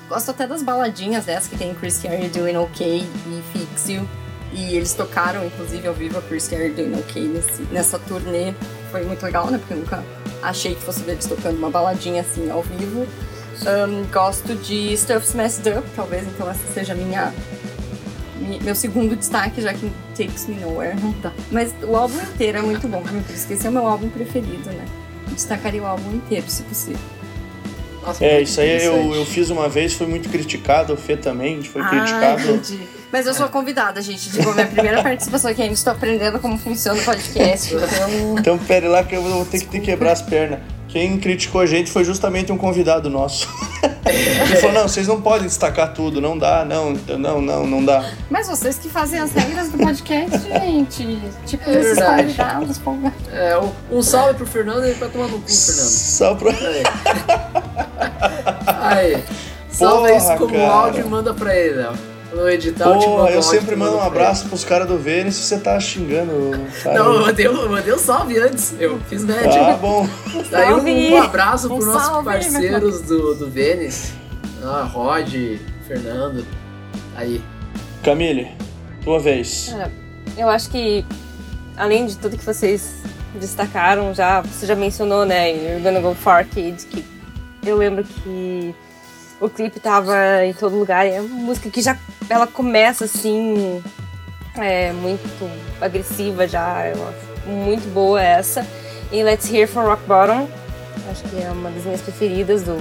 Gosto 0.09 0.31
até 0.31 0.47
das 0.47 0.63
baladinhas 0.63 1.25
dessas 1.25 1.49
que 1.49 1.57
tem 1.57 1.75
Chris 1.75 1.99
Carey 1.99 2.29
Doing 2.29 2.57
OK 2.57 3.07
e 3.27 3.43
Fix 3.53 3.89
You. 3.89 4.09
E 4.53 4.77
eles 4.77 4.93
tocaram, 4.95 5.45
inclusive, 5.45 5.89
ao 5.89 5.95
vivo 5.95 6.19
a 6.19 6.23
Chris 6.23 6.47
Carey 6.47 6.71
Doing 6.71 6.95
OK 7.01 7.23
nesse, 7.27 7.63
nessa 7.73 7.99
turnê. 7.99 8.55
Foi 8.91 9.03
muito 9.05 9.23
legal, 9.25 9.51
né? 9.51 9.59
Porque 9.59 9.75
eu 9.75 9.79
nunca 9.79 10.05
achei 10.43 10.75
que 10.75 10.83
fosse 10.83 11.01
ver 11.03 11.13
eles 11.13 11.27
tocando 11.27 11.57
uma 11.59 11.71
baladinha 11.71 12.21
assim 12.23 12.51
ao 12.51 12.63
vivo. 12.63 13.07
Ahn, 13.67 14.05
gosto 14.13 14.55
de 14.57 14.97
Stuff's 14.97 15.33
Messed 15.35 15.67
Up, 15.79 15.89
talvez 15.97 16.25
então 16.27 16.49
essa 16.51 16.61
seja 16.73 16.95
minha, 16.95 17.33
mi- 18.41 18.61
meu 18.61 18.75
segundo 18.75 19.17
destaque, 19.17 19.61
já 19.63 19.73
que 19.73 19.91
Takes 20.17 20.47
Me 20.47 20.57
Nowhere 20.57 20.97
não 21.01 21.13
dá. 21.21 21.33
Mas 21.51 21.73
o 21.83 21.97
álbum 21.97 22.21
inteiro 22.21 22.59
é 22.59 22.63
muito 22.63 22.87
bom, 22.89 23.01
por 23.03 23.13
isso 23.35 23.47
que 23.47 23.55
esse 23.55 23.67
é 23.67 23.71
o 23.71 23.73
meu 23.73 23.87
álbum 23.87 24.09
preferido, 24.11 24.69
né? 24.71 24.85
Destacaria 25.29 25.83
o 25.83 25.87
álbum 25.87 26.13
inteiro, 26.17 26.45
se 26.49 26.63
possível. 26.65 26.99
Nossa, 28.05 28.25
É, 28.25 28.43
isso 28.43 28.61
aí 28.61 28.85
eu, 28.85 29.15
eu 29.15 29.25
fiz 29.25 29.51
uma 29.51 29.69
vez, 29.69 29.95
foi 29.95 30.07
muito 30.07 30.29
criticado, 30.29 30.93
o 30.93 30.97
Fê 30.97 31.17
também 31.17 31.63
foi 31.63 31.83
Ah, 31.83 31.89
criticado. 31.89 32.43
entendi. 32.43 32.81
Mas 33.13 33.27
eu 33.27 33.35
sou 33.35 33.49
convidada, 33.49 34.03
gente. 34.03 34.29
A 34.41 34.53
minha 34.55 34.67
primeira 34.67 35.01
participação 35.03 35.51
aqui, 35.51 35.63
ainda 35.63 35.75
estou 35.75 35.93
aprendendo 35.93 36.39
como 36.41 36.59
funciona 36.59 37.01
o 37.01 37.05
podcast. 37.05 37.73
Então, 37.75 38.39
Então 38.39 38.59
pere 38.59 38.89
lá 38.89 39.05
que 39.05 39.15
eu 39.15 39.23
vou 39.23 39.45
ter 39.45 39.61
que 39.61 39.67
te 39.67 39.81
quebrar 39.81 40.13
as 40.13 40.21
pernas. 40.23 40.59
Quem 40.95 41.19
criticou 41.19 41.61
a 41.61 41.67
gente 41.67 41.91
foi 41.91 42.05
justamente 42.05 42.53
um 42.53 42.57
convidado 42.57 43.11
nosso. 43.11 43.49
Ele 44.07 44.57
falou, 44.59 44.73
não, 44.77 44.83
vocês 44.87 45.09
não 45.09 45.21
podem 45.21 45.49
destacar 45.49 45.93
tudo, 45.93 46.21
não 46.21 46.39
dá, 46.39 46.65
não, 46.65 46.93
não, 47.19 47.41
não, 47.41 47.67
não 47.67 47.85
dá. 47.85 48.09
mas 48.31 48.47
vocês 48.47 48.79
que 48.79 48.89
fazem 48.89 49.19
as 49.19 49.33
regras 49.33 49.71
do 49.71 49.79
podcast, 49.79 50.39
gente. 50.49 51.19
Tipo, 51.47 51.69
É 51.69 51.81
esses 51.81 52.79
convidados. 52.79 53.29
É, 53.33 53.59
um- 53.91 54.03
salve 54.03 54.35
pro 54.35 54.47
Fernando 54.47 54.87
e 54.89 54.95
pra 54.95 55.09
tomar 55.09 55.27
no 55.27 55.41
cu, 55.41 55.49
Fernando. 55.49 55.89
Só 55.89 56.37
pra... 56.37 56.51
Aí. 56.53 56.83
Aí. 59.17 59.25
Porra, 59.77 60.13
isso 60.15 60.37
como 60.37 60.53
cara. 60.55 60.71
áudio 60.71 61.07
e 61.07 61.09
manda 61.09 61.35
pra 61.35 61.57
ele, 61.57 61.75
Léo. 61.75 62.14
Quando 62.35 62.49
eu 62.49 62.53
editar, 62.53 62.87
eu 62.87 62.99
te 62.99 63.07
mando 63.07 63.17
Porra, 63.17 63.31
o 63.31 63.35
eu 63.35 63.43
sempre 63.43 63.77
mando 63.77 63.97
um 63.97 64.01
abraço 64.01 64.49
pros 64.49 64.65
caras 64.65 64.89
do 64.89 64.99
Vênus 64.99 65.37
se 65.37 65.43
você 65.43 65.59
tá 65.59 65.79
xingando. 65.79 66.51
Cara. 66.83 66.99
Não, 66.99 67.15
eu 67.15 67.21
mandei, 67.21 67.47
eu 67.47 67.71
mandei 67.71 67.95
um 67.95 67.99
salve 67.99 68.37
antes. 68.39 68.75
Eu 68.81 68.99
fiz 69.09 69.23
média. 69.25 69.69
Ah, 69.69 69.77
bom. 69.77 70.05
Daí 70.51 70.73
um, 70.73 71.15
um 71.15 71.23
abraço 71.23 71.67
Um 71.69 71.77
pros 71.77 71.87
nossos 71.87 72.09
salve, 72.09 72.25
parceiros 72.25 73.03
do, 73.03 73.37
do 73.37 73.49
Vênus. 73.49 74.15
Ah, 74.65 74.83
Rod, 74.83 75.33
Fernando. 75.87 76.45
Aí. 77.15 77.41
Camille, 78.03 78.51
tua 79.05 79.21
vez. 79.21 79.69
Cara, 79.71 79.93
eu 80.37 80.49
acho 80.49 80.71
que, 80.71 81.05
além 81.77 82.05
de 82.05 82.19
tudo 82.19 82.37
que 82.37 82.45
vocês 82.45 82.97
destacaram, 83.39 84.13
já, 84.13 84.41
você 84.41 84.67
já 84.67 84.75
mencionou, 84.75 85.25
né, 85.25 85.53
You're 85.53 85.81
Gonna 85.81 86.01
Go 86.01 86.17
Far 86.17 86.45
Kid, 86.49 86.85
que 86.87 87.05
eu 87.65 87.77
lembro 87.77 88.03
que 88.03 88.75
o 89.41 89.49
clipe 89.49 89.81
tava 89.81 90.45
em 90.45 90.53
todo 90.53 90.77
lugar, 90.77 91.07
é 91.07 91.21
uma 91.21 91.29
música 91.35 91.69
que 91.71 91.83
já, 91.83 91.97
ela 92.29 92.47
começa 92.47 93.05
assim, 93.05 93.83
é, 94.57 94.93
muito 94.93 95.23
agressiva 95.81 96.47
já, 96.49 96.87
eu 96.89 97.09
acho 97.09 97.49
muito 97.49 97.93
boa 97.93 98.23
essa. 98.23 98.67
E 99.13 99.23
Let's 99.23 99.53
Hear 99.53 99.69
From 99.69 99.85
Rock 99.85 100.03
Bottom, 100.07 100.49
acho 101.11 101.23
que 101.25 101.43
é 101.43 101.51
uma 101.51 101.71
das 101.71 101.85
minhas 101.85 102.01
preferidas 102.01 102.63
do, 102.63 102.77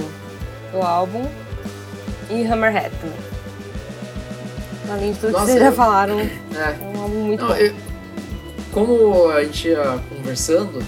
do 0.72 0.80
álbum. 0.82 1.24
E 2.30 2.42
Hammerhead 2.46 2.90
também. 3.00 3.18
Além 4.90 5.12
de 5.12 5.18
tudo 5.18 5.32
Nossa, 5.32 5.44
que 5.46 5.50
vocês 5.52 5.62
já 5.64 5.72
falaram, 5.72 6.18
É. 6.20 6.24
é 6.24 6.76
um 6.96 7.00
álbum 7.02 7.20
muito 7.20 7.40
Não, 7.42 7.48
bom. 7.48 7.56
eu- 7.56 7.74
como 8.72 9.28
a 9.30 9.44
gente 9.44 9.68
ia 9.68 10.00
conversando, 10.16 10.82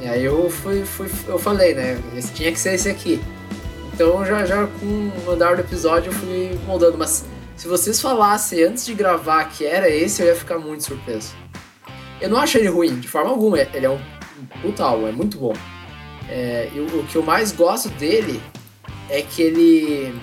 e 0.00 0.06
aí 0.08 0.24
eu 0.24 0.50
fui, 0.50 0.84
fui, 0.84 1.08
eu 1.26 1.38
falei, 1.38 1.74
né? 1.74 1.98
Esse 2.16 2.32
tinha 2.32 2.52
que 2.52 2.58
ser 2.58 2.74
esse 2.74 2.88
aqui. 2.88 3.22
Então 4.00 4.24
já, 4.24 4.46
já 4.46 4.66
com 4.66 5.12
o 5.26 5.30
andar 5.30 5.56
do 5.56 5.60
episódio 5.60 6.10
eu 6.10 6.14
fui 6.14 6.58
moldando. 6.66 6.96
Mas 6.96 7.22
se 7.54 7.68
vocês 7.68 8.00
falassem 8.00 8.62
antes 8.62 8.86
de 8.86 8.94
gravar 8.94 9.44
que 9.44 9.66
era 9.66 9.90
esse, 9.90 10.22
eu 10.22 10.28
ia 10.28 10.34
ficar 10.34 10.58
muito 10.58 10.84
surpreso. 10.84 11.34
Eu 12.18 12.30
não 12.30 12.38
acho 12.38 12.56
ele 12.56 12.68
ruim, 12.68 12.98
de 12.98 13.06
forma 13.06 13.28
alguma. 13.28 13.58
Ele 13.60 13.84
é 13.84 13.90
um, 13.90 14.00
puta 14.62 14.84
álbum, 14.84 15.06
é 15.06 15.12
muito 15.12 15.36
bom. 15.36 15.52
É, 16.30 16.70
e 16.74 16.80
o, 16.80 17.06
que 17.08 17.16
eu 17.16 17.22
mais 17.22 17.52
gosto 17.52 17.90
dele 17.90 18.40
é 19.10 19.20
que 19.20 19.42
ele 19.42 20.18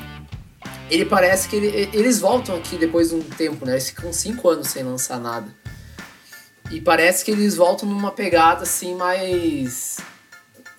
ele 0.90 1.06
parece 1.06 1.48
que 1.48 1.56
ele, 1.56 1.88
eles 1.94 2.20
voltam 2.20 2.56
aqui 2.56 2.78
depois 2.78 3.10
de 3.10 3.16
um 3.18 3.22
tempo, 3.22 3.64
né? 3.64 3.74
Eles 3.74 3.92
ficam 3.92 4.12
cinco 4.12 4.50
anos 4.50 4.70
sem 4.70 4.82
lançar 4.82 5.20
nada. 5.20 5.56
E 6.72 6.82
parece 6.82 7.24
que 7.24 7.30
eles 7.30 7.56
voltam 7.56 7.88
numa 7.88 8.10
pegada 8.10 8.64
assim 8.64 8.96
mais. 8.96 9.98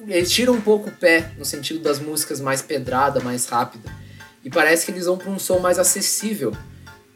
Eles 0.06 0.30
tiram 0.30 0.54
um 0.54 0.60
pouco 0.60 0.88
o 0.88 0.92
pé 0.92 1.32
no 1.36 1.44
sentido 1.44 1.80
das 1.80 1.98
músicas 1.98 2.40
mais 2.40 2.62
pedrada, 2.62 3.20
mais 3.20 3.46
rápida. 3.46 3.90
E 4.44 4.50
parece 4.50 4.84
que 4.84 4.92
eles 4.92 5.06
vão 5.06 5.18
para 5.18 5.30
um 5.30 5.38
som 5.38 5.58
mais 5.58 5.78
acessível. 5.78 6.52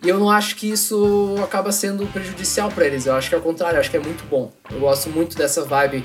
E 0.02 0.08
eu 0.08 0.18
não 0.18 0.28
acho 0.28 0.56
que 0.56 0.68
isso 0.68 1.36
acaba 1.44 1.70
sendo 1.70 2.06
prejudicial 2.08 2.70
para 2.70 2.86
eles. 2.86 3.06
Eu 3.06 3.14
acho 3.14 3.28
que 3.28 3.34
é 3.34 3.38
o 3.38 3.42
contrário, 3.42 3.76
eu 3.76 3.80
acho 3.80 3.90
que 3.90 3.96
é 3.96 4.00
muito 4.00 4.24
bom. 4.28 4.52
Eu 4.70 4.80
gosto 4.80 5.08
muito 5.08 5.36
dessa 5.36 5.64
vibe, 5.64 6.04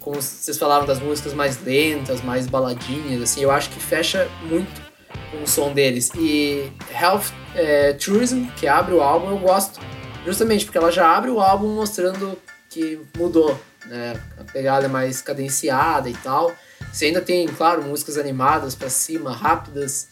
como 0.00 0.20
vocês 0.20 0.58
falaram, 0.58 0.84
das 0.84 0.98
músicas 0.98 1.32
mais 1.32 1.62
lentas, 1.62 2.20
mais 2.22 2.48
baladinhas, 2.48 3.22
assim. 3.22 3.42
Eu 3.42 3.52
acho 3.52 3.70
que 3.70 3.78
fecha 3.78 4.28
muito 4.42 4.82
com 5.30 5.44
o 5.44 5.46
som 5.46 5.72
deles. 5.72 6.10
E 6.16 6.72
Health 6.92 7.32
é, 7.54 7.92
Tourism, 7.92 8.46
que 8.56 8.66
abre 8.66 8.94
o 8.94 9.00
álbum, 9.00 9.30
eu 9.30 9.38
gosto 9.38 9.80
justamente 10.24 10.64
porque 10.64 10.76
ela 10.76 10.90
já 10.90 11.16
abre 11.16 11.30
o 11.30 11.40
álbum 11.40 11.68
mostrando 11.68 12.36
que 12.68 13.00
mudou, 13.16 13.56
né? 13.88 14.20
A 14.38 14.44
pegada 14.44 14.88
mais 14.88 15.20
cadenciada 15.20 16.08
e 16.08 16.14
tal. 16.14 16.54
Você 16.92 17.06
ainda 17.06 17.20
tem, 17.20 17.46
claro, 17.46 17.82
músicas 17.82 18.18
animadas 18.18 18.74
para 18.74 18.88
cima, 18.88 19.32
rápidas, 19.32 20.08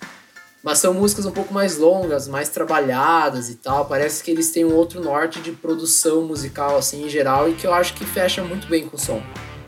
mas 0.63 0.79
são 0.79 0.95
músicas 0.95 1.27
um 1.27 1.31
pouco 1.31 1.53
mais 1.53 1.77
longas, 1.77 2.27
mais 2.27 2.49
trabalhadas 2.49 3.51
e 3.51 3.57
tal. 3.57 3.87
Parece 3.87 4.23
que 4.23 4.31
eles 4.31 4.51
têm 4.51 4.65
um 4.65 4.75
outro 4.75 5.03
norte 5.03 5.41
de 5.41 5.53
produção 5.53 6.23
musical 6.23 6.77
assim 6.77 7.05
em 7.05 7.09
geral 7.09 7.49
e 7.49 7.55
que 7.55 7.67
eu 7.67 7.75
acho 7.75 7.95
que 7.95 8.05
fecha 8.05 8.43
muito 8.43 8.67
bem 8.67 8.89
com 8.89 8.97
o 8.97 9.01
som. 9.01 9.23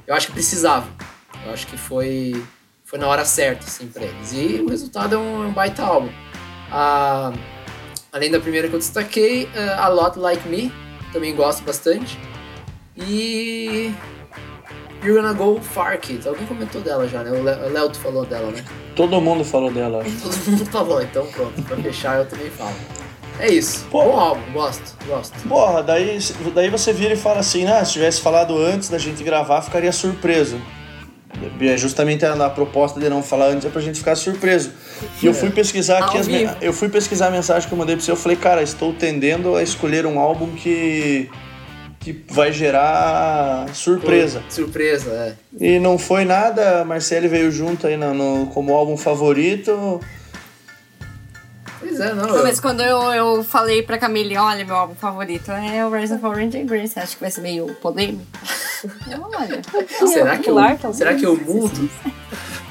Eu 0.06 0.14
acho 0.14 0.28
que 0.28 0.32
precisava. 0.32 0.88
Eu 1.44 1.52
acho 1.52 1.66
que 1.66 1.76
foi 1.76 2.42
foi 2.84 2.98
na 2.98 3.08
hora 3.08 3.24
certa 3.24 3.66
assim 3.66 3.88
para 3.88 4.04
eles. 4.04 4.32
E 4.32 4.62
o 4.62 4.68
resultado 4.68 5.16
é 5.16 5.18
um, 5.18 5.44
é 5.44 5.46
um 5.48 5.52
baita 5.52 5.82
álbum. 5.82 6.10
Ah, 6.70 7.32
além 8.12 8.30
da 8.30 8.40
primeira 8.40 8.68
que 8.68 8.74
eu 8.74 8.78
destaquei, 8.78 9.44
uh, 9.46 9.80
A 9.80 9.88
Lot 9.88 10.18
Like 10.18 10.48
Me, 10.48 10.72
também 11.12 11.34
gosto 11.34 11.62
bastante. 11.64 12.18
E 12.96 13.92
You're 15.02 15.20
Gonna 15.20 15.32
Go 15.32 15.60
Far 15.60 15.98
Kids. 15.98 16.26
Alguém 16.26 16.46
comentou 16.46 16.80
dela 16.80 17.06
já, 17.06 17.22
né? 17.22 17.30
O 17.30 17.42
Léo 17.42 17.94
falou 17.94 18.24
dela, 18.24 18.50
né? 18.50 18.64
Todo 18.94 19.20
mundo 19.20 19.44
falou 19.44 19.70
dela. 19.70 20.02
Todo 20.22 20.50
mundo 20.50 20.66
falou, 20.66 21.02
então 21.02 21.26
pronto. 21.26 21.62
Pra 21.62 21.76
fechar 21.76 22.18
eu 22.18 22.26
também 22.26 22.50
falo. 22.50 22.74
É 23.38 23.52
isso. 23.52 23.84
Pô, 23.90 24.02
Bom 24.02 24.18
álbum, 24.18 24.52
gosto, 24.52 24.96
gosto. 25.06 25.36
Porra, 25.46 25.82
daí, 25.82 26.18
daí 26.54 26.70
você 26.70 26.92
vira 26.92 27.12
e 27.12 27.16
fala 27.16 27.40
assim, 27.40 27.64
né? 27.64 27.84
Se 27.84 27.92
tivesse 27.92 28.20
falado 28.22 28.56
antes 28.56 28.88
da 28.88 28.96
gente 28.96 29.22
gravar, 29.22 29.60
ficaria 29.60 29.92
surpreso. 29.92 30.58
É 31.60 31.76
justamente 31.76 32.24
a 32.24 32.48
proposta 32.48 32.98
de 32.98 33.10
não 33.10 33.22
falar 33.22 33.48
antes 33.48 33.66
é 33.66 33.68
pra 33.68 33.82
gente 33.82 33.98
ficar 33.98 34.16
surpreso. 34.16 34.72
E 35.22 35.26
eu 35.26 35.34
fui 35.34 35.50
pesquisar 35.50 35.98
aqui 35.98 36.16
as, 36.16 36.26
eu 36.62 36.72
fui 36.72 36.88
pesquisar 36.88 37.26
a 37.26 37.30
mensagem 37.30 37.68
que 37.68 37.74
eu 37.74 37.78
mandei 37.78 37.94
pra 37.94 38.02
você, 38.02 38.10
eu 38.10 38.16
falei, 38.16 38.38
cara, 38.38 38.62
estou 38.62 38.94
tendendo 38.94 39.54
a 39.54 39.62
escolher 39.62 40.06
um 40.06 40.18
álbum 40.18 40.52
que 40.52 41.28
que 42.12 42.32
vai 42.32 42.52
gerar 42.52 43.66
surpresa. 43.74 44.40
Surpresa, 44.48 45.10
é. 45.10 45.34
E 45.58 45.78
não 45.80 45.98
foi 45.98 46.24
nada, 46.24 46.82
a 46.82 46.84
Marcele 46.84 47.26
veio 47.26 47.50
junto 47.50 47.88
aí 47.88 47.96
no, 47.96 48.14
no 48.14 48.46
como 48.46 48.72
álbum 48.72 48.96
favorito. 48.96 50.00
Pois 51.80 51.98
é, 51.98 52.14
não. 52.14 52.28
não 52.28 52.36
eu... 52.36 52.42
Mas 52.44 52.60
quando 52.60 52.80
eu, 52.80 53.12
eu 53.12 53.42
falei 53.42 53.82
pra 53.82 53.98
Camille, 53.98 54.36
olha, 54.36 54.64
meu 54.64 54.76
álbum 54.76 54.94
favorito 54.94 55.50
é 55.50 55.84
o 55.84 55.90
Rise 55.90 56.14
of 56.14 56.24
Orange 56.24 56.56
and 56.58 56.66
Grace, 56.66 56.96
acho 56.96 57.16
que 57.16 57.22
vai 57.22 57.30
ser 57.30 57.40
meio 57.40 57.74
polêmico. 57.82 58.24
olha. 59.34 59.62
será 60.06 60.38
que 60.38 60.48
eu, 60.48 60.92
será 60.92 61.14
que 61.14 61.26
eu 61.26 61.36
mudo? 61.36 61.90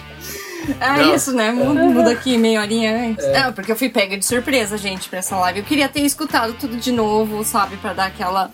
É 0.79 0.97
não. 0.97 1.15
isso, 1.15 1.33
né? 1.33 1.51
Muda, 1.51 1.83
muda 1.83 2.11
aqui 2.11 2.37
meia 2.37 2.61
horinha 2.61 3.09
antes. 3.09 3.23
É. 3.25 3.43
Não, 3.43 3.53
porque 3.53 3.71
eu 3.71 3.75
fui 3.75 3.89
pega 3.89 4.17
de 4.17 4.25
surpresa, 4.25 4.77
gente, 4.77 5.09
pra 5.09 5.19
essa 5.19 5.35
live. 5.37 5.59
Eu 5.59 5.65
queria 5.65 5.87
ter 5.87 6.01
escutado 6.01 6.53
tudo 6.53 6.77
de 6.77 6.91
novo, 6.91 7.43
sabe? 7.43 7.77
Pra 7.77 7.93
dar 7.93 8.05
aquela 8.05 8.51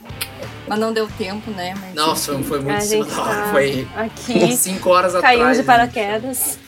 mas 0.68 0.80
não 0.80 0.94
deu 0.94 1.08
tempo, 1.18 1.52
né? 1.52 1.74
Mas, 1.78 1.94
Nossa, 1.94 2.34
enfim. 2.34 2.44
foi 2.44 2.62
muito 2.62 2.78
a 2.78 2.82
cima 2.82 3.06
da 3.06 3.22
hora. 3.22 3.42
Tá 3.42 3.52
foi 3.52 3.88
aqui 3.96 4.56
5 4.56 4.90
horas 4.90 5.16
atrás. 5.16 5.38
Caiu 5.38 5.52
de 5.52 5.58
né? 5.58 5.64
paraquedas. 5.64 6.60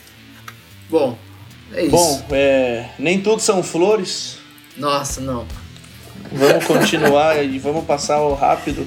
Bom, 0.90 1.16
é 1.72 1.84
isso. 1.84 1.90
Bom, 1.90 2.24
é, 2.30 2.90
nem 2.98 3.20
tudo 3.20 3.40
são 3.40 3.62
flores. 3.62 4.38
Nossa, 4.76 5.20
não. 5.20 5.46
Vamos 6.32 6.64
continuar 6.66 7.42
e 7.42 7.58
vamos 7.58 7.84
passar 7.84 8.20
o 8.20 8.34
rápido 8.34 8.86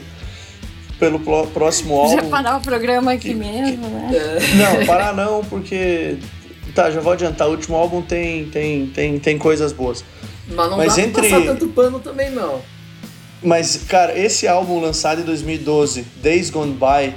pelo 0.99 1.19
próximo 1.47 1.95
álbum. 1.95 2.15
Já 2.15 2.23
parar 2.23 2.57
o 2.57 2.61
programa 2.61 3.13
aqui 3.13 3.29
que, 3.29 3.35
mesmo, 3.35 3.85
que, 3.85 3.91
né? 3.91 4.11
É... 4.13 4.55
Não, 4.55 4.85
parar 4.85 5.15
não, 5.15 5.43
porque. 5.45 6.17
Tá, 6.77 6.91
já 6.91 7.01
vou 7.01 7.11
adiantar. 7.11 7.47
O 7.47 7.51
último 7.53 7.75
álbum 7.75 8.03
tem, 8.03 8.45
tem, 8.51 8.85
tem, 8.85 9.17
tem 9.17 9.35
coisas 9.35 9.73
boas. 9.73 10.05
Mas 10.47 10.69
não 10.69 10.77
Mas 10.77 10.95
dá 10.95 11.01
entre... 11.01 11.27
pra 11.27 11.39
passar 11.39 11.45
tanto 11.47 11.67
pano 11.69 11.99
também, 11.99 12.29
não. 12.29 12.61
Mas, 13.41 13.77
cara, 13.89 14.15
esse 14.15 14.47
álbum 14.47 14.79
lançado 14.79 15.21
em 15.21 15.23
2012, 15.23 16.05
Days 16.21 16.51
Gone 16.51 16.73
By. 16.73 17.15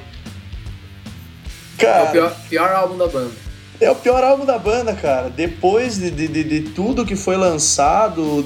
Cara, 1.77 1.99
é 1.99 2.09
o 2.09 2.11
pior, 2.11 2.37
pior 2.49 2.73
álbum 2.73 2.97
da 2.97 3.07
banda. 3.07 3.33
É 3.79 3.91
o 3.91 3.97
pior 3.97 4.25
álbum 4.25 4.47
da 4.47 4.59
banda, 4.59 4.95
cara. 4.95 5.29
Depois 5.29 5.99
de, 5.99 6.11
de, 6.11 6.27
de, 6.27 6.43
de 6.43 6.61
tudo 6.71 7.05
que 7.05 7.15
foi 7.15 7.37
lançado, 7.37 8.43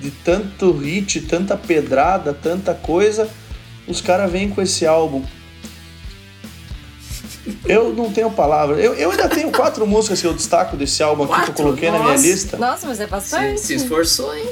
de 0.00 0.10
tanto 0.10 0.72
hit, 0.72 1.20
tanta 1.20 1.56
pedrada, 1.56 2.34
tanta 2.34 2.74
coisa, 2.74 3.28
os 3.86 4.00
caras 4.00 4.28
vêm 4.28 4.50
com 4.50 4.60
esse 4.60 4.84
álbum. 4.84 5.22
Eu 7.64 7.92
não 7.92 8.12
tenho 8.12 8.30
palavra. 8.30 8.76
Eu, 8.76 8.94
eu 8.94 9.10
ainda 9.10 9.28
tenho 9.28 9.50
quatro 9.50 9.86
músicas 9.86 10.20
que 10.20 10.26
eu 10.26 10.34
destaco 10.34 10.76
desse 10.76 11.02
álbum 11.02 11.24
aqui 11.24 11.44
que 11.44 11.50
eu 11.50 11.54
coloquei 11.54 11.90
Nossa. 11.90 12.02
na 12.04 12.10
minha 12.10 12.20
lista. 12.20 12.56
Nossa, 12.56 12.86
mas 12.86 13.00
é 13.00 13.06
bastante. 13.06 13.60
Se, 13.60 13.66
se 13.66 13.74
esforçou, 13.74 14.34
hein? 14.36 14.48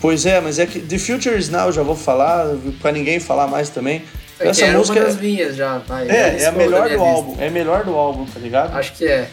Pois 0.00 0.26
é, 0.26 0.40
mas 0.40 0.58
é 0.58 0.66
que 0.66 0.80
The 0.80 0.98
Future 0.98 1.38
is 1.38 1.48
Now, 1.48 1.70
já 1.70 1.82
vou 1.82 1.94
falar, 1.94 2.46
pra 2.80 2.90
ninguém 2.90 3.20
falar 3.20 3.46
mais 3.46 3.68
também. 3.70 4.02
É 4.40 4.48
Essa 4.48 4.66
música 4.72 4.98
uma 4.98 5.06
das 5.06 5.16
minhas 5.16 5.54
já, 5.54 5.78
vai. 5.78 6.08
É, 6.08 6.42
é 6.42 6.46
a 6.46 6.52
melhor 6.52 6.82
do 6.82 6.88
lista. 6.88 7.04
álbum. 7.04 7.36
É 7.38 7.46
a 7.46 7.50
melhor 7.50 7.84
do 7.84 7.94
álbum, 7.94 8.26
tá 8.26 8.40
ligado? 8.40 8.76
Acho 8.76 8.92
que 8.94 9.06
é. 9.06 9.28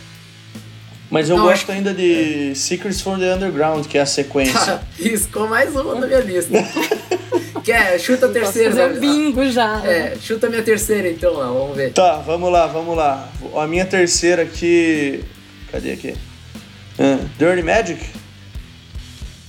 Mas 1.10 1.28
eu 1.28 1.38
Não, 1.38 1.46
gosto 1.46 1.64
acho... 1.64 1.72
ainda 1.72 1.92
de 1.92 2.52
é. 2.52 2.56
Secrets 2.56 3.02
from 3.02 3.18
the 3.18 3.34
Underground, 3.34 3.88
que 3.88 3.98
é 3.98 4.02
a 4.02 4.06
sequência. 4.06 4.80
Riscou 4.96 5.48
mais 5.48 5.76
uma 5.76 5.96
na 5.96 6.06
minha 6.06 6.20
lista. 6.20 6.52
Quer? 7.64 8.00
Chuta 8.00 8.26
a 8.26 8.30
terceira. 8.30 8.72
Fazer 8.72 9.00
bingo 9.00 9.50
já. 9.50 9.86
É, 9.86 10.16
chuta 10.22 10.48
a 10.48 10.50
minha 10.50 10.64
terceira 10.64 11.10
então, 11.10 11.34
lá, 11.34 11.48
vamos 11.48 11.76
ver. 11.76 11.94
Tá, 11.94 12.18
vamos 12.18 12.52
lá, 12.52 12.68
vamos 12.68 12.96
lá. 12.96 13.30
A 13.56 13.68
minha 13.68 13.86
terceira 13.86 14.44
aqui. 14.44 15.24
Cadê 15.72 15.92
aqui? 15.92 16.16
Uh, 17.00 17.30
Dirty 17.38 17.64
Magic? 17.64 18.06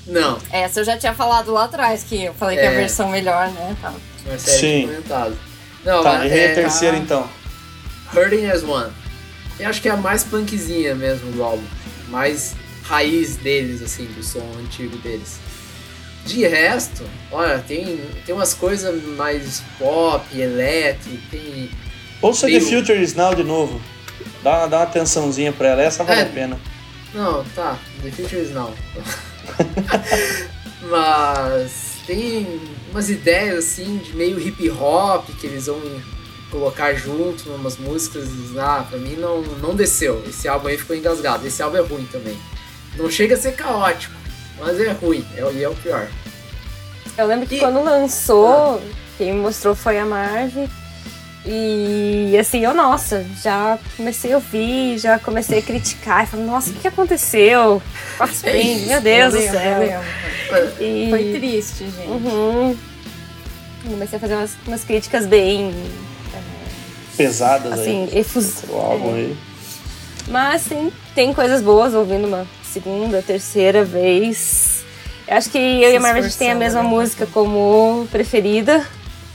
Não. 0.07 0.39
Essa 0.53 0.81
eu 0.81 0.85
já 0.85 0.97
tinha 0.97 1.15
falado 1.15 1.53
lá 1.53 1.65
atrás, 1.65 2.05
que 2.05 2.25
eu 2.25 2.35
falei 2.35 2.59
é. 2.59 2.61
que 2.61 2.67
é 2.67 2.69
a 2.71 2.75
versão 2.75 3.09
melhor, 3.09 3.49
né? 3.51 3.77
Tá. 3.81 3.95
Sim. 4.39 4.87
Comentado. 4.87 5.37
Não, 5.85 6.03
tá, 6.03 6.27
errei 6.27 6.41
é, 6.41 6.53
a 6.53 6.55
terceira 6.55 6.97
tá... 6.97 7.03
então. 7.03 7.31
Hurting 8.15 8.47
as 8.47 8.63
One. 8.63 8.93
Eu 9.59 9.69
acho 9.69 9.81
que 9.81 9.89
é 9.89 9.93
a 9.93 9.97
mais 9.97 10.25
punkzinha 10.25 10.95
mesmo 10.95 11.31
do 11.33 11.43
álbum. 11.43 11.65
Mais 12.09 12.55
raiz 12.85 13.37
deles, 13.37 13.83
assim, 13.83 14.05
do 14.07 14.23
som 14.23 14.47
antigo 14.59 14.97
deles. 14.99 15.39
De 16.31 16.47
resto, 16.47 17.03
olha, 17.33 17.59
tem, 17.59 17.99
tem 18.25 18.33
umas 18.33 18.55
coisas 18.55 19.03
mais 19.17 19.65
pop, 19.79 20.25
elétrico, 20.41 21.19
tem. 21.29 21.69
Ouça. 22.23 22.47
The 22.47 22.61
Future 22.61 23.03
Is 23.03 23.15
Now 23.15 23.35
de 23.35 23.43
novo. 23.43 23.81
Dá, 24.41 24.69
dá 24.69 24.79
uma 24.79 24.83
atençãozinha 24.85 25.53
pra 25.53 25.71
ela, 25.71 25.83
essa 25.83 26.05
vale 26.05 26.21
é. 26.21 26.23
a 26.23 26.27
pena. 26.27 26.61
Não, 27.13 27.45
tá. 27.57 27.77
The 28.03 28.13
Future 28.13 28.43
Is 28.43 28.53
Now. 28.53 28.73
Mas 30.89 31.97
tem 32.07 32.61
umas 32.93 33.11
ideias 33.11 33.59
assim 33.59 33.99
de 33.99 34.15
meio 34.15 34.41
hip 34.41 34.71
hop 34.71 35.29
que 35.41 35.49
eles 35.49 35.67
vão 35.67 35.81
colocar 36.49 36.95
junto 36.95 37.51
umas 37.51 37.77
músicas. 37.77 38.29
Ah, 38.57 38.87
pra 38.89 38.99
mim 38.99 39.17
não, 39.17 39.43
não 39.43 39.75
desceu. 39.75 40.23
Esse 40.29 40.47
álbum 40.47 40.69
aí 40.69 40.79
ficou 40.79 40.95
engasgado. 40.95 41.45
Esse 41.45 41.61
álbum 41.61 41.79
é 41.79 41.81
ruim 41.81 42.07
também. 42.13 42.39
Não 42.97 43.11
chega 43.11 43.35
a 43.35 43.39
ser 43.39 43.53
caótico, 43.53 44.15
mas 44.61 44.79
é 44.81 44.93
ruim. 44.93 45.27
É, 45.37 45.41
é 45.41 45.69
o 45.69 45.75
pior. 45.75 46.09
Eu 47.21 47.27
lembro 47.27 47.47
que 47.47 47.57
e... 47.57 47.59
quando 47.59 47.83
lançou, 47.83 48.81
quem 49.19 49.33
me 49.33 49.41
mostrou 49.41 49.75
foi 49.75 49.99
a 49.99 50.07
Marvel. 50.07 50.69
E 51.45 52.37
assim, 52.39 52.65
eu, 52.65 52.75
nossa, 52.75 53.25
já 53.43 53.79
comecei 53.97 54.33
a 54.33 54.37
ouvir, 54.37 54.99
já 54.99 55.19
comecei 55.19 55.59
a 55.59 55.63
criticar. 55.63 56.25
E 56.25 56.27
falei, 56.27 56.47
nossa, 56.47 56.71
o 56.71 56.73
que, 56.75 56.81
que 56.81 56.89
aconteceu? 56.89 57.83
Bem, 58.43 58.81
meu 58.89 59.01
Deus 59.01 59.35
do 59.35 59.41
céu. 59.41 60.03
E... 60.81 61.09
Foi 61.11 61.33
triste, 61.39 61.85
gente. 61.85 62.09
Uhum. 62.09 62.77
Comecei 63.85 64.17
a 64.17 64.21
fazer 64.21 64.35
umas, 64.35 64.51
umas 64.67 64.85
críticas 64.85 65.27
bem. 65.27 65.75
Pesadas 67.17 67.73
assim, 67.73 68.09
aí. 68.11 68.19
Efus... 68.19 68.65
álbum 68.71 69.15
aí. 69.15 69.37
Mas 70.29 70.65
tem, 70.65 70.93
tem 71.15 71.35
coisas 71.35 71.61
boas 71.63 71.95
ouvindo 71.95 72.27
uma 72.27 72.47
segunda, 72.63 73.23
terceira 73.23 73.85
vez. 73.85 74.80
Eu 75.31 75.37
acho 75.37 75.49
que 75.49 75.59
eu 75.59 75.93
e 75.93 75.97
a 75.97 76.01
Marvel 76.01 76.29
tem 76.37 76.51
a 76.51 76.55
mesma 76.55 76.83
né? 76.83 76.89
música 76.89 77.27
como 77.27 78.07
preferida 78.11 78.85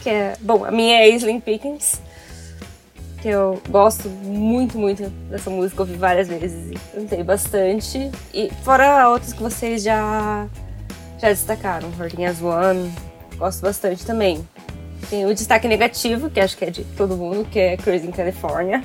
que 0.06 0.10
é. 0.12 0.36
Bom, 0.40 0.64
a 0.64 0.70
minha 0.70 1.00
é 1.00 1.10
Slim 1.10 1.40
Pickens. 1.40 2.00
que 3.20 3.28
eu 3.28 3.60
gosto 3.70 4.08
muito, 4.08 4.78
muito 4.78 5.10
dessa 5.32 5.50
música, 5.50 5.82
ouvi 5.82 5.96
várias 5.96 6.28
vezes 6.28 6.70
e 6.72 6.78
cantei 6.96 7.24
bastante. 7.24 8.12
E 8.32 8.52
fora 8.64 9.10
outras 9.10 9.34
que 9.34 9.42
vocês 9.42 9.82
já, 9.82 10.48
já 11.20 11.30
destacaram, 11.30 11.90
Hurting 12.00 12.26
as 12.26 12.40
One, 12.40 12.94
gosto 13.36 13.64
bastante 13.64 14.06
também. 14.06 14.48
Tem 15.10 15.26
o 15.26 15.34
destaque 15.34 15.68
negativo, 15.68 16.30
que 16.30 16.40
acho 16.40 16.56
que 16.56 16.66
é 16.66 16.70
de 16.70 16.84
todo 16.96 17.18
mundo, 17.18 17.48
que 17.50 17.60
é 17.60 17.78
Crazy 17.78 18.06
in 18.06 18.12
California. 18.12 18.84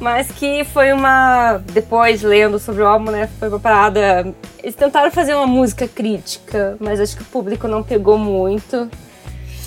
Mas 0.00 0.28
que 0.30 0.64
foi 0.64 0.92
uma. 0.92 1.58
Depois, 1.72 2.22
lendo 2.22 2.58
sobre 2.58 2.82
o 2.82 2.86
álbum, 2.86 3.10
né? 3.10 3.28
Foi 3.38 3.48
uma 3.48 3.60
parada. 3.60 4.32
Eles 4.62 4.74
tentaram 4.74 5.10
fazer 5.10 5.34
uma 5.34 5.46
música 5.46 5.86
crítica, 5.86 6.76
mas 6.80 6.98
acho 6.98 7.14
que 7.16 7.22
o 7.22 7.26
público 7.26 7.68
não 7.68 7.82
pegou 7.82 8.16
muito. 8.16 8.88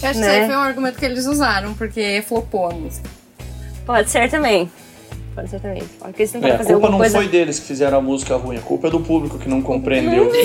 Eu 0.02 0.10
acho 0.10 0.20
né? 0.20 0.26
que 0.28 0.32
isso 0.34 0.42
aí 0.42 0.46
foi 0.48 0.56
um 0.56 0.60
argumento 0.62 0.98
que 0.98 1.06
eles 1.06 1.26
usaram, 1.28 1.74
porque 1.76 2.24
flopou 2.28 2.66
a 2.68 2.74
música. 2.74 3.08
Pode 3.86 4.10
ser 4.10 4.30
também. 4.30 4.70
Pode 5.36 5.50
ser 5.50 5.60
também. 5.60 5.82
Pode 6.00 6.14
que 6.14 6.22
eles 6.24 6.30
É, 6.32 6.38
tentaram 6.38 6.56
a 6.56 6.58
fazer 6.58 6.74
culpa 6.74 6.88
alguma 6.88 6.92
não 6.92 6.98
coisa. 7.00 7.18
foi 7.18 7.28
deles 7.28 7.60
que 7.60 7.66
fizeram 7.66 7.98
a 7.98 8.02
música 8.02 8.36
ruim, 8.36 8.58
a 8.58 8.62
culpa 8.62 8.88
é 8.88 8.92
do 8.92 9.00
público 9.00 9.40
que 9.40 9.48
não 9.50 9.62
compreendeu. 9.62 10.32
A 10.32 10.38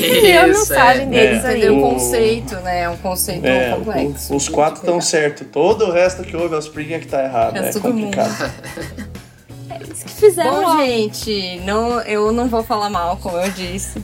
Isso, 0.49 0.61
mensagem 0.61 1.03
é. 1.03 1.07
deles 1.07 1.45
É. 1.45 1.49
ali. 1.49 1.59
Entendeu? 1.59 1.77
O 1.77 1.79
O- 1.89 1.91
conceito, 1.95 2.55
né? 2.57 2.83
É 2.83 2.89
um 2.89 2.97
conceito 2.97 3.47
É, 3.47 3.71
complexo. 3.71 4.33
o- 4.33 4.37
os 4.37 4.49
quatro 4.49 4.81
estão 4.81 5.01
certos. 5.01 5.47
Todo 5.53 5.87
o 5.87 5.91
resto 5.93 6.23
que 6.23 6.37
houve 6.37 6.55
Offspring 6.55 6.93
é 6.93 6.99
que 7.01 7.07
tá 7.07 7.23
errado. 7.25 7.57
É 7.57 7.69
É, 7.69 7.73
todo 7.73 7.93
mundo. 7.93 8.17
Eles 9.99 10.03
que 10.05 10.21
fizeram 10.21 10.63
Bom, 10.63 10.77
gente, 10.85 11.61
não, 11.65 12.01
eu 12.03 12.31
não 12.33 12.49
vou 12.49 12.63
falar 12.63 12.89
mal, 12.91 13.17
como 13.17 13.37
eu 13.37 13.51
disse. 13.51 14.01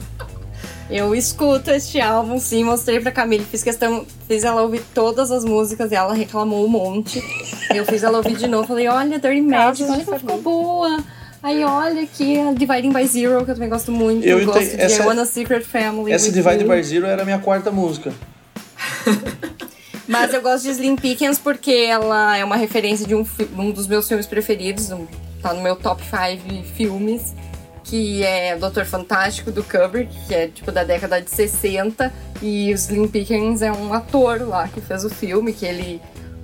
Eu 0.89 1.15
escuto 1.15 1.71
este 1.71 1.99
álbum, 1.99 2.37
sim, 2.39 2.63
mostrei 2.63 2.99
pra 2.99 3.11
Camille, 3.11 3.43
fiz 3.43 3.63
questão, 3.63 4.05
fiz 4.27 4.43
ela 4.43 4.61
ouvir 4.61 4.83
todas 4.93 5.31
as 5.31 5.43
músicas 5.43 5.91
e 5.91 5.95
ela 5.95 6.13
reclamou 6.13 6.63
um 6.63 6.67
monte. 6.67 7.23
Eu 7.73 7.85
fiz 7.85 8.03
ela 8.03 8.17
ouvir 8.17 8.35
de 8.35 8.47
novo, 8.47 8.67
falei, 8.67 8.87
olha, 8.87 9.17
Dirty 9.17 9.41
Magic, 9.41 9.89
olha 9.89 10.05
como 10.05 10.19
ficou 10.19 10.41
boa. 10.41 11.03
Aí 11.41 11.63
olha 11.63 12.03
aqui 12.03 12.39
a 12.39 12.53
Dividing 12.53 12.91
by 12.91 13.05
Zero, 13.07 13.43
que 13.45 13.51
eu 13.51 13.55
também 13.55 13.69
gosto 13.69 13.91
muito. 13.91 14.25
Eu 14.25 14.39
Eu, 14.39 14.45
gosto 14.45 14.61
de 14.61 14.81
essa- 14.81 15.03
I 15.03 15.05
Want 15.07 15.19
a 15.19 15.25
Secret 15.25 15.63
Family. 15.63 16.11
Essa 16.11 16.27
You. 16.27 16.67
by 16.67 16.83
Zero 16.83 17.05
era 17.05 17.21
a 17.21 17.25
minha 17.25 17.39
quarta 17.39 17.71
música. 17.71 18.13
Mas 20.07 20.33
eu 20.33 20.41
gosto 20.41 20.63
de 20.65 20.69
Slim 20.71 20.95
Pickens 20.95 21.39
porque 21.39 21.71
ela 21.71 22.37
é 22.37 22.43
uma 22.45 22.55
referência 22.55 23.07
de 23.07 23.15
um, 23.15 23.25
um 23.57 23.71
dos 23.71 23.87
meus 23.87 24.07
filmes 24.07 24.27
preferidos, 24.27 24.91
um- 24.91 25.07
tá 25.45 25.53
no 25.53 25.61
meu 25.61 25.75
top 25.75 26.01
5 26.03 26.63
filmes, 26.63 27.35
que 27.83 28.23
é 28.23 28.57
Doutor 28.57 28.83
Fantástico 28.83 29.51
do 29.51 29.63
Kubrick, 29.63 30.11
que 30.25 30.33
é 30.33 30.47
tipo 30.47 30.71
da 30.71 30.83
década 30.83 31.21
de 31.21 31.29
60, 31.29 32.11
e 32.41 32.71
o 32.71 32.73
Slim 32.73 33.07
Pickens 33.07 33.61
é 33.61 33.71
um 33.71 33.93
ator 33.93 34.41
lá 34.41 34.67
que 34.67 34.81
fez 34.81 35.05
o 35.05 35.09
filme, 35.09 35.53
que 35.53 35.63
ele 35.63 36.01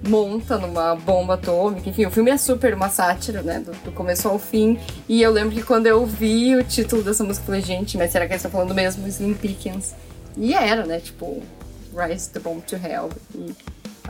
monta 0.07 0.55
numa 0.59 0.95
bomba 0.95 1.33
atômica, 1.33 1.89
enfim, 1.89 2.05
o 2.05 2.11
filme 2.11 2.29
é 2.29 2.37
super 2.37 2.75
uma 2.75 2.89
sátira, 2.89 3.41
né, 3.41 3.59
do, 3.59 3.71
do 3.83 3.91
começo 3.91 4.27
ao 4.27 4.37
fim, 4.37 4.79
e 5.09 5.19
eu 5.19 5.31
lembro 5.31 5.55
que 5.55 5.63
quando 5.63 5.87
eu 5.87 6.05
vi 6.05 6.55
o 6.55 6.63
título 6.63 7.01
dessa 7.01 7.23
música, 7.23 7.41
eu 7.43 7.47
falei, 7.47 7.61
gente, 7.61 7.97
mas 7.97 8.11
será 8.11 8.27
que 8.27 8.33
eles 8.33 8.45
estão 8.45 8.51
falando 8.51 8.75
mesmo 8.75 9.07
Slim 9.07 9.33
Pickens? 9.33 9.95
E 10.37 10.53
era, 10.53 10.85
né, 10.85 10.99
tipo, 10.99 11.41
Rise 11.95 12.29
the 12.29 12.39
Bomb 12.39 12.61
to 12.61 12.75
Hell. 12.75 13.09
E 13.33 13.51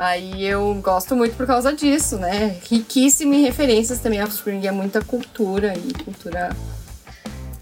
aí 0.02 0.44
eu 0.44 0.74
gosto 0.82 1.16
muito 1.16 1.36
por 1.38 1.46
causa 1.46 1.72
disso, 1.74 2.18
né? 2.18 2.58
Riquíssimo 2.68 3.36
em 3.36 3.44
referências 3.44 4.00
também. 4.00 4.22
Offspring 4.24 4.66
é 4.66 4.72
muita 4.72 5.00
cultura 5.02 5.76
e 5.78 5.94
cultura 6.04 6.50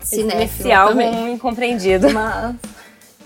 Esse 0.02 0.16
cinéfila 0.16 0.78
álbum 0.78 0.94
também. 0.94 1.34
incompreendido. 1.34 2.10
Mas 2.12 2.56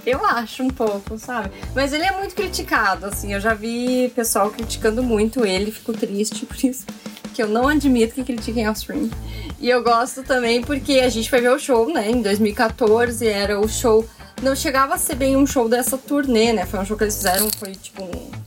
eu 0.03 0.25
acho 0.25 0.63
um 0.63 0.69
pouco, 0.69 1.17
sabe? 1.19 1.51
Mas 1.75 1.93
ele 1.93 2.03
é 2.03 2.11
muito 2.11 2.33
criticado, 2.33 3.05
assim. 3.05 3.33
Eu 3.33 3.39
já 3.39 3.53
vi 3.53 4.11
pessoal 4.15 4.49
criticando 4.49 5.03
muito 5.03 5.45
ele, 5.45 5.71
fico 5.71 5.93
triste 5.93 6.45
por 6.47 6.57
isso. 6.65 6.85
Que 7.35 7.43
eu 7.43 7.47
não 7.47 7.67
admito 7.67 8.15
que 8.15 8.23
critiquem 8.23 8.67
Offspring. 8.67 9.11
E 9.59 9.69
eu 9.69 9.83
gosto 9.83 10.23
também 10.23 10.61
porque 10.61 10.93
a 10.93 11.09
gente 11.09 11.29
foi 11.29 11.39
ver 11.39 11.51
o 11.51 11.59
show, 11.59 11.87
né? 11.91 12.09
Em 12.09 12.21
2014 12.21 13.27
era 13.27 13.59
o 13.59 13.69
show. 13.69 14.03
Não 14.41 14.55
chegava 14.55 14.95
a 14.95 14.97
ser 14.97 15.15
bem 15.15 15.37
um 15.37 15.45
show 15.45 15.69
dessa 15.69 15.97
turnê, 15.97 16.51
né? 16.51 16.65
Foi 16.65 16.79
um 16.79 16.85
show 16.85 16.97
que 16.97 17.03
eles 17.03 17.15
fizeram, 17.15 17.47
foi 17.57 17.71
tipo 17.73 18.03
um. 18.03 18.42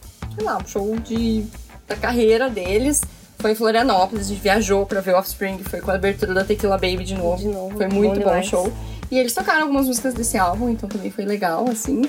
Lá, 0.46 0.58
um 0.58 0.66
show 0.66 0.96
de, 1.00 1.44
da 1.88 1.96
carreira 1.96 2.48
deles. 2.48 3.02
Foi 3.38 3.50
em 3.52 3.54
Florianópolis, 3.54 4.26
a 4.26 4.28
gente 4.30 4.40
viajou 4.40 4.86
pra 4.86 5.00
ver 5.00 5.14
Offspring, 5.14 5.58
foi 5.58 5.80
com 5.80 5.90
a 5.90 5.94
abertura 5.94 6.32
da 6.32 6.42
Tequila 6.44 6.78
Baby 6.78 7.04
de 7.04 7.14
novo. 7.14 7.36
De 7.36 7.48
novo, 7.48 7.76
Foi 7.76 7.86
bom 7.88 7.96
muito 7.96 8.14
bom 8.14 8.20
o 8.20 8.24
demais. 8.24 8.46
show. 8.46 8.72
E 9.10 9.18
eles 9.18 9.34
tocaram 9.34 9.62
algumas 9.62 9.86
músicas 9.86 10.14
desse 10.14 10.38
álbum, 10.38 10.70
então 10.70 10.88
também 10.88 11.10
foi 11.10 11.24
legal, 11.24 11.66
assim. 11.68 12.02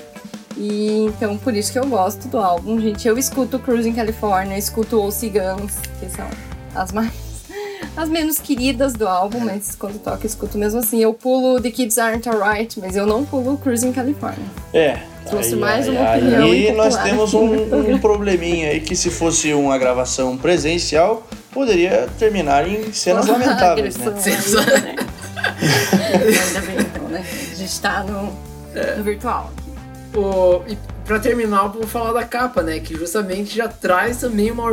E 0.56 1.04
então 1.06 1.36
por 1.36 1.54
isso 1.54 1.70
que 1.72 1.78
eu 1.78 1.86
gosto 1.86 2.26
do 2.28 2.38
álbum, 2.38 2.80
gente. 2.80 3.06
Eu 3.06 3.18
escuto 3.18 3.58
Cruising 3.58 3.92
California, 3.92 4.56
escuto 4.56 5.00
O.C. 5.00 5.28
Guns, 5.28 5.76
que 6.00 6.08
são 6.08 6.26
as 6.74 6.92
mais. 6.92 7.12
As 7.96 8.08
menos 8.08 8.38
queridas 8.38 8.92
do 8.92 9.08
álbum, 9.08 9.40
mas 9.40 9.74
quando 9.74 9.98
toca 9.98 10.22
eu 10.22 10.26
escuto 10.26 10.56
mesmo 10.56 10.78
assim. 10.78 11.00
Eu 11.00 11.12
pulo 11.12 11.60
The 11.60 11.70
Kids 11.70 11.98
Aren't 11.98 12.28
Alright, 12.28 12.78
mas 12.78 12.94
eu 12.94 13.04
não 13.06 13.24
pulo 13.24 13.58
Cruising 13.58 13.92
California. 13.92 14.46
É. 14.72 15.00
Trouxe 15.28 15.54
aí, 15.54 15.60
mais 15.60 15.88
aí, 15.88 15.96
uma 15.96 16.14
opinião 16.14 16.42
Aí 16.42 16.72
nós 16.72 16.96
temos 16.96 17.34
um, 17.34 17.92
um 17.92 17.98
probleminha 17.98 18.70
aí 18.70 18.80
que 18.80 18.96
se 18.96 19.10
fosse 19.10 19.52
uma 19.52 19.76
gravação 19.78 20.36
presencial, 20.36 21.26
poderia 21.52 22.08
terminar 22.18 22.68
em 22.68 22.92
cenas 22.92 23.26
lamentáveis, 23.26 23.96
né? 23.96 24.04
Ainda, 24.06 24.60
né? 24.80 24.96
Ainda 26.22 26.60
bem 26.60 26.76
então, 26.78 27.08
né? 27.08 27.24
A 27.52 27.54
gente 27.54 27.80
tá 27.80 28.02
no, 28.04 28.32
no 28.96 29.04
virtual. 29.04 29.52
O, 30.14 30.62
e 30.66 30.76
pra 31.04 31.18
terminar, 31.18 31.64
eu 31.64 31.70
vou 31.70 31.86
falar 31.86 32.12
da 32.12 32.24
capa, 32.24 32.62
né? 32.62 32.78
Que 32.80 32.94
justamente 32.94 33.56
já 33.56 33.66
traz 33.66 34.18
também 34.18 34.50
uma 34.50 34.70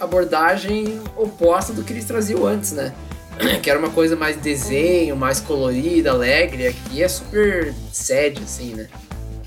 abordagem 0.00 1.00
oposta 1.16 1.72
do 1.72 1.82
que 1.82 1.92
eles 1.92 2.04
traziam 2.04 2.46
antes, 2.46 2.72
né? 2.72 2.92
Que 3.62 3.70
era 3.70 3.78
uma 3.78 3.90
coisa 3.90 4.14
mais 4.14 4.36
desenho, 4.36 5.16
mais 5.16 5.40
colorida, 5.40 6.10
alegre. 6.10 6.66
Aqui 6.66 7.02
é 7.02 7.08
super 7.08 7.72
sad, 7.92 8.40
assim, 8.42 8.74
né? 8.74 8.88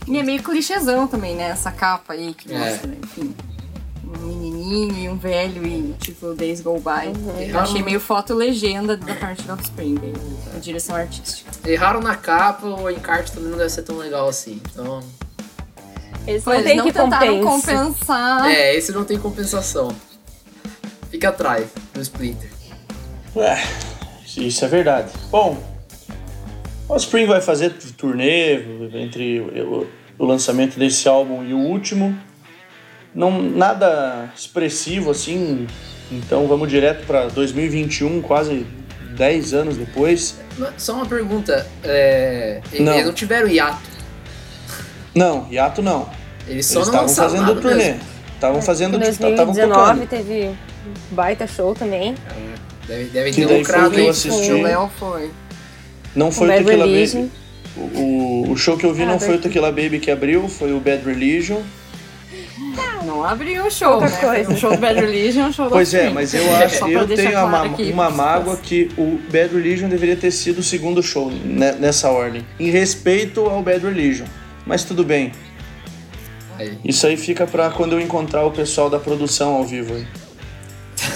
E 0.08 0.18
é 0.18 0.24
meio 0.24 0.42
clichêzão 0.44 1.08
também, 1.08 1.36
né? 1.36 1.50
Essa 1.50 1.72
capa 1.72 2.14
aí 2.14 2.34
que 2.34 2.54
É. 2.54 2.58
mostra, 2.58 2.92
enfim. 3.04 3.36
Um 4.08 4.18
menininho 4.28 4.98
e 4.98 5.10
um 5.10 5.18
velho 5.18 5.66
e 5.66 5.94
tipo 6.00 6.34
Days 6.36 6.62
Go 6.62 6.80
By. 6.80 7.12
Eu 7.50 7.60
achei 7.60 7.82
meio 7.82 8.00
foto 8.00 8.34
legenda 8.34 8.96
da 8.96 9.16
parte 9.16 9.42
do 9.44 9.54
Offspring, 9.54 9.98
aí, 10.02 10.14
a 10.56 10.60
direção 10.60 10.96
artística. 10.96 11.52
Erraram 11.68 12.00
na 12.02 12.16
capa, 12.16 12.66
o 12.68 12.90
encarte 12.90 13.32
também 13.32 13.50
não 13.50 13.58
deve 13.58 13.70
ser 13.72 13.82
tão 13.82 13.98
legal 13.98 14.28
assim. 14.30 14.62
Então, 14.72 15.02
Eles 16.28 16.46
não 16.46 16.54
eles 16.54 16.66
têm 16.66 16.78
não 16.78 16.86
que 16.86 16.94
tentaram 16.94 17.42
compensar. 17.42 17.86
compensar. 17.88 18.46
é, 18.52 18.76
esse 18.76 18.92
não 18.92 19.04
tem 19.04 19.18
compensação. 19.18 19.94
Fica 21.10 21.30
atrás 21.30 21.68
do 21.94 22.02
Splinter. 22.02 22.50
É, 23.36 23.58
isso 24.38 24.64
é 24.64 24.68
verdade. 24.68 25.12
Bom, 25.30 25.58
o 26.88 26.96
Spring 26.98 27.26
vai 27.26 27.42
fazer 27.42 27.72
turnê 27.98 28.56
entre 28.94 29.40
o, 29.40 29.88
lançamento 30.26 30.78
desse 30.78 31.08
álbum 31.08 31.44
e 31.44 31.54
o 31.54 31.58
último. 31.60 32.18
Não 33.14 33.42
nada 33.42 34.30
expressivo 34.36 35.12
assim. 35.12 35.68
Então 36.12 36.48
vamos 36.48 36.70
direto 36.70 37.06
para 37.08 37.28
2021, 37.28 38.22
quase 38.22 38.66
10 39.18 39.54
anos 39.54 39.78
depois. 39.78 40.38
Só 40.78 40.94
uma 40.96 41.06
pergunta. 41.06 41.66
É, 41.84 42.62
Não. 42.80 42.94
Eles 42.94 43.06
não 43.08 43.14
tiveram 43.14 43.48
hiato. 43.48 43.80
Não, 45.16 45.48
hiato 45.50 45.82
não. 45.82 46.10
Eles 46.48 46.66
só 46.66 46.80
Eles 46.82 46.92
não 46.92 47.06
estavam 47.06 47.10
fazendo 47.32 47.48
nada 47.48 47.62
turnê. 47.62 47.76
mesmo. 47.76 48.02
Estavam 48.36 48.62
fazendo, 48.62 48.98
Em 48.98 49.10
estavam 49.10 49.36
2019 49.36 50.02
tocando. 50.02 50.08
teve 50.10 50.48
um 50.50 50.56
baita 51.16 51.48
show 51.48 51.74
também. 51.74 52.14
Deve, 52.86 53.06
deve 53.06 53.32
Que 53.32 53.46
ter 53.46 53.58
lucrado 53.58 53.92
que 53.92 54.00
eu 54.00 54.04
aí. 54.04 54.10
assisti. 54.10 54.52
O 54.52 54.62
Léo 54.62 54.92
foi. 55.00 55.32
Não 56.16 56.32
foi 56.32 56.48
o 56.48 56.52
Bad 56.52 56.64
Tequila 56.66 56.86
Religion. 56.86 57.22
Baby. 57.22 57.32
O, 57.78 58.00
o- 58.00 58.52
o 58.52 58.58
show 58.58 58.78
que 58.78 58.86
eu 58.86 58.94
vi 58.94 59.04
Ah, 59.04 59.08
não 59.08 59.20
foi 59.20 59.36
o. 59.36 59.40
Tequila 59.40 59.72
Baby 59.72 60.00
que 60.00 60.10
abriu, 60.10 60.48
foi 60.48 60.72
o 60.74 60.80
Bad 60.80 61.04
Religion. 61.06 61.62
Não 63.06 63.24
abriu 63.24 63.66
o 63.66 63.72
show, 63.72 63.94
Outra 63.94 64.10
né? 64.10 64.18
coisa. 64.18 64.52
O 64.54 64.58
show 64.58 64.72
do 64.72 64.78
Bad 64.78 65.00
Religion, 65.00 65.48
o 65.50 65.54
show 65.54 65.66
do 65.66 65.72
Pois 65.72 65.94
é, 65.94 66.10
mas 66.10 66.34
eu 66.34 66.56
acho, 66.56 66.88
eu 66.88 67.08
tenho 67.08 67.32
claro 67.32 67.48
uma, 67.48 67.66
aqui, 67.66 67.92
uma 67.92 68.10
mágoa 68.10 68.58
que 68.58 68.90
o 68.98 69.20
Bad 69.32 69.54
Religion 69.54 69.88
deveria 69.90 70.16
ter 70.16 70.32
sido 70.32 70.60
o 70.60 70.64
segundo 70.64 71.04
show 71.04 71.30
ne- 71.32 71.74
nessa 71.74 72.10
ordem, 72.10 72.46
em 72.60 72.70
respeito 72.72 73.42
ao 73.42 73.62
Bad 73.62 73.86
Religion. 73.86 74.26
Mas 74.66 74.84
tudo 74.84 75.04
bem, 75.04 75.32
Aí. 76.58 76.78
isso 76.84 77.06
aí 77.06 77.16
fica 77.16 77.46
pra 77.46 77.70
quando 77.70 77.94
eu 77.94 78.02
encontrar 78.02 78.44
o 78.46 78.52
pessoal 78.52 78.90
da 78.90 78.98
produção 79.00 79.54
ao 79.54 79.64
vivo. 79.64 79.94
aí. 79.94 80.08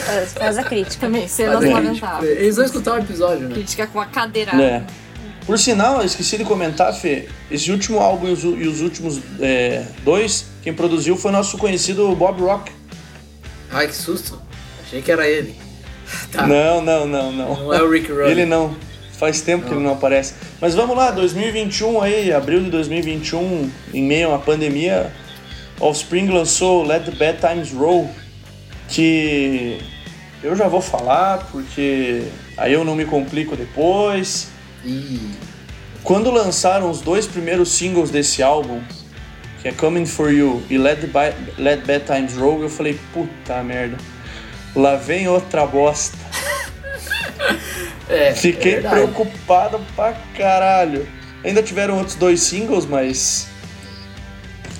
Faz, 0.09 0.33
faz 0.33 0.57
a 0.57 0.63
crítica. 0.63 1.05
Também, 1.05 1.27
cenas 1.27 1.63
lamentáveis. 1.63 2.37
Eles 2.37 2.55
vão 2.55 2.65
escutar 2.65 2.93
o 2.95 2.97
episódio, 2.97 3.47
né? 3.47 3.53
Crítica 3.53 3.87
com 3.87 3.99
a 3.99 4.05
cadeirada. 4.05 4.61
É. 4.61 4.83
Por 5.45 5.57
sinal, 5.57 5.99
eu 5.99 6.05
esqueci 6.05 6.37
de 6.37 6.45
comentar, 6.45 6.93
Fê, 6.93 7.27
esse 7.49 7.71
último 7.71 7.99
álbum 7.99 8.27
e 8.27 8.31
os, 8.33 8.43
e 8.43 8.67
os 8.67 8.81
últimos 8.81 9.19
é, 9.39 9.83
dois, 10.03 10.45
quem 10.61 10.71
produziu 10.73 11.17
foi 11.17 11.31
nosso 11.31 11.57
conhecido 11.57 12.15
Bob 12.15 12.39
Rock. 12.41 12.71
Ai, 13.71 13.87
que 13.87 13.95
susto. 13.95 14.39
Achei 14.83 15.01
que 15.01 15.11
era 15.11 15.27
ele. 15.27 15.55
Tá. 16.31 16.47
Não, 16.47 16.81
não, 16.81 17.05
não, 17.07 17.31
não. 17.31 17.55
Não 17.55 17.73
é 17.73 17.83
o 17.83 17.89
Rick 17.89 18.11
Rubin. 18.11 18.31
Ele 18.31 18.45
não. 18.45 18.75
Faz 19.13 19.41
tempo 19.41 19.67
que 19.67 19.73
ele 19.73 19.83
não 19.83 19.93
aparece. 19.93 20.33
Mas 20.59 20.73
vamos 20.73 20.95
lá, 20.95 21.11
2021 21.11 22.01
aí, 22.01 22.31
abril 22.31 22.63
de 22.63 22.71
2021, 22.71 23.69
em 23.93 24.03
meio 24.03 24.27
a 24.27 24.31
uma 24.31 24.39
pandemia, 24.39 25.11
Offspring 25.79 26.29
lançou 26.29 26.83
Let 26.83 27.05
the 27.05 27.11
Bad 27.11 27.39
Times 27.39 27.71
Roll, 27.71 28.09
que 28.87 29.79
eu 30.41 30.55
já 30.55 30.67
vou 30.67 30.81
falar 30.81 31.47
porque 31.51 32.23
aí 32.57 32.73
eu 32.73 32.83
não 32.83 32.95
me 32.95 33.05
complico 33.05 33.55
depois. 33.55 34.47
E 34.85 35.31
Quando 36.03 36.31
lançaram 36.31 36.89
os 36.89 37.01
dois 37.01 37.27
primeiros 37.27 37.71
singles 37.71 38.09
desse 38.09 38.41
álbum, 38.41 38.81
que 39.61 39.67
é 39.67 39.71
Coming 39.71 40.05
For 40.05 40.31
You 40.31 40.63
e 40.69 40.77
Let, 40.77 41.01
By, 41.01 41.61
Let 41.61 41.85
Bad 41.85 42.05
Times 42.05 42.37
Roll, 42.37 42.63
eu 42.63 42.69
falei, 42.69 42.97
puta 43.13 43.61
merda, 43.61 43.97
lá 44.75 44.95
vem 44.95 45.27
outra 45.27 45.65
bosta. 45.65 46.17
é, 48.07 48.33
Fiquei 48.33 48.75
é 48.75 48.81
preocupado 48.81 49.79
pra 49.95 50.13
caralho. 50.37 51.07
Ainda 51.43 51.61
tiveram 51.61 51.97
outros 51.97 52.15
dois 52.15 52.41
singles, 52.41 52.85
mas. 52.85 53.47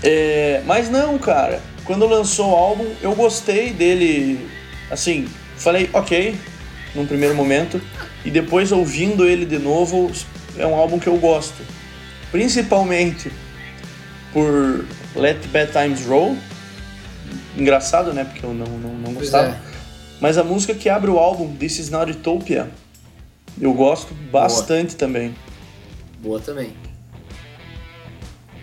É, 0.04 0.62
mas 0.66 0.90
não, 0.90 1.18
cara. 1.18 1.62
Quando 1.84 2.06
lançou 2.06 2.52
o 2.52 2.56
álbum, 2.56 2.94
eu 3.02 3.14
gostei 3.16 3.72
dele. 3.72 4.50
Assim, 4.92 5.28
falei, 5.60 5.90
ok, 5.94 6.36
num 6.96 7.06
primeiro 7.06 7.36
momento. 7.36 7.82
E 8.26 8.30
depois, 8.32 8.72
ouvindo 8.72 9.26
ele 9.28 9.46
de 9.46 9.58
novo, 9.60 10.12
é 10.58 10.66
um 10.66 10.76
álbum 10.76 11.00
que 11.00 11.08
eu 11.08 11.18
gosto. 11.18 11.62
Principalmente 12.32 13.32
por 14.34 14.86
Let 15.16 15.46
Bad 15.48 15.72
Times 15.72 16.06
Roll. 16.06 16.38
Engraçado, 17.58 18.14
né? 18.14 18.24
Porque 18.26 18.46
eu 18.46 18.54
não, 18.54 18.66
não, 18.66 18.94
não 18.94 19.14
gostava. 19.14 19.50
é. 19.50 19.58
Mas 20.22 20.38
a 20.38 20.44
música 20.44 20.74
que 20.74 20.90
abre 20.90 21.10
o 21.10 21.18
álbum, 21.18 21.56
This 21.56 21.80
Is 21.80 21.90
Not 21.90 22.12
Utopia, 22.12 22.70
eu 23.60 23.74
gosto 23.74 24.14
bastante 24.14 24.96
também. 24.96 25.34
Boa 26.22 26.40
também. 26.40 26.74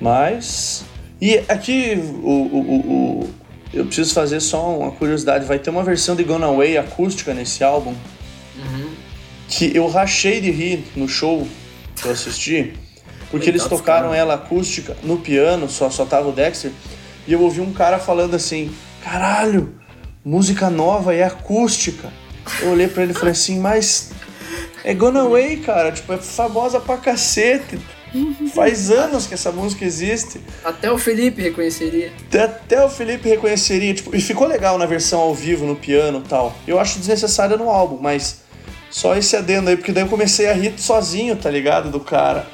Mas. 0.01 0.85
E 1.21 1.39
aqui 1.49 1.95
o, 1.97 2.29
o, 2.29 2.57
o, 2.59 3.21
o- 3.25 3.31
eu 3.73 3.85
preciso 3.87 4.15
fazer 4.15 4.41
só 4.41 4.79
uma 4.79 4.91
curiosidade. 4.93 5.45
Vai 5.45 5.59
ter 5.59 5.71
uma 5.71 5.83
versão 5.85 6.15
de 6.17 6.25
Gone 6.25 6.45
Away 6.45 6.77
acústica 6.79 7.35
nesse 7.35 7.63
álbum 7.65 7.95
Uhum. 8.59 8.91
que 9.49 9.77
eu 9.77 9.87
rachei 9.89 10.41
de 10.41 10.51
rir 10.51 10.85
no 10.97 11.09
show 11.09 11.47
que 11.95 12.07
eu 12.07 12.13
assisti. 12.13 12.73
Porque 13.31 13.51
eles 13.51 13.65
tocaram 13.65 14.09
cara. 14.09 14.17
ela 14.17 14.35
acústica 14.35 14.97
no 15.03 15.19
piano, 15.19 15.69
só, 15.69 15.91
só 15.91 16.05
tava 16.07 16.29
o 16.29 16.33
Dexter. 16.33 16.71
E 17.27 17.33
eu 17.33 17.41
ouvi 17.43 17.61
um 17.61 17.73
cara 17.73 17.99
falando 17.99 18.35
assim: 18.35 18.73
caralho, 19.03 19.75
música 20.25 20.71
nova 20.71 21.15
e 21.15 21.23
acústica. 21.23 22.11
Eu 22.63 22.71
olhei 22.71 22.87
pra 22.87 23.03
ele 23.03 23.13
e 23.13 23.15
falei 23.15 23.33
assim, 23.33 23.59
mas 23.59 24.13
é 24.85 24.95
Gone 24.95 25.19
Away, 25.19 25.57
cara. 25.59 25.91
Tipo, 25.91 26.13
é 26.13 26.19
famosa 26.19 26.79
pra 26.79 26.97
cacete. 26.97 27.79
Faz 28.55 28.91
anos 28.91 29.27
que 29.27 29.35
essa 29.35 29.51
música 29.53 29.85
existe. 29.85 30.41
Até 30.65 30.91
o 30.91 30.99
Felipe 30.99 31.43
reconheceria. 31.43 32.13
Até- 32.29 32.45
Até 32.45 32.85
o 32.85 32.89
Felipe 32.89 33.29
reconheceria, 33.29 33.95
tipo, 33.95 34.15
e 34.15 34.21
ficou 34.21 34.47
legal 34.47 34.77
na 34.79 34.87
versão 34.87 35.21
ao 35.21 35.35
vivo, 35.35 35.65
no 35.67 35.77
piano 35.77 36.23
e 36.25 36.29
tal. 36.29 36.55
Eu 36.67 36.79
acho 36.81 36.99
desnecessária 36.99 37.57
no 37.57 37.71
álbum, 37.71 37.99
mas 38.01 38.41
só 38.91 39.17
esse 39.17 39.37
adendo 39.37 39.69
aí, 39.71 39.77
porque 39.77 39.93
daí 39.93 40.05
eu 40.05 40.09
comecei 40.09 40.49
a 40.49 40.53
rir 40.53 40.75
sozinho, 40.79 41.37
tá 41.37 41.51
ligado? 41.51 41.91
Do 41.91 42.01
cara. 42.01 42.47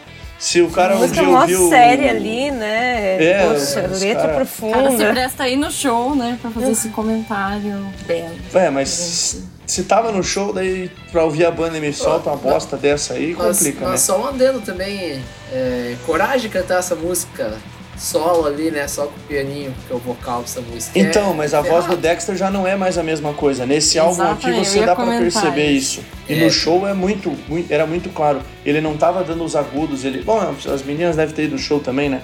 Se 0.43 0.61
o 0.61 0.69
cara 0.69 0.97
um 0.97 1.07
dia 1.07 1.23
é 1.23 1.29
ouviu. 1.29 1.69
séria 1.69 2.11
ali, 2.11 2.51
né? 2.51 3.23
É, 3.25 3.47
Poxa, 3.47 3.81
letra 3.93 4.23
cara- 4.29 4.33
O 4.33 4.35
cara 4.35 4.45
se 4.45 4.61
profunda. 4.61 5.11
presta 5.13 5.45
aí 5.45 5.55
no 5.57 5.71
show, 5.71 6.17
né? 6.17 6.37
Pra 6.43 6.51
fazer 6.51 6.73
esse 6.73 6.89
comentário 6.89 7.87
belo. 8.09 8.35
É, 8.53 8.69
mas 8.69 9.41
se 9.65 9.85
tava 9.85 10.11
no 10.11 10.21
show, 10.21 10.53
daí 10.53 10.91
pra 11.13 11.23
ouvir 11.23 11.45
a 11.47 11.51
banda 11.53 11.79
e 11.79 11.81
me 11.81 11.93
solta 11.93 12.29
uma 12.31 12.37
bosta 12.37 12.77
dessa 12.77 13.15
aí, 13.15 13.37
Mas, 13.39 13.59
complica, 13.59 13.81
mas 13.83 13.91
né? 13.93 13.97
só 13.99 14.21
um 14.21 14.27
adendo 14.27 14.61
também. 14.63 15.23
é, 15.53 15.95
coragem 16.05 16.41
de 16.41 16.49
cantar 16.49 16.79
essa 16.81 16.97
música 16.97 17.55
solo 18.03 18.47
ali, 18.47 18.71
né? 18.71 18.87
Só 18.89 19.07
com 19.07 19.17
o 19.17 19.23
pianinho, 19.29 19.73
que 19.87 19.93
é 19.93 19.97
o 19.97 19.99
vocal 19.99 20.43
dessa 20.43 20.61
música. 20.61 20.99
Então, 20.99 21.31
É- 21.31 21.35
mas 21.35 21.55
a 21.55 21.59
é 21.59 21.63
voz 21.63 21.87
do. 21.87 21.97
Dexter 21.97 22.37
já 22.37 22.51
não 22.51 22.67
é 22.67 22.75
mais 22.77 22.99
a 22.99 23.03
mesma 23.03 23.33
coisa. 23.33 23.65
Nesse 23.65 23.99
álbum 23.99 24.23
aqui 24.23 24.49
Exatamente, 24.49 24.69
você 24.69 24.81
dá 24.81 24.95
pra 24.97 25.05
comentar 25.05 25.23
perceber 25.23 25.71
isso. 25.71 26.03
E 26.29 26.35
É. 26.35 26.45
no 26.45 26.51
show 26.51 26.87
é 26.87 26.93
muito, 26.95 27.31
muito- 27.49 27.73
era 27.73 27.87
muito 27.87 28.09
claro. 28.11 28.41
Ele 28.65 28.81
não 28.81 28.97
tava 28.97 29.23
dando 29.23 29.45
os 29.45 29.55
agudos, 29.55 30.05
ele. 30.05 30.23
Bom, 30.23 30.39
as 30.73 30.83
meninas 30.83 31.17
devem 31.17 31.35
ter 31.35 31.45
ido 31.45 31.53
no 31.53 31.59
show 31.59 31.79
também, 31.81 32.09
né? 32.09 32.23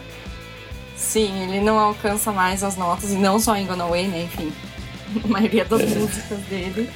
Sim, 0.96 1.44
ele 1.48 1.60
não 1.60 1.78
alcança 1.78 2.32
mais 2.32 2.64
as 2.64 2.76
notas, 2.76 3.12
e 3.12 3.16
não 3.16 3.38
só 3.38 3.54
em 3.56 3.64
Gone 3.66 3.80
Away, 3.82 4.08
né? 4.08 4.22
Enfim, 4.24 4.52
a 5.24 5.28
maioria 5.28 5.64
das 5.64 5.82
músicas 5.82 6.38
dele. 6.50 6.90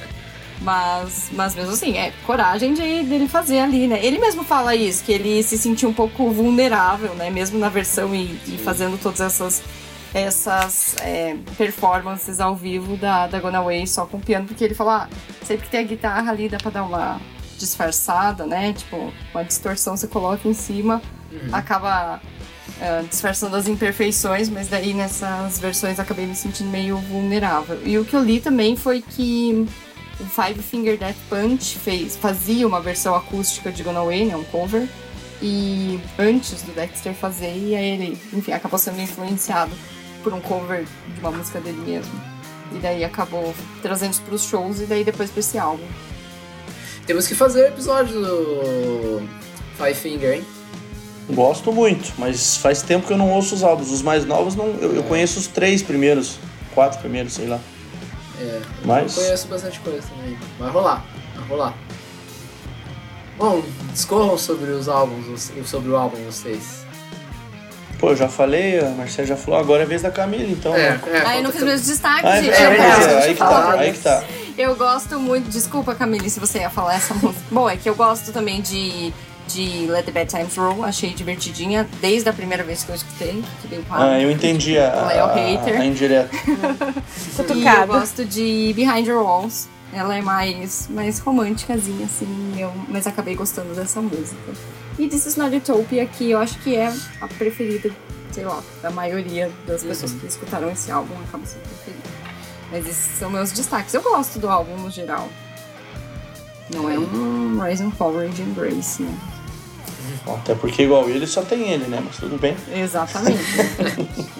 Mas, 0.63 1.29
mas 1.33 1.53
mesmo 1.55 1.73
assim, 1.73 1.97
é 1.97 2.13
coragem 2.25 2.73
de, 2.73 3.03
dele 3.03 3.27
fazer 3.27 3.59
ali, 3.59 3.85
né? 3.85 3.99
Ele 4.03 4.17
mesmo 4.17 4.45
fala 4.45 4.73
isso, 4.73 5.03
que 5.03 5.11
ele 5.11 5.43
se 5.43 5.57
sentiu 5.57 5.89
um 5.89 5.93
pouco 5.93 6.31
vulnerável, 6.31 7.13
né? 7.15 7.29
Mesmo 7.29 7.59
na 7.59 7.67
versão 7.67 8.15
e, 8.15 8.39
e 8.47 8.57
fazendo 8.63 8.97
todas 8.97 9.19
essas, 9.19 9.61
essas 10.13 10.95
é, 11.01 11.35
performances 11.57 12.39
ao 12.39 12.55
vivo 12.55 12.95
da, 12.95 13.27
da 13.27 13.41
Gone 13.41 13.57
Away 13.57 13.85
só 13.85 14.05
com 14.05 14.21
piano, 14.21 14.45
porque 14.47 14.63
ele 14.63 14.73
fala, 14.73 15.09
ah, 15.09 15.45
sempre 15.45 15.65
que 15.65 15.71
tem 15.71 15.81
a 15.81 15.83
guitarra 15.83 16.31
ali 16.31 16.47
dá 16.47 16.57
pra 16.57 16.71
dar 16.71 16.83
uma 16.83 17.19
disfarçada, 17.59 18.45
né? 18.45 18.71
Tipo, 18.71 19.11
uma 19.33 19.43
distorção 19.43 19.97
você 19.97 20.07
coloca 20.07 20.47
em 20.47 20.53
cima, 20.53 21.01
acaba 21.51 22.21
ah, 22.79 23.03
disfarçando 23.09 23.57
as 23.57 23.67
imperfeições, 23.67 24.47
mas 24.47 24.69
daí 24.69 24.93
nessas 24.93 25.59
versões 25.59 25.99
acabei 25.99 26.25
me 26.25 26.35
sentindo 26.35 26.69
meio 26.69 26.97
vulnerável. 26.97 27.81
E 27.85 27.97
o 27.97 28.05
que 28.05 28.15
eu 28.15 28.23
li 28.23 28.39
também 28.39 28.77
foi 28.77 29.01
que 29.01 29.67
o 30.23 30.25
Five 30.25 30.61
Finger 30.61 30.97
Death 30.97 31.17
Punch 31.29 31.77
fez, 31.77 32.15
fazia 32.15 32.65
uma 32.65 32.79
versão 32.79 33.13
acústica 33.13 33.71
de 33.71 33.83
Gone 33.83 33.97
Away, 33.97 34.25
né, 34.25 34.35
um 34.35 34.43
cover, 34.45 34.87
e 35.41 35.99
antes 36.17 36.61
do 36.61 36.71
Dexter 36.71 37.13
fazer, 37.13 37.53
e 37.55 37.75
aí 37.75 37.89
ele, 37.89 38.17
enfim, 38.31 38.53
acabou 38.53 38.79
sendo 38.79 39.01
influenciado 39.01 39.71
por 40.23 40.33
um 40.33 40.39
cover 40.39 40.85
de 41.13 41.19
uma 41.19 41.31
música 41.31 41.59
dele 41.59 41.81
mesmo. 41.85 42.13
E 42.71 42.77
daí 42.77 43.03
acabou 43.03 43.53
trazendo 43.81 44.11
isso 44.11 44.21
pros 44.21 44.43
shows 44.45 44.79
e 44.79 44.85
daí 44.85 45.03
depois 45.03 45.29
pra 45.29 45.41
esse 45.41 45.57
álbum. 45.57 45.83
Temos 47.05 47.27
que 47.27 47.35
fazer 47.35 47.63
o 47.63 47.67
episódio 47.67 48.21
do 48.21 49.21
Five 49.77 49.95
Finger, 49.95 50.35
hein? 50.35 50.45
Gosto 51.29 51.71
muito, 51.71 52.13
mas 52.17 52.57
faz 52.57 52.81
tempo 52.81 53.05
que 53.05 53.13
eu 53.13 53.17
não 53.17 53.29
ouço 53.31 53.53
os 53.53 53.63
álbuns. 53.63 53.91
Os 53.91 54.01
mais 54.01 54.25
novos, 54.25 54.55
não, 54.55 54.67
eu, 54.81 54.95
eu 54.95 55.03
conheço 55.03 55.39
os 55.39 55.47
três 55.47 55.83
primeiros, 55.83 56.39
quatro 56.73 56.99
primeiros, 56.99 57.33
sei 57.33 57.47
lá. 57.47 57.59
É, 58.43 58.61
Mas- 58.83 59.15
eu 59.17 59.23
conheço 59.23 59.47
bastante 59.47 59.79
coisa 59.79 60.01
também. 60.15 60.37
Vai 60.59 60.69
rolar, 60.69 61.05
vai 61.35 61.47
rolar. 61.47 61.73
Bom, 63.37 63.63
discorram 63.91 64.37
sobre 64.37 64.71
os 64.71 64.87
álbuns, 64.87 65.51
sobre 65.65 65.89
o 65.89 65.95
álbum 65.95 66.17
vocês. 66.25 66.83
Pô, 67.99 68.09
eu 68.09 68.15
já 68.17 68.27
falei, 68.27 68.79
a 68.79 68.89
Marcela 68.89 69.25
já 69.27 69.37
falou, 69.37 69.59
agora 69.59 69.83
é 69.83 69.85
a 69.85 69.87
vez 69.87 70.01
da 70.01 70.11
Camila, 70.11 70.43
então. 70.43 70.73
né? 70.73 70.99
é, 71.07 71.19
Ah, 71.25 71.37
eu 71.37 71.43
não 71.43 71.51
fiz 71.51 71.61
tam- 71.61 71.69
meus 71.69 71.81
destaques, 71.85 72.25
Ah, 72.25 72.37
é 72.37 72.43
gente. 72.43 72.53
é, 72.53 72.63
é, 72.63 72.77
é, 72.77 73.23
aí 73.23 73.33
que 73.33 73.39
tá, 73.39 73.71
aí 73.79 73.91
que 73.93 73.99
tá. 73.99 74.23
Eu 74.57 74.75
gosto 74.75 75.19
muito. 75.19 75.49
Desculpa, 75.49 75.95
Camille, 75.95 76.29
se 76.29 76.39
você 76.39 76.59
ia 76.59 76.69
falar 76.69 76.95
essa 76.95 77.13
música. 77.15 77.41
Bom, 77.49 77.67
é 77.69 77.77
que 77.77 77.89
eu 77.89 77.95
gosto 77.95 78.31
também 78.33 78.61
de, 78.61 79.11
de 79.47 79.87
Let 79.87 80.05
the 80.05 80.11
Bad 80.11 80.27
Times 80.29 80.55
Roll. 80.55 80.83
Achei 80.83 81.11
divertidinha 81.13 81.87
desde 82.01 82.29
a 82.29 82.33
primeira 82.33 82.63
vez 82.63 82.83
que 82.83 82.89
eu 82.91 82.95
escutei. 82.95 83.43
Que 83.61 83.75
a- 83.75 83.81
Ah, 84.13 84.19
eu 84.21 84.31
entendi 84.31 84.77
a, 84.77 85.05
Léo 85.07 85.27
Hater. 85.27 85.81
a 85.81 85.85
indireta. 85.85 86.29
E 87.55 87.65
eu 87.67 87.87
gosto 87.87 88.25
de 88.25 88.73
Behind 88.75 89.07
Your 89.07 89.23
Walls. 89.23 89.67
Ela 89.91 90.15
é 90.17 90.21
mais, 90.21 90.87
mais 90.89 91.19
românticazinha, 91.19 92.05
assim, 92.05 92.55
eu, 92.57 92.73
mas 92.87 93.05
acabei 93.05 93.35
gostando 93.35 93.75
dessa 93.75 94.01
música. 94.01 94.51
E 94.97 95.07
This 95.07 95.27
Is 95.27 95.35
Not 95.35 95.55
Utopia, 95.55 96.05
que 96.07 96.31
eu 96.31 96.39
acho 96.39 96.57
que 96.59 96.75
é 96.75 96.91
a 97.21 97.27
preferida, 97.27 97.91
sei 98.31 98.43
lá, 98.43 98.59
da 98.81 98.89
maioria 98.89 99.51
das 99.67 99.83
pessoas 99.83 100.11
que 100.13 100.25
escutaram 100.25 100.71
esse 100.71 100.91
álbum, 100.91 101.13
acaba 101.27 101.45
sendo 101.45 101.61
preferida. 101.61 102.03
Mas 102.71 102.87
esses 102.87 103.19
são 103.19 103.29
meus 103.29 103.51
destaques. 103.51 103.93
Eu 103.93 104.01
gosto 104.01 104.39
do 104.39 104.49
álbum 104.49 104.75
no 104.77 104.89
geral. 104.89 105.29
Não 106.73 106.89
é 106.89 106.97
um 106.97 107.59
Rise 107.61 107.83
and 107.83 107.91
Fall 107.91 108.13
Grace, 108.55 109.03
né? 109.03 109.13
Até 110.27 110.55
porque 110.55 110.83
igual 110.83 111.09
ele 111.09 111.27
só 111.27 111.41
tem 111.41 111.69
ele, 111.69 111.85
né? 111.87 112.01
Mas 112.03 112.17
tudo 112.17 112.37
bem. 112.37 112.55
Exatamente. 112.73 113.39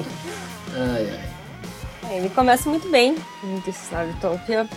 Ai, 0.75 1.07
ai. 1.11 2.17
Ele 2.17 2.29
começa 2.29 2.67
muito 2.67 2.89
bem 2.89 3.15
is 3.67 3.89
Not 3.91 4.09
Utopia. 4.17 4.67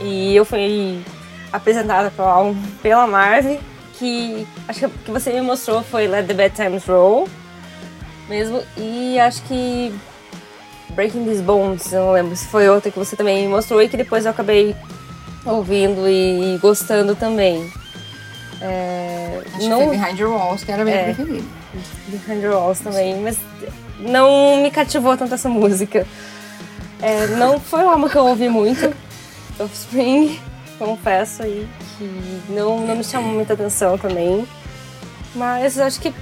E 0.00 0.34
eu 0.34 0.44
fui 0.44 1.00
apresentada 1.52 2.10
pro 2.10 2.24
álbum 2.24 2.60
pela 2.82 3.06
Marvel, 3.06 3.60
que 3.96 4.46
acho 4.66 4.80
que 4.80 4.86
o 4.86 4.90
que 4.90 5.10
você 5.12 5.32
me 5.32 5.40
mostrou 5.40 5.82
foi 5.82 6.08
Let 6.08 6.26
the 6.26 6.34
Bad 6.34 6.54
Times 6.56 6.84
Roll 6.86 7.28
mesmo. 8.28 8.62
E 8.76 9.18
acho 9.18 9.42
que 9.42 9.94
Breaking 10.90 11.24
These 11.24 11.42
Bones, 11.42 11.92
eu 11.92 12.06
não 12.06 12.12
lembro 12.12 12.36
se 12.36 12.46
foi 12.46 12.68
outra 12.68 12.90
que 12.90 12.98
você 12.98 13.16
também 13.16 13.42
me 13.42 13.48
mostrou 13.48 13.80
e 13.82 13.88
que 13.88 13.96
depois 13.96 14.24
eu 14.24 14.32
acabei 14.32 14.74
ouvindo 15.44 16.08
e 16.08 16.58
gostando 16.58 17.14
também. 17.14 17.70
É, 18.66 19.42
Acho 19.56 19.68
não, 19.68 19.78
que 19.80 19.86
foi 19.88 19.96
Behind 19.98 20.18
Your 20.18 20.32
Walls, 20.32 20.64
que 20.64 20.72
era 20.72 20.82
a 20.82 20.84
minha 20.84 20.96
É. 20.96 21.04
preferida. 21.14 21.44
Behind 22.08 22.40
the 22.40 22.48
Walls 22.48 22.80
também, 22.80 23.20
mas 23.20 23.36
não 24.00 24.56
me 24.62 24.70
cativou 24.70 25.16
tanto 25.16 25.34
essa 25.34 25.48
música. 25.48 26.06
É, 27.02 27.26
não 27.26 27.60
foi 27.60 27.80
um 27.84 27.90
álbum 27.90 28.08
que 28.08 28.16
eu 28.16 28.24
ouvi 28.26 28.48
muito, 28.48 28.94
Offspring, 29.60 30.40
confesso 30.78 31.42
aí, 31.42 31.68
que 31.98 32.42
não, 32.48 32.86
não 32.86 32.96
me 32.96 33.04
chamou 33.04 33.32
muita 33.34 33.52
atenção 33.52 33.98
também. 33.98 34.46
Mas 35.34 35.78
acho 35.78 36.00
que 36.00 36.14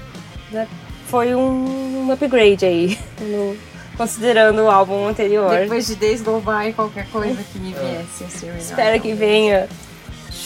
né, 0.51 0.67
foi 1.09 1.35
um, 1.35 2.07
um 2.09 2.13
upgrade 2.13 2.65
aí 2.65 2.99
no, 3.21 3.57
considerando 3.97 4.63
o 4.63 4.71
álbum 4.71 5.07
anterior. 5.07 5.51
Depois 5.51 5.87
de 5.87 5.95
Days 5.95 6.23
Go 6.23 6.41
By, 6.41 6.73
qualquer 6.73 7.07
coisa 7.11 7.41
que 7.53 7.59
me 7.59 7.73
viesse. 7.73 8.25
Assim, 8.25 8.51
Espero 8.59 9.01
que 9.01 9.13
venha 9.15 9.69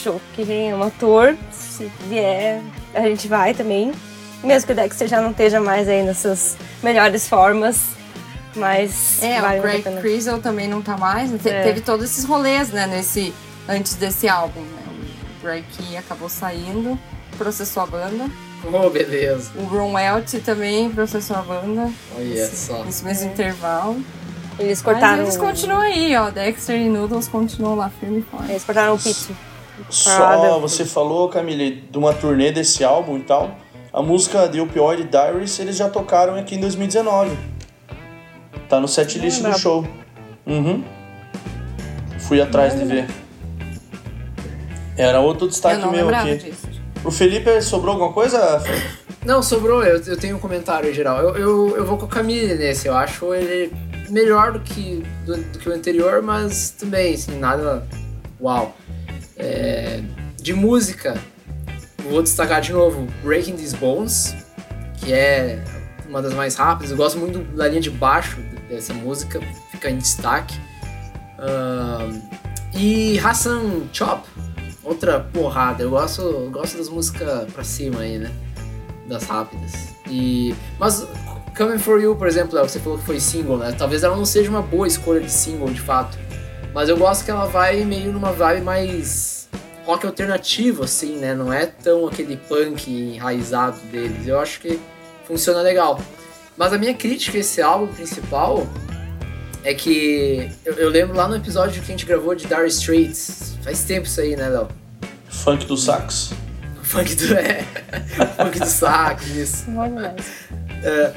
show, 0.07 0.21
que 0.35 0.43
venha 0.43 0.75
uma 0.75 0.89
tour. 0.91 1.35
Se 1.51 1.91
vier, 2.09 2.61
a 2.93 3.01
gente 3.01 3.27
vai 3.27 3.53
também. 3.53 3.91
Mesmo 4.43 4.67
que 4.67 4.73
o 4.73 4.75
Dexter 4.75 5.07
já 5.07 5.21
não 5.21 5.31
esteja 5.31 5.59
mais 5.59 5.87
aí 5.89 6.03
nas 6.03 6.17
suas 6.19 6.57
melhores 6.81 7.27
formas. 7.27 7.79
Mas. 8.55 9.21
É, 9.21 9.41
vale 9.41 9.59
o 9.59 9.61
Greg. 9.61 9.83
Crisel 10.01 10.39
também 10.41 10.67
não 10.67 10.81
tá 10.81 10.97
mais. 10.97 11.29
né? 11.29 11.37
Te- 11.41 11.49
É. 11.49 11.63
Teve 11.63 11.81
todos 11.81 12.05
esses 12.05 12.23
rolês, 12.25 12.69
né, 12.69 12.87
nesse, 12.87 13.33
antes 13.67 13.95
desse 13.95 14.27
álbum. 14.27 14.61
Né? 14.61 14.83
O 15.39 15.43
Greg 15.43 15.63
Key 15.77 15.97
acabou 15.97 16.29
saindo, 16.29 16.97
processou 17.37 17.83
a 17.83 17.85
banda. 17.85 18.25
Oh, 18.73 18.89
beleza. 18.89 19.51
O 19.55 19.63
Ron 19.65 19.93
Welch 19.93 20.39
também 20.39 20.89
processou 20.89 21.35
a 21.37 21.41
banda. 21.41 21.91
Olha 22.17 22.47
só. 22.47 22.83
nesse 22.83 23.03
mesmo 23.05 23.31
intervalo. 23.31 24.01
Eles 24.57 24.81
cortaram. 24.81 25.17
Mas 25.23 25.35
eles 25.35 25.37
continuam 25.37 25.81
aí, 25.81 26.15
ó. 26.15 26.31
Dexter 26.31 26.75
e 26.81 26.89
Noodles 26.89 27.27
continuam 27.27 27.75
lá 27.75 27.91
firme 27.99 28.19
e 28.19 28.21
forte. 28.23 28.49
Eles 28.51 28.63
cortaram 28.63 28.95
o 28.95 28.97
pitch. 28.99 29.29
Só 29.89 30.17
Parada. 30.17 30.59
você 30.59 30.85
falou, 30.85 31.29
Camille, 31.29 31.83
de 31.89 31.97
uma 31.97 32.13
turnê 32.13 32.51
desse 32.51 32.83
álbum 32.83 33.17
e 33.17 33.21
tal. 33.21 33.55
A 33.93 34.01
música 34.01 34.47
The 34.47 34.61
Opioid 34.61 35.03
Diaries 35.05 35.57
eles 35.59 35.75
já 35.75 35.89
tocaram 35.89 36.35
aqui 36.35 36.55
em 36.55 36.59
2019. 36.59 37.37
Tá 38.67 38.79
no 38.79 38.87
setlist 38.87 39.41
do 39.41 39.57
show. 39.57 39.87
Uhum. 40.45 40.83
Fui 42.19 42.41
atrás 42.41 42.77
de 42.77 42.85
ver. 42.85 43.07
Era 44.97 45.19
outro 45.19 45.45
Eu 45.45 45.49
destaque 45.49 45.79
não 45.79 45.91
meu 45.91 46.09
aqui. 46.09 46.35
disso. 46.35 46.67
O 47.03 47.11
Felipe 47.11 47.61
sobrou 47.61 47.93
alguma 47.93 48.11
coisa? 48.11 48.61
Não, 49.23 49.41
sobrou, 49.43 49.83
eu, 49.83 50.01
eu 50.03 50.17
tenho 50.17 50.37
um 50.37 50.39
comentário 50.39 50.89
em 50.89 50.93
geral. 50.93 51.19
Eu, 51.19 51.35
eu, 51.37 51.77
eu 51.77 51.85
vou 51.85 51.97
com 51.97 52.05
a 52.05 52.09
Camille 52.09 52.55
nesse, 52.55 52.87
eu 52.87 52.95
acho 52.95 53.33
ele 53.33 53.71
melhor 54.09 54.53
do 54.53 54.59
que, 54.59 55.03
do, 55.25 55.37
do 55.37 55.59
que 55.59 55.69
o 55.69 55.73
anterior, 55.73 56.21
mas 56.21 56.71
também, 56.71 57.13
assim, 57.13 57.37
nada. 57.37 57.87
Uau. 58.41 58.75
É, 59.37 60.01
de 60.41 60.53
música, 60.53 61.15
vou 62.09 62.21
destacar 62.23 62.61
de 62.61 62.73
novo 62.73 63.07
Breaking 63.23 63.55
These 63.55 63.75
Bones, 63.77 64.35
que 64.97 65.13
é 65.13 65.63
uma 66.07 66.21
das 66.21 66.33
mais 66.33 66.55
rápidas. 66.55 66.91
Eu 66.91 66.97
gosto 66.97 67.19
muito 67.19 67.39
da 67.55 67.67
linha 67.67 67.81
de 67.81 67.91
baixo 67.91 68.37
dessa 68.69 68.93
música, 68.93 69.39
fica 69.71 69.89
em 69.89 69.97
destaque. 69.97 70.59
E 72.73 73.19
Hassan 73.19 73.83
Chop, 73.93 74.27
outra 74.83 75.19
porrada. 75.19 75.83
Eu 75.83 75.89
gosto, 75.91 76.21
eu 76.21 76.49
gosto 76.49 76.77
das 76.77 76.89
músicas 76.89 77.51
pra 77.51 77.63
cima 77.63 78.01
aí, 78.01 78.17
né? 78.17 78.31
Das 79.07 79.23
rápidas. 79.23 79.73
E, 80.09 80.55
mas 80.79 81.05
Coming 81.57 81.79
For 81.79 81.99
You, 82.01 82.15
por 82.15 82.27
exemplo, 82.27 82.57
você 82.59 82.79
falou 82.79 82.97
que 82.99 83.05
foi 83.05 83.19
single, 83.19 83.57
né? 83.57 83.73
Talvez 83.77 84.03
ela 84.03 84.15
não 84.15 84.25
seja 84.25 84.49
uma 84.49 84.61
boa 84.61 84.87
escolha 84.87 85.19
de 85.19 85.31
single, 85.31 85.69
de 85.69 85.81
fato. 85.81 86.17
Mas 86.73 86.89
eu 86.89 86.97
gosto 86.97 87.25
que 87.25 87.31
ela 87.31 87.45
vai 87.45 87.83
meio 87.83 88.11
numa 88.11 88.31
vibe 88.31 88.61
mais 88.61 89.49
rock 89.85 90.05
alternativo, 90.05 90.83
assim, 90.83 91.17
né? 91.17 91.33
Não 91.33 91.51
é 91.51 91.65
tão 91.65 92.07
aquele 92.07 92.35
punk 92.35 92.91
enraizado 92.91 93.79
deles. 93.91 94.27
Eu 94.27 94.39
acho 94.39 94.59
que 94.59 94.79
funciona 95.25 95.61
legal. 95.61 95.99
Mas 96.57 96.73
a 96.73 96.77
minha 96.77 96.93
crítica 96.93 97.37
a 97.37 97.39
esse 97.39 97.61
álbum 97.61 97.87
principal 97.87 98.67
é 99.63 99.73
que 99.73 100.49
eu, 100.65 100.73
eu 100.73 100.89
lembro 100.89 101.15
lá 101.15 101.27
no 101.27 101.35
episódio 101.35 101.81
que 101.81 101.87
a 101.87 101.91
gente 101.91 102.05
gravou 102.05 102.35
de 102.35 102.45
Dire 102.45 102.67
Straits. 102.67 103.57
Faz 103.61 103.83
tempo 103.83 104.07
isso 104.07 104.19
aí, 104.19 104.35
né, 104.35 104.49
Léo? 104.49 104.67
Funk 105.29 105.65
do 105.65 105.77
sax? 105.77 106.31
Funk 106.83 107.15
do. 107.15 107.35
É, 107.37 107.63
funk 108.43 108.59
do 108.59 108.65
sax, 108.65 109.27
isso. 109.35 109.65
É, 110.83 111.13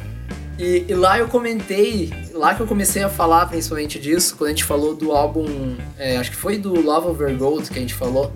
e, 0.61 0.85
e 0.89 0.95
lá 0.95 1.19
eu 1.19 1.27
comentei, 1.27 2.13
lá 2.35 2.55
que 2.55 2.61
eu 2.61 2.67
comecei 2.67 3.03
a 3.03 3.09
falar 3.09 3.47
principalmente 3.47 3.99
disso, 3.99 4.37
quando 4.37 4.49
a 4.49 4.51
gente 4.51 4.65
falou 4.65 4.95
do 4.95 5.13
álbum, 5.13 5.77
é, 5.99 6.19
acho 6.19 6.31
que 6.31 6.37
foi 6.37 6.59
do 6.59 6.79
Love 6.79 7.09
Over 7.09 7.35
Gold 7.35 7.71
que 7.71 7.79
a 7.79 7.81
gente 7.81 7.95
falou, 7.95 8.31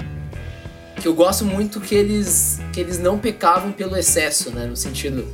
que 0.96 1.06
eu 1.06 1.12
gosto 1.12 1.44
muito 1.44 1.82
que 1.82 1.94
eles, 1.94 2.60
que 2.72 2.80
eles 2.80 2.98
não 2.98 3.18
pecavam 3.18 3.72
pelo 3.72 3.94
excesso, 3.94 4.50
né? 4.50 4.64
No 4.64 4.74
sentido, 4.74 5.26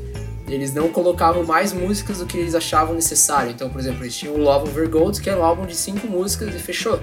eles 0.49 0.75
não 0.75 0.89
colocavam 0.89 1.45
mais 1.45 1.73
músicas 1.73 2.19
do 2.19 2.27
que 2.27 2.37
eles 2.37 2.57
achavam 2.57 2.93
necessário. 2.93 3.53
Então, 3.53 3.71
por 3.71 3.81
exemplo, 3.81 4.03
eles 4.03 4.17
tinham 4.17 4.35
o 4.35 4.39
Love 4.39 4.71
Over 4.71 4.89
Gold, 4.91 5.21
que 5.21 5.31
era 5.31 5.39
um 5.39 5.45
álbum 5.45 5.67
de 5.67 5.77
cinco 5.77 6.09
músicas 6.09 6.53
e 6.53 6.59
fechou. 6.59 7.01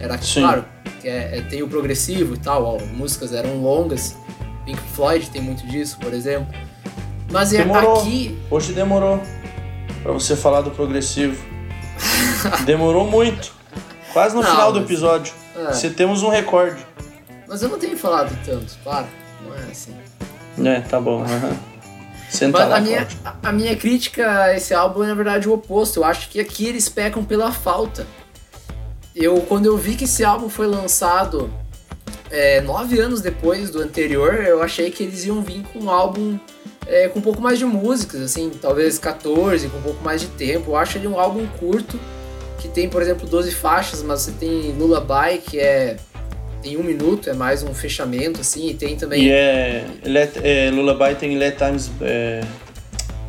Era 0.00 0.20
Sim. 0.20 0.40
claro, 0.40 0.64
que 1.00 1.06
é, 1.06 1.38
é- 1.38 1.40
tem 1.42 1.62
o 1.62 1.68
progressivo 1.68 2.34
e 2.34 2.38
tal, 2.38 2.64
ó, 2.64 2.84
músicas 2.86 3.32
eram 3.32 3.62
longas. 3.62 4.16
Pink 4.64 4.80
Floyd 4.96 5.30
tem 5.30 5.40
muito 5.40 5.64
disso, 5.64 5.96
por 6.00 6.12
exemplo. 6.12 6.52
Mas 7.32 7.52
é 7.52 7.58
Demorou. 7.58 8.00
aqui, 8.00 8.38
Hoje 8.50 8.72
demorou 8.72 9.20
pra 10.02 10.12
você 10.12 10.36
falar 10.36 10.60
do 10.60 10.70
progressivo. 10.70 11.42
Demorou 12.64 13.06
muito. 13.06 13.52
Quase 14.12 14.34
no 14.34 14.42
Não, 14.42 14.50
final 14.50 14.72
do 14.72 14.80
mas- 14.80 14.90
episódio. 14.90 15.32
É. 15.56 15.72
Você 15.72 15.90
temos 15.90 16.22
um 16.22 16.28
recorde. 16.28 16.84
Mas 17.48 17.62
eu 17.62 17.68
não 17.68 17.78
tenho 17.78 17.96
falado 17.96 18.36
tanto, 18.44 18.76
para. 18.84 19.06
Não 19.46 19.54
é 19.54 19.70
assim. 19.70 19.94
É, 20.64 20.80
tá 20.80 21.00
bom. 21.00 21.24
Senta 22.28 22.58
Mas 22.60 22.68
lá, 22.68 22.76
a 22.76 22.80
minha, 22.80 23.08
a- 23.24 23.34
a 23.48 23.52
minha 23.52 23.76
crítica 23.76 24.42
a 24.44 24.56
esse 24.56 24.72
álbum 24.74 25.02
é, 25.04 25.06
na 25.08 25.14
verdade, 25.14 25.48
o 25.48 25.52
oposto. 25.54 26.00
Eu 26.00 26.04
acho 26.04 26.28
que 26.30 26.40
aqui 26.40 26.66
eles 26.66 26.88
pecam 26.88 27.24
pela 27.24 27.52
falta. 27.52 28.06
Eu, 29.14 29.40
quando 29.42 29.66
eu 29.66 29.76
vi 29.76 29.94
que 29.94 30.04
esse 30.04 30.24
álbum 30.24 30.48
foi 30.48 30.66
lançado 30.66 31.52
é, 32.30 32.62
nove 32.62 32.98
anos 32.98 33.20
depois 33.20 33.68
do 33.70 33.80
anterior, 33.80 34.34
eu 34.42 34.62
achei 34.62 34.90
que 34.90 35.02
eles 35.02 35.24
iam 35.26 35.42
vir 35.42 35.62
com 35.72 35.80
um 35.80 35.90
álbum 35.90 36.38
é, 36.86 37.08
com 37.08 37.18
um 37.18 37.22
pouco 37.22 37.40
mais 37.40 37.58
de 37.58 37.64
músicas, 37.64 38.20
assim, 38.20 38.50
talvez 38.60 38.98
14, 38.98 39.68
com 39.68 39.78
um 39.78 39.82
pouco 39.82 40.02
mais 40.04 40.20
de 40.20 40.28
tempo. 40.28 40.72
Eu 40.72 40.76
acho 40.76 40.98
ele 40.98 41.06
um 41.06 41.18
álbum 41.18 41.46
curto, 41.58 41.98
que 42.58 42.68
tem, 42.68 42.88
por 42.88 43.02
exemplo, 43.02 43.28
12 43.28 43.50
faixas, 43.52 44.02
mas 44.02 44.22
você 44.22 44.32
tem 44.32 44.72
Lullaby, 44.72 45.38
que 45.38 45.58
é 45.58 45.96
tem 46.62 46.76
um 46.76 46.82
minuto, 46.82 47.28
é 47.28 47.32
mais 47.32 47.64
um 47.64 47.74
fechamento, 47.74 48.40
assim, 48.40 48.70
e 48.70 48.74
tem 48.74 48.94
também... 48.94 49.24
E 49.24 49.30
é, 49.32 49.84
Let, 50.04 50.36
é. 50.44 50.70
Lullaby 50.70 51.16
tem 51.16 51.36
Let 51.36 51.58
Times. 51.58 51.90
É, 52.00 52.40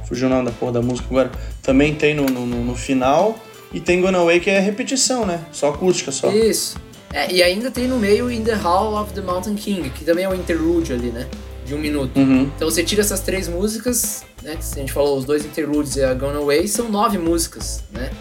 fugiu 0.07 0.27
o 0.27 0.29
nome 0.29 0.45
da 0.45 0.51
porra 0.51 0.73
da 0.73 0.81
música 0.83 1.07
agora. 1.09 1.31
Também 1.63 1.95
tem 1.95 2.13
no, 2.13 2.25
no, 2.25 2.45
no 2.45 2.75
final. 2.75 3.35
E 3.73 3.79
tem 3.79 3.99
Gonna 3.99 4.19
Away 4.19 4.39
que 4.39 4.51
é 4.51 4.59
repetição, 4.59 5.25
né? 5.25 5.43
Só 5.51 5.69
acústica 5.69 6.11
só. 6.11 6.31
Isso. 6.31 6.77
É, 7.11 7.31
e 7.31 7.41
ainda 7.41 7.71
tem 7.71 7.87
no 7.87 7.97
meio 7.97 8.31
In 8.31 8.43
the 8.43 8.53
Hall 8.53 8.93
of 9.01 9.13
the 9.13 9.21
Mountain 9.21 9.55
King, 9.55 9.89
que 9.89 10.05
também 10.05 10.25
é 10.25 10.29
um 10.29 10.35
interlude 10.35 10.93
ali, 10.93 11.09
né? 11.09 11.27
De 11.65 11.73
um 11.73 11.77
minuto. 11.77 12.17
Uhum. 12.17 12.51
Então 12.55 12.69
você 12.69 12.83
tira 12.83 13.01
essas 13.01 13.21
três 13.21 13.47
músicas, 13.47 14.23
né? 14.41 14.55
Que 14.55 14.63
a 14.63 14.79
gente 14.79 14.91
falou, 14.91 15.17
os 15.17 15.25
dois 15.25 15.45
interludes 15.45 15.95
e 15.95 16.03
a 16.03 16.13
Gone 16.13 16.37
Away, 16.37 16.67
são 16.67 16.89
nove 16.89 17.17
músicas, 17.17 17.83
né? 17.91 18.11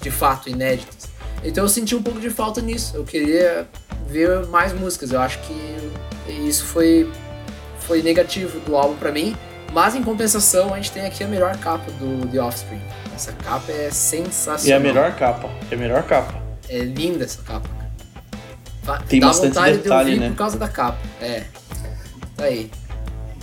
De 0.00 0.10
fato, 0.10 0.48
inéditas. 0.48 1.08
Então 1.42 1.64
eu 1.64 1.68
senti 1.68 1.94
um 1.94 2.02
pouco 2.02 2.20
de 2.20 2.30
falta 2.30 2.60
nisso. 2.60 2.96
Eu 2.96 3.04
queria 3.04 3.66
ver 4.08 4.46
mais 4.46 4.72
músicas. 4.72 5.12
Eu 5.12 5.20
acho 5.20 5.38
que 5.40 5.54
isso 6.46 6.64
foi, 6.64 7.10
foi 7.80 8.02
negativo 8.02 8.58
do 8.60 8.76
álbum 8.76 8.96
pra 8.96 9.10
mim. 9.12 9.36
Mas 9.72 9.94
em 9.94 10.02
compensação, 10.02 10.72
a 10.72 10.76
gente 10.76 10.92
tem 10.92 11.04
aqui 11.04 11.22
a 11.24 11.28
melhor 11.28 11.56
capa 11.58 11.90
do 11.92 12.26
The 12.28 12.40
Offspring. 12.40 12.80
Essa 13.14 13.32
capa 13.32 13.70
é 13.72 13.90
sensacional. 13.90 14.66
E 14.66 14.72
a 14.72 14.80
melhor 14.80 15.14
capa. 15.16 15.50
É 15.70 15.74
a 15.74 15.78
melhor 15.78 16.02
capa. 16.04 16.34
É 16.68 16.78
linda 16.78 17.24
essa 17.24 17.42
capa. 17.42 17.68
Tem 19.08 19.18
Dá 19.18 19.26
bastante 19.28 19.54
vontade 19.54 19.76
de 19.76 19.82
detalhe, 19.82 20.10
ouvir 20.10 20.20
né? 20.20 20.28
por 20.30 20.36
causa 20.36 20.58
da 20.58 20.68
capa. 20.68 20.98
É. 21.20 21.44
Aí. 22.38 22.70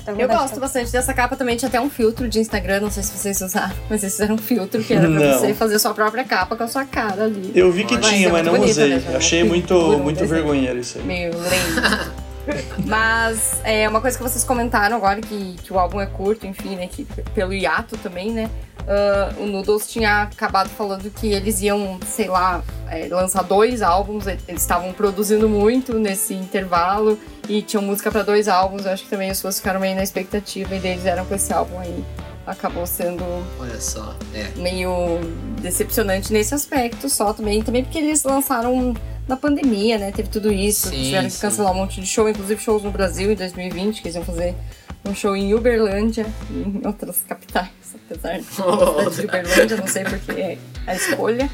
Tá 0.05 0.11
Eu 0.11 0.27
gosto 0.27 0.59
bastante 0.59 0.91
dessa 0.91 1.13
capa 1.13 1.35
também. 1.37 1.55
Tinha 1.55 1.69
até 1.69 1.79
um 1.79 1.89
filtro 1.89 2.27
de 2.27 2.37
Instagram, 2.39 2.81
não 2.81 2.91
sei 2.91 3.03
se 3.03 3.11
vocês 3.17 3.39
usaram, 3.39 3.73
mas 3.89 4.03
eles 4.03 4.13
fizeram 4.13 4.35
um 4.35 4.37
filtro 4.37 4.83
que 4.83 4.93
era 4.93 5.07
pra 5.09 5.09
Não. 5.09 5.39
você 5.39 5.53
fazer 5.53 5.79
sua 5.79 5.93
própria 5.93 6.25
capa 6.25 6.55
com 6.57 6.63
a 6.63 6.67
sua 6.67 6.83
cara 6.83 7.23
ali. 7.23 7.51
Eu 7.55 7.71
vi 7.71 7.85
que 7.85 7.95
Mas 7.95 8.07
tinha, 8.07 8.27
é 8.27 8.31
mas 8.31 8.45
não 8.45 8.51
bonito, 8.53 8.71
usei. 8.71 8.89
né? 8.95 9.03
Achei 9.15 9.43
muito, 9.45 9.73
muito 9.99 10.19
desenho. 10.19 10.29
vergonheiro 10.43 10.79
isso 10.79 10.97
aí. 10.97 11.05
Meio 11.05 11.31
lento. 11.37 12.22
Mas 12.85 13.61
é 13.63 13.87
uma 13.87 14.01
coisa 14.01 14.17
que 14.17 14.23
vocês 14.23 14.43
comentaram 14.43 14.97
agora, 14.97 15.21
que, 15.21 15.55
que 15.63 15.71
o 15.71 15.79
álbum 15.79 16.01
é 16.01 16.05
curto, 16.05 16.45
enfim, 16.45 16.75
né? 16.75 16.87
Que 16.87 17.05
pelo 17.33 17.53
hiato 17.53 17.97
também, 17.97 18.31
né? 18.31 18.49
ah, 18.87 19.33
o 19.37 19.45
Noodles 19.45 19.87
tinha 19.87 20.23
acabado 20.23 20.69
falando 20.69 21.09
que 21.09 21.31
eles 21.31 21.61
iam, 21.61 21.99
sei 22.05 22.27
lá, 22.27 22.63
é, 22.89 23.07
lançar 23.07 23.43
dois 23.43 23.81
álbuns. 23.81 24.27
Eles 24.27 24.61
estavam 24.61 24.93
produzindo 24.93 25.47
muito 25.47 25.97
nesse 25.97 26.33
intervalo 26.33 27.17
e 27.47 27.61
tinham 27.61 27.83
música 27.83 28.11
pra 28.11 28.23
dois 28.23 28.47
álbuns. 28.47 28.85
Eu 28.85 28.91
acho 28.91 29.03
que 29.03 29.09
também 29.09 29.29
as 29.29 29.37
pessoas 29.37 29.57
ficaram 29.57 29.79
meio 29.79 29.95
na 29.95 30.03
expectativa 30.03 30.75
e 30.75 30.79
deles 30.79 31.05
eram 31.05 31.25
com 31.25 31.35
esse 31.35 31.53
álbum 31.53 31.79
aí. 31.79 32.03
Acabou 32.45 32.85
sendo 32.85 33.23
Olha 33.59 33.79
só. 33.79 34.15
É. 34.33 34.49
meio 34.59 35.19
decepcionante 35.61 36.33
nesse 36.33 36.53
aspecto 36.53 37.09
só 37.09 37.33
também. 37.33 37.61
Também 37.61 37.83
porque 37.83 37.97
eles 37.97 38.23
lançaram 38.23 38.93
na 39.27 39.37
pandemia, 39.37 39.97
né? 39.97 40.11
Teve 40.11 40.29
tudo 40.29 40.51
isso. 40.51 40.89
Sim, 40.89 41.03
tiveram 41.03 41.27
que 41.27 41.33
sim. 41.33 41.41
cancelar 41.41 41.71
um 41.71 41.75
monte 41.75 42.01
de 42.01 42.07
show, 42.07 42.27
inclusive 42.27 42.61
shows 42.61 42.83
no 42.83 42.91
Brasil 42.91 43.31
em 43.31 43.35
2020, 43.35 44.01
que 44.01 44.07
eles 44.07 44.15
iam 44.15 44.25
fazer 44.25 44.55
um 45.05 45.13
show 45.13 45.35
em 45.35 45.53
Uberlândia 45.53 46.25
e 46.49 46.53
em 46.79 46.81
outras 46.85 47.21
capitais, 47.27 47.69
apesar 48.09 48.39
de 48.39 48.45
de 49.15 49.25
Uberlândia, 49.25 49.77
não 49.77 49.87
sei 49.87 50.03
porque 50.03 50.31
é 50.31 50.57
a 50.87 50.95
escolha. 50.95 51.49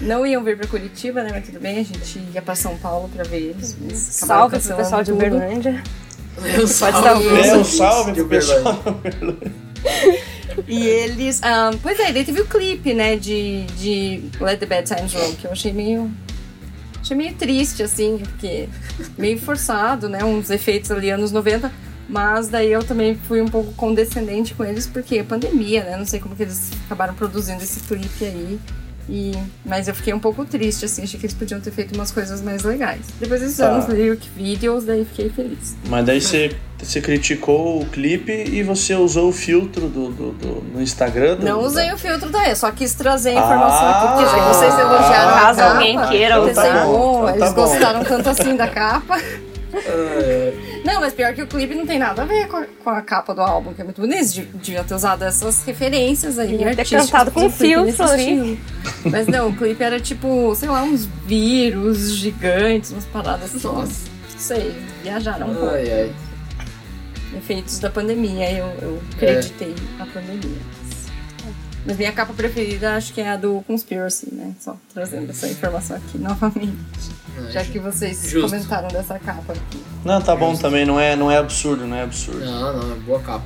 Não 0.00 0.26
iam 0.26 0.42
vir 0.42 0.56
pra 0.56 0.66
Curitiba, 0.66 1.22
né? 1.22 1.30
Mas 1.32 1.46
tudo 1.46 1.60
bem, 1.60 1.78
a 1.78 1.82
gente 1.82 2.18
ia 2.34 2.40
pra 2.40 2.54
São 2.54 2.76
Paulo 2.78 3.10
pra 3.14 3.24
ver 3.24 3.50
eles. 3.50 3.76
Salve 3.94 4.58
pro 4.58 4.76
pessoal 4.76 5.02
de. 5.02 5.12
Uberlândia. 5.12 5.82
Eu 6.38 6.68
Pode 6.68 7.02
dar 7.02 7.16
um 7.58 7.64
salve 7.64 8.12
de 8.12 8.20
pro 8.20 8.28
pessoal. 8.28 8.82
Uberlândia. 8.86 9.65
E 10.66 10.86
eles. 10.86 11.40
Um, 11.40 11.78
pois 11.78 11.98
é, 12.00 12.12
daí 12.12 12.24
teve 12.24 12.40
o 12.40 12.46
clipe, 12.46 12.94
né, 12.94 13.16
de, 13.16 13.64
de 13.78 14.22
Let 14.40 14.58
the 14.58 14.66
Bad 14.66 14.94
Times 14.94 15.12
Roll, 15.12 15.34
que 15.34 15.46
eu 15.46 15.52
achei 15.52 15.72
meio. 15.72 16.10
Achei 17.00 17.16
meio 17.16 17.34
triste, 17.34 17.82
assim, 17.82 18.18
porque 18.18 18.68
meio 19.16 19.38
forçado, 19.38 20.08
né? 20.08 20.24
Uns 20.24 20.50
efeitos 20.50 20.90
ali 20.90 21.10
anos 21.10 21.30
90. 21.30 21.70
Mas 22.08 22.48
daí 22.48 22.70
eu 22.72 22.84
também 22.84 23.16
fui 23.16 23.40
um 23.40 23.48
pouco 23.48 23.72
condescendente 23.72 24.54
com 24.54 24.64
eles, 24.64 24.86
porque 24.86 25.18
é 25.18 25.22
pandemia, 25.22 25.84
né? 25.84 25.96
Não 25.96 26.06
sei 26.06 26.20
como 26.20 26.36
que 26.36 26.42
eles 26.42 26.70
acabaram 26.86 27.14
produzindo 27.14 27.62
esse 27.62 27.80
clipe 27.80 28.24
aí. 28.24 28.58
E, 29.08 29.32
mas 29.64 29.86
eu 29.86 29.94
fiquei 29.94 30.12
um 30.12 30.18
pouco 30.18 30.44
triste, 30.44 30.84
assim, 30.84 31.04
achei 31.04 31.18
que 31.20 31.26
eles 31.26 31.34
podiam 31.36 31.60
ter 31.60 31.70
feito 31.70 31.94
umas 31.94 32.10
coisas 32.10 32.42
mais 32.42 32.64
legais. 32.64 33.02
Depois 33.20 33.40
desses 33.40 33.56
Tá. 33.56 33.68
anos 33.68 33.86
lyric 33.86 34.28
videos, 34.36 34.84
daí 34.84 35.04
fiquei 35.04 35.30
feliz. 35.30 35.76
Mas 35.88 36.04
daí 36.04 36.20
você, 36.20 36.56
você 36.76 37.00
criticou 37.00 37.82
o 37.82 37.86
clipe 37.86 38.32
e 38.32 38.64
você 38.64 38.96
usou 38.96 39.28
o 39.28 39.32
filtro 39.32 39.82
do, 39.88 40.08
do, 40.10 40.32
do- 40.32 40.64
no 40.74 40.82
Instagram? 40.82 41.36
do- 41.36 41.44
Não 41.44 41.60
da- 41.60 41.66
usei 41.68 41.92
o 41.92 41.96
filtro 41.98 42.30
daí, 42.30 42.56
só 42.56 42.72
quis 42.72 42.94
trazer 42.94 43.30
a 43.30 43.32
informação 43.34 43.86
Ah, 43.86 43.90
aqui, 43.90 44.08
porque 44.08 44.24
já 44.36 44.42
que 44.42 44.54
vocês 44.54 44.74
elogiaram 44.78 45.28
a 45.28 45.40
Caso 45.40 45.58
capa, 45.60 45.72
alguém 45.74 46.06
queira 46.08 46.34
eu 46.34 46.44
pensei, 46.46 46.62
usar. 46.70 46.84
bom, 46.86 47.14
Então 47.16 47.28
eles 47.28 47.40
tá 47.40 47.50
bom. 47.50 47.54
gostaram 47.62 48.04
tanto 48.04 48.28
assim 48.28 48.56
da 48.56 48.66
capa. 48.68 49.20
É, 49.74 50.52
Não, 50.86 51.00
mas 51.00 51.12
pior 51.12 51.34
que 51.34 51.42
o 51.42 51.46
clipe 51.46 51.74
não 51.74 51.84
tem 51.86 51.98
nada 51.98 52.22
a 52.22 52.24
ver 52.24 52.46
com 52.48 52.56
a, 52.58 52.64
com 52.84 52.90
a 52.90 53.02
capa 53.02 53.34
do 53.34 53.40
álbum, 53.42 53.74
que 53.74 53.80
é 53.80 53.84
muito 53.84 54.00
bonito. 54.00 54.16
Eles 54.16 54.32
de- 54.32 54.42
deviam 54.42 54.84
ter 54.84 54.94
usado 54.94 55.22
essas 55.24 55.62
referências 55.64 56.38
aí. 56.38 56.56
Devia 56.56 56.76
ter 56.76 56.88
cantado 56.88 57.30
com 57.30 57.50
filtro 57.50 58.04
ali. 58.04 58.22
estilo. 58.22 58.58
Mas 59.10 59.26
não, 59.26 59.48
o 59.48 59.56
clipe 59.56 59.82
era 59.82 59.98
tipo, 60.00 60.54
sei 60.54 60.68
lá, 60.68 60.82
uns 60.82 61.06
vírus 61.26 62.14
gigantes, 62.14 62.92
umas 62.92 63.04
paradas 63.06 63.54
assim. 63.54 63.66
Nossa. 63.66 64.06
Não 64.32 64.38
sei, 64.40 64.74
viajaram 65.02 65.50
um 65.50 65.54
pouco. 65.54 65.74
Ai, 65.74 65.90
ai. 65.90 66.12
Efeitos 67.36 67.78
da 67.80 67.90
pandemia, 67.90 68.50
eu, 68.52 68.66
eu 68.80 69.02
É. 69.20 69.30
acreditei 69.30 69.74
na 69.98 70.06
pandemia. 70.06 70.56
Mas 71.86 71.96
minha 71.96 72.12
capa 72.12 72.32
preferida 72.32 72.96
acho 72.96 73.12
que 73.14 73.20
é 73.20 73.28
a 73.30 73.36
do 73.36 73.62
Conspiracy, 73.66 74.34
né? 74.34 74.52
Só 74.58 74.76
trazendo 74.92 75.30
essa 75.30 75.46
informação 75.46 75.96
aqui 75.96 76.18
novamente. 76.18 76.76
Já 77.52 77.64
que 77.64 77.78
vocês 77.78 78.22
Justo. 78.28 78.50
comentaram 78.50 78.88
dessa 78.88 79.18
capa 79.18 79.52
aqui. 79.52 79.80
Não, 80.04 80.20
tá 80.20 80.34
bom 80.34 80.56
também, 80.56 80.84
não 80.84 80.98
é, 80.98 81.14
não 81.14 81.30
é 81.30 81.36
absurdo, 81.36 81.86
não 81.86 81.96
é 81.96 82.02
absurdo. 82.02 82.44
Não, 82.44 82.76
não, 82.76 82.92
é 82.92 82.98
boa 83.00 83.20
capa. 83.20 83.44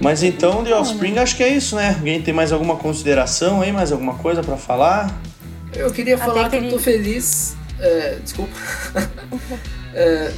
Mas 0.00 0.22
então, 0.22 0.62
The 0.62 0.74
Offspring, 0.74 1.18
acho 1.18 1.36
que 1.36 1.42
é 1.42 1.48
isso, 1.48 1.76
né? 1.76 1.94
Alguém 1.98 2.22
tem 2.22 2.32
mais 2.32 2.52
alguma 2.52 2.76
consideração 2.76 3.60
aí, 3.62 3.72
mais 3.72 3.92
alguma 3.92 4.14
coisa 4.14 4.42
pra 4.42 4.56
falar? 4.56 5.14
Eu 5.74 5.90
queria 5.90 6.16
falar 6.16 6.48
que 6.48 6.56
aquele- 6.56 6.66
eu 6.68 6.70
tô 6.72 6.78
feliz. 6.78 7.56
é, 7.78 8.18
desculpa. 8.22 8.52
É, 9.98 10.30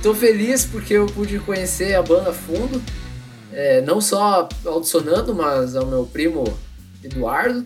tô 0.00 0.14
feliz 0.14 0.64
porque 0.64 0.94
eu 0.94 1.06
pude 1.06 1.40
conhecer 1.40 1.96
a 1.96 2.02
banda 2.02 2.32
fundo. 2.32 2.80
É, 3.56 3.80
não 3.82 4.00
só 4.00 4.48
audicionando, 4.66 5.32
mas 5.32 5.76
ao 5.76 5.86
meu 5.86 6.04
primo 6.04 6.44
Eduardo. 7.04 7.64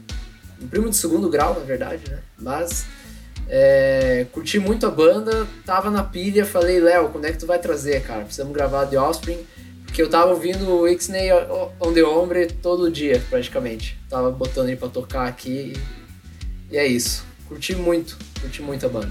Um 0.61 0.67
primo 0.67 0.91
de 0.91 0.97
segundo 0.97 1.31
grau, 1.31 1.55
na 1.55 1.61
verdade, 1.61 2.11
né? 2.11 2.19
Mas 2.37 2.85
é, 3.49 4.27
curti 4.33 4.59
muito 4.59 4.87
a 4.87 4.91
banda, 4.91 5.47
tava 5.65 5.91
na 5.91 6.03
pilha, 6.03 6.45
falei, 6.45 6.81
Léo, 6.81 7.09
quando 7.09 7.25
é 7.25 7.33
que 7.33 7.39
tu 7.39 7.47
vai 7.47 7.59
trazer, 7.59 8.03
cara? 8.03 8.25
Precisamos 8.25 8.53
gravar 8.53 8.87
The 8.87 8.99
Offspring. 8.99 9.39
Porque 9.87 10.03
eu 10.03 10.11
tava 10.11 10.33
ouvindo 10.33 10.69
o 10.71 10.87
Ixnay 10.87 11.31
on 11.81 11.93
the 11.95 12.05
Ombre 12.05 12.47
todo 12.47 12.91
dia, 12.91 13.23
praticamente. 13.31 13.99
Tava 14.11 14.31
botando 14.31 14.69
ele 14.69 14.77
pra 14.77 14.89
tocar 14.89 15.27
aqui 15.27 15.73
e 16.71 16.77
é 16.77 16.87
isso. 16.87 17.25
Curti 17.47 17.75
muito, 17.75 18.19
curti 18.39 18.61
muito 18.61 18.85
a 18.85 18.89
banda. 18.91 19.11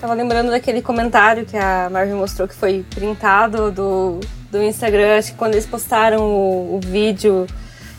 Tava 0.00 0.14
lembrando 0.14 0.50
daquele 0.50 0.82
comentário 0.82 1.46
que 1.46 1.56
a 1.56 1.88
Marvin 1.88 2.14
mostrou 2.14 2.48
que 2.48 2.54
foi 2.54 2.84
printado 2.92 3.70
do, 3.70 4.18
do 4.52 4.62
Instagram, 4.62 5.16
acho 5.18 5.32
que 5.32 5.38
quando 5.38 5.54
eles 5.54 5.66
postaram 5.66 6.20
o, 6.22 6.76
o 6.76 6.80
vídeo, 6.86 7.46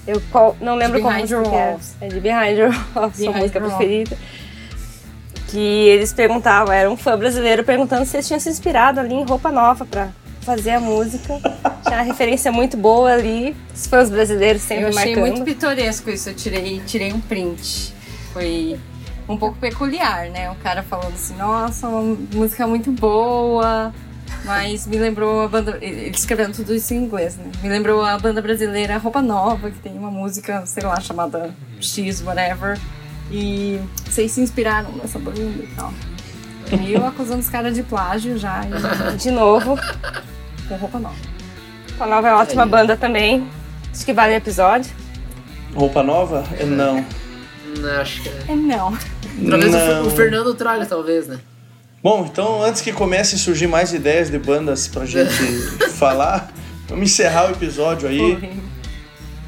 eu 0.07 0.21
qual- 0.31 0.55
não 0.61 0.75
lembro 0.75 1.01
qual 1.01 1.13
música 1.13 1.41
que 1.41 1.55
é. 1.55 1.77
É 2.01 2.07
de 2.07 2.19
Behind 2.19 2.57
Your 2.59 2.73
Walls, 2.95 3.17
sua 3.17 3.33
música 3.33 3.59
preferida. 3.59 4.15
Que 5.47 5.57
eles 5.89 6.11
perguntavam, 6.13 6.73
era 6.73 6.89
um 6.89 6.97
fã 6.97 7.17
brasileiro 7.17 7.63
perguntando 7.63 8.05
se 8.05 8.15
eles 8.15 8.27
tinham 8.27 8.39
se 8.39 8.49
inspirado 8.49 8.99
ali 8.99 9.13
em 9.13 9.23
roupa 9.23 9.51
nova 9.51 9.85
pra 9.85 10.09
fazer 10.41 10.71
a 10.71 10.79
música. 10.79 11.39
Tinha 11.83 11.95
uma 11.97 12.01
referência 12.03 12.51
muito 12.51 12.75
boa 12.77 13.11
ali, 13.13 13.55
os 13.73 13.85
fãs 13.87 14.09
brasileiros 14.09 14.61
sempre 14.63 14.85
Eu 14.85 14.89
achei 14.89 15.15
marcando. 15.15 15.31
muito 15.37 15.43
pitoresco 15.45 16.09
isso, 16.09 16.29
eu 16.29 16.33
tirei, 16.33 16.81
tirei 16.85 17.13
um 17.13 17.19
print. 17.19 17.93
Foi 18.33 18.79
um 19.29 19.37
pouco 19.37 19.57
peculiar, 19.57 20.29
né? 20.31 20.49
O 20.51 20.55
cara 20.55 20.81
falando 20.83 21.13
assim, 21.13 21.35
nossa, 21.35 21.87
uma 21.87 22.17
música 22.33 22.65
muito 22.65 22.91
boa, 22.91 23.93
mas 24.45 24.85
me 24.87 24.97
lembrou 24.97 25.41
a 25.41 25.47
banda. 25.47 25.77
Ele 25.81 26.09
escrevendo 26.09 26.55
tudo 26.55 26.73
isso 26.73 26.93
em 26.93 26.97
inglês, 26.97 27.35
né? 27.37 27.45
Me 27.61 27.69
lembrou 27.69 28.03
a 28.03 28.17
banda 28.17 28.41
brasileira 28.41 28.97
Roupa 28.97 29.21
Nova, 29.21 29.69
que 29.71 29.79
tem 29.79 29.97
uma 29.97 30.11
música, 30.11 30.65
sei 30.65 30.83
lá, 30.83 30.99
chamada 30.99 31.53
X, 31.79 32.21
whatever. 32.21 32.79
E 33.31 33.79
vocês 34.05 34.31
se 34.31 34.41
inspiraram 34.41 34.91
nessa 34.93 35.17
banda 35.17 35.39
e 35.39 35.69
tal. 35.75 35.93
E 36.81 36.93
eu 36.93 37.05
acusando 37.05 37.39
os 37.39 37.49
caras 37.49 37.75
de 37.75 37.83
plágio 37.83 38.37
já, 38.37 38.61
e 38.65 39.17
De 39.17 39.31
novo, 39.31 39.77
com 40.67 40.75
roupa 40.75 40.99
nova. 40.99 41.15
a 41.99 42.05
nova 42.07 42.27
é 42.29 42.33
ótima 42.33 42.65
banda 42.65 42.97
também. 42.97 43.47
Acho 43.91 44.05
que 44.05 44.13
vale 44.13 44.33
o 44.33 44.37
episódio. 44.37 44.91
Roupa 45.75 46.01
nova? 46.03 46.43
É, 46.59 46.65
Não. 46.65 47.05
Não, 47.79 48.01
acho 48.01 48.21
que 48.21 48.29
é. 48.29 48.43
É 48.49 48.55
não. 48.55 48.97
Talvez 49.49 49.71
Não. 49.71 50.07
o 50.07 50.09
Fernando 50.11 50.53
traga, 50.53 50.85
talvez, 50.85 51.27
né? 51.27 51.39
Bom, 52.03 52.27
então 52.29 52.61
antes 52.61 52.81
que 52.81 52.91
comecem 52.91 53.37
a 53.37 53.41
surgir 53.41 53.65
mais 53.67 53.93
ideias 53.93 54.29
de 54.29 54.37
bandas 54.37 54.87
pra 54.89 55.05
gente 55.05 55.31
falar, 55.97 56.51
vamos 56.89 57.05
encerrar 57.09 57.47
o 57.47 57.51
episódio 57.51 58.09
aí. 58.09 58.37
Foi. 58.39 58.49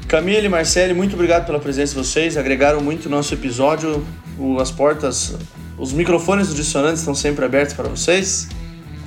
Camille 0.08 0.46
e 0.46 0.48
Marcele, 0.48 0.94
muito 0.94 1.14
obrigado 1.14 1.44
pela 1.44 1.58
presença 1.58 1.92
de 1.92 1.98
vocês. 1.98 2.36
Agregaram 2.36 2.80
muito 2.80 3.06
o 3.06 3.08
nosso 3.10 3.34
episódio. 3.34 4.06
O- 4.38 4.58
as 4.60 4.70
portas, 4.70 5.34
os 5.76 5.92
microfones 5.92 6.48
do 6.48 6.54
Dissonantes 6.54 7.00
estão 7.00 7.14
sempre 7.14 7.44
abertos 7.44 7.74
para 7.74 7.88
vocês. 7.88 8.48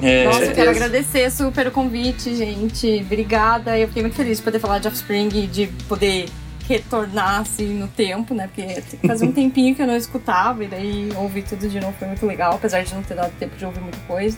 É, 0.02 0.26
Nossa, 0.26 0.44
eu 0.46 0.54
quero 0.54 0.70
agradecer 0.72 1.30
super 1.32 1.68
o 1.68 1.72
convite, 1.72 2.36
gente. 2.36 3.02
Obrigada. 3.06 3.78
Eu 3.80 3.88
fiquei 3.88 4.02
muito 4.04 4.16
feliz 4.16 4.38
de 4.38 4.44
poder 4.44 4.60
falar 4.60 4.80
de 4.80 4.88
Offspring 4.88 5.30
e 5.34 5.48
de 5.48 5.68
poder 5.88 6.26
retornar 6.70 7.42
assim 7.42 7.74
no 7.74 7.88
tempo, 7.88 8.36
né? 8.36 8.48
Porque 8.54 9.08
fazia 9.08 9.28
um 9.28 9.32
tempinho 9.32 9.76
que 9.76 9.82
eu 9.82 9.88
não 9.88 9.96
escutava 9.96 10.64
e 10.64 10.68
daí 10.68 11.10
ouvir 11.16 11.42
tudo 11.42 11.68
de 11.68 11.80
novo 11.80 11.96
foi 11.98 12.08
muito 12.08 12.24
legal, 12.28 12.54
apesar 12.54 12.84
de 12.84 12.94
não 12.94 13.02
ter 13.02 13.16
dado 13.16 13.34
tempo 13.40 13.58
de 13.58 13.66
ouvir 13.66 13.82
muita 13.82 13.98
coisa. 14.08 14.38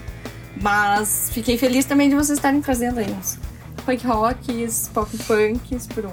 Mas 0.62 1.30
fiquei 1.34 1.58
feliz 1.58 1.84
também 1.84 2.08
de 2.08 2.16
vocês 2.16 2.38
estarem 2.38 2.62
trazendo 2.62 3.00
aí 3.00 3.12
uns 3.12 3.38
punk 3.86 4.06
rocks, 4.06 4.90
pop 4.94 5.10
punks 5.18 5.88
pro, 5.88 6.10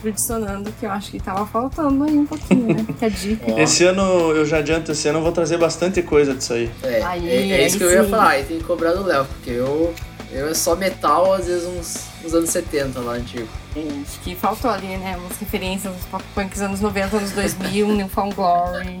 pro 0.00 0.12
Dissonando, 0.12 0.72
que 0.78 0.86
eu 0.86 0.90
acho 0.90 1.10
que 1.10 1.18
tava 1.18 1.44
faltando 1.46 2.04
aí 2.04 2.16
um 2.16 2.26
pouquinho, 2.26 2.68
né? 2.68 2.84
Fica 2.86 3.06
a 3.06 3.08
dica. 3.08 3.50
esse 3.60 3.84
ano, 3.84 4.02
eu 4.32 4.46
já 4.46 4.58
adianto, 4.58 4.92
esse 4.92 5.08
ano 5.08 5.18
eu 5.18 5.22
vou 5.22 5.32
trazer 5.32 5.58
bastante 5.58 6.00
coisa 6.00 6.32
disso 6.32 6.52
aí. 6.52 6.70
É, 6.84 7.02
Aí, 7.02 7.28
é, 7.28 7.50
é 7.62 7.66
isso 7.66 7.74
aí 7.74 7.78
que 7.78 7.84
eu 7.84 7.90
ia 7.90 8.04
sim. 8.04 8.10
falar. 8.10 8.28
Aí 8.28 8.44
tem 8.44 8.58
que 8.58 8.64
cobrar 8.64 8.92
do 8.92 9.04
Léo, 9.04 9.24
porque 9.24 9.50
eu, 9.50 9.92
eu 10.30 10.48
é 10.48 10.54
só 10.54 10.76
metal, 10.76 11.32
às 11.32 11.46
vezes 11.46 11.66
uns, 11.66 12.06
uns 12.24 12.34
anos 12.34 12.50
70 12.50 13.00
lá 13.00 13.14
antigo. 13.14 13.48
Acho 14.02 14.20
que 14.20 14.34
faltou 14.34 14.70
ali, 14.70 14.96
né? 14.96 15.16
Umas 15.16 15.38
referências 15.38 15.92
dos 15.94 16.04
pop 16.06 16.24
punks 16.34 16.60
anos 16.62 16.80
90, 16.80 17.16
anos 17.16 17.30
2000, 17.32 17.88
New 17.88 18.08
Found 18.08 18.34
Glory. 18.34 19.00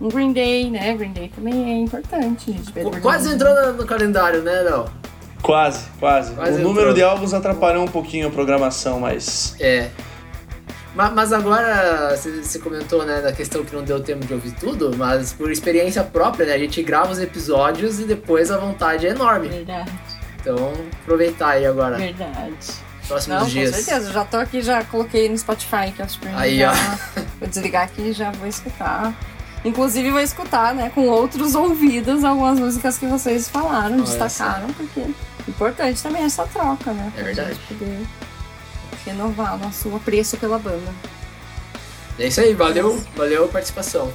Um 0.00 0.08
Green 0.08 0.32
Day, 0.32 0.70
né? 0.70 0.94
Green 0.94 1.12
Day 1.12 1.30
também 1.34 1.72
é 1.72 1.76
importante, 1.78 2.52
gente. 2.52 2.72
Qu- 2.72 3.00
Quase 3.00 3.32
entrou 3.32 3.72
no 3.72 3.86
calendário, 3.86 4.42
né, 4.42 4.60
Léo? 4.62 4.86
Quase, 5.42 5.86
quase. 6.00 6.32
Quase 6.34 6.52
o 6.52 6.54
entrou. 6.54 6.72
número 6.74 6.94
de 6.94 7.02
álbuns 7.02 7.32
atrapalhou 7.34 7.84
um 7.84 7.88
pouquinho 7.88 8.28
a 8.28 8.30
programação, 8.30 9.00
mas. 9.00 9.56
É. 9.60 9.90
Ma- 10.94 11.10
Mas 11.10 11.32
agora, 11.32 12.16
você 12.16 12.40
você 12.42 12.58
comentou, 12.60 13.04
né, 13.04 13.20
da 13.20 13.32
questão 13.32 13.64
que 13.64 13.74
não 13.74 13.82
deu 13.82 14.00
tempo 14.00 14.24
de 14.26 14.32
ouvir 14.32 14.52
tudo, 14.52 14.96
mas 14.96 15.32
por 15.32 15.50
experiência 15.50 16.04
própria, 16.04 16.46
né, 16.46 16.54
a 16.54 16.58
gente 16.58 16.80
grava 16.84 17.10
os 17.10 17.18
episódios 17.18 17.98
e 17.98 18.04
depois 18.04 18.50
a 18.50 18.58
vontade 18.58 19.06
é 19.06 19.10
enorme. 19.10 19.48
Verdade, 19.48 19.90
Então, 20.40 20.72
aproveitar 21.02 21.48
aí 21.50 21.66
agora, 21.66 21.96
verdade. 21.96 22.54
Próximos 23.06 23.38
Não, 23.38 23.44
com 23.44 23.50
dias. 23.50 23.74
certeza. 23.76 24.12
Já 24.12 24.24
tô 24.24 24.36
aqui, 24.36 24.62
já 24.62 24.84
coloquei 24.84 25.28
no 25.28 25.36
Spotify 25.36 25.92
que 25.94 26.02
é 26.02 26.04
o 26.04 26.08
Spring. 26.08 26.34
Aí, 26.36 26.58
já, 26.58 26.72
ó. 26.72 27.20
Vou 27.40 27.48
desligar 27.48 27.84
aqui 27.84 28.02
e 28.02 28.12
já 28.12 28.30
vou 28.32 28.46
escutar. 28.48 29.14
Inclusive, 29.64 30.10
vou 30.10 30.20
escutar, 30.20 30.74
né, 30.74 30.90
com 30.94 31.08
outros 31.08 31.54
ouvidos, 31.54 32.22
algumas 32.22 32.60
músicas 32.60 32.98
que 32.98 33.06
vocês 33.06 33.48
falaram, 33.48 33.94
Olha 33.94 34.02
destacaram, 34.02 34.68
porque 34.74 35.00
é 35.00 35.08
importante 35.48 36.02
também 36.02 36.22
essa 36.22 36.44
troca, 36.46 36.92
né? 36.92 37.10
É 37.16 37.22
verdade. 37.22 37.58
poder 37.66 38.06
renovar 39.06 39.58
nosso 39.58 39.94
apreço 39.96 40.36
pela 40.36 40.58
banda. 40.58 40.92
É 42.18 42.26
isso 42.28 42.40
aí, 42.40 42.54
valeu, 42.54 43.02
valeu 43.16 43.46
a 43.46 43.48
participação. 43.48 44.12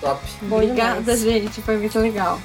Top. 0.00 0.20
Obrigada, 0.50 1.16
gente. 1.16 1.62
Foi 1.62 1.76
muito 1.78 1.98
legal. 1.98 2.40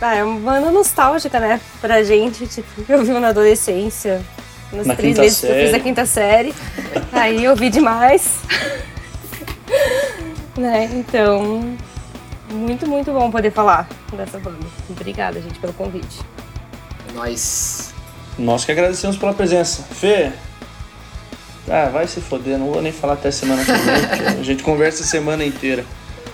Ah, 0.00 0.14
é 0.14 0.22
uma 0.24 0.38
banda 0.38 0.70
nostálgica, 0.70 1.40
né? 1.40 1.60
Pra 1.80 2.02
gente, 2.04 2.46
tipo, 2.46 2.68
eu 2.88 3.04
vi 3.04 3.10
na 3.12 3.28
adolescência, 3.28 4.22
nas 4.72 4.86
Na 4.86 4.94
três 4.94 5.16
vezes 5.16 5.40
que 5.40 5.46
eu 5.46 5.54
fiz 5.54 5.64
série. 5.70 5.76
a 5.76 5.80
quinta 5.80 6.06
série. 6.06 6.54
Aí 7.12 7.42
eu 7.44 7.56
vi 7.56 7.68
demais. 7.68 8.38
né? 10.56 10.88
Então, 10.92 11.76
muito, 12.50 12.86
muito 12.88 13.12
bom 13.12 13.30
poder 13.30 13.50
falar 13.50 13.88
dessa 14.12 14.38
banda. 14.38 14.58
Obrigada, 14.88 15.40
gente, 15.40 15.58
pelo 15.58 15.72
convite. 15.72 16.20
É 17.08 17.12
nóis. 17.12 17.92
Nós 18.38 18.64
que 18.64 18.70
agradecemos 18.72 19.16
pela 19.16 19.34
presença. 19.34 19.82
Fê, 19.82 20.30
ah, 21.68 21.86
vai 21.92 22.06
se 22.06 22.20
foder, 22.20 22.56
não 22.56 22.66
vou 22.70 22.80
nem 22.80 22.92
falar 22.92 23.14
até 23.14 23.30
semana 23.32 23.64
que 23.64 23.72
vem, 23.72 24.30
a 24.40 24.42
gente 24.44 24.62
conversa 24.62 25.02
a 25.02 25.06
semana 25.06 25.44
inteira. 25.44 25.84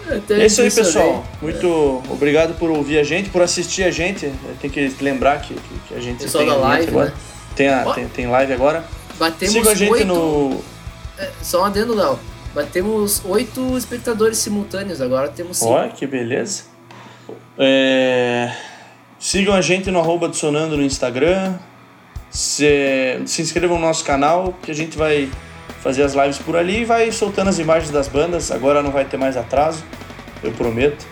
É 0.06 0.46
isso 0.46 0.60
aí, 0.60 0.68
disso, 0.68 0.82
pessoal. 0.82 1.12
né? 1.18 1.24
Muito 1.40 2.02
obrigado 2.10 2.54
por 2.58 2.70
ouvir 2.70 2.98
a 2.98 3.02
gente, 3.04 3.30
por 3.30 3.40
assistir 3.42 3.84
a 3.84 3.90
gente. 3.90 4.30
Tem 4.60 4.70
que 4.70 4.94
lembrar 5.00 5.40
que, 5.40 5.54
que- 5.54 5.78
que 5.88 5.94
a 5.94 6.00
gente 6.00 6.22
Pessoal 6.22 6.44
tem 6.44 6.52
da 6.52 6.58
live, 6.58 6.88
agora. 6.90 7.06
né? 7.06 7.12
Tem, 7.56 7.68
a, 7.68 7.84
tem, 7.94 8.08
tem 8.08 8.26
live 8.26 8.52
agora. 8.52 8.84
Batemos 9.18 9.54
Siga 9.54 9.70
a 9.70 9.74
gente 9.74 9.92
oito... 9.92 10.06
no. 10.06 10.60
é, 11.18 11.30
Só 11.42 11.62
um 11.62 11.64
adendo, 11.64 11.94
Léo. 11.94 12.18
Batemos 12.54 13.22
oito 13.24 13.76
espectadores 13.78 14.38
simultâneos, 14.38 15.00
agora 15.00 15.28
temos 15.28 15.58
cinco. 15.58 15.70
Olha 15.72 15.88
que 15.90 16.06
beleza. 16.06 16.64
É, 17.58 18.52
Sigam 19.18 19.54
a 19.54 19.60
gente 19.60 19.90
no 19.90 19.98
arroba 20.00 20.32
Sonando 20.32 20.76
no 20.76 20.82
Instagram. 20.82 21.54
Se... 22.30 23.22
se 23.26 23.42
inscrevam 23.42 23.78
no 23.78 23.86
nosso 23.86 24.04
canal, 24.04 24.54
que 24.62 24.70
a 24.70 24.74
gente 24.74 24.98
vai 24.98 25.30
fazer 25.84 26.02
as 26.02 26.14
lives 26.14 26.38
por 26.38 26.56
ali 26.56 26.80
e 26.80 26.84
vai 26.86 27.12
soltando 27.12 27.48
as 27.50 27.58
imagens 27.58 27.90
das 27.90 28.08
bandas. 28.08 28.50
Agora 28.50 28.82
não 28.82 28.90
vai 28.90 29.04
ter 29.04 29.18
mais 29.18 29.36
atraso, 29.36 29.84
eu 30.42 30.50
prometo. 30.52 31.06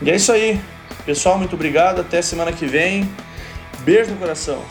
E 0.00 0.10
é 0.10 0.16
isso 0.16 0.32
aí. 0.32 0.58
Pessoal, 1.04 1.36
muito 1.36 1.54
obrigado. 1.54 2.00
Até 2.00 2.22
semana 2.22 2.50
que 2.50 2.64
vem. 2.64 3.06
Beijo 3.80 4.10
no 4.12 4.16
coração. 4.16 4.62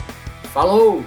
Falou! 0.52 1.04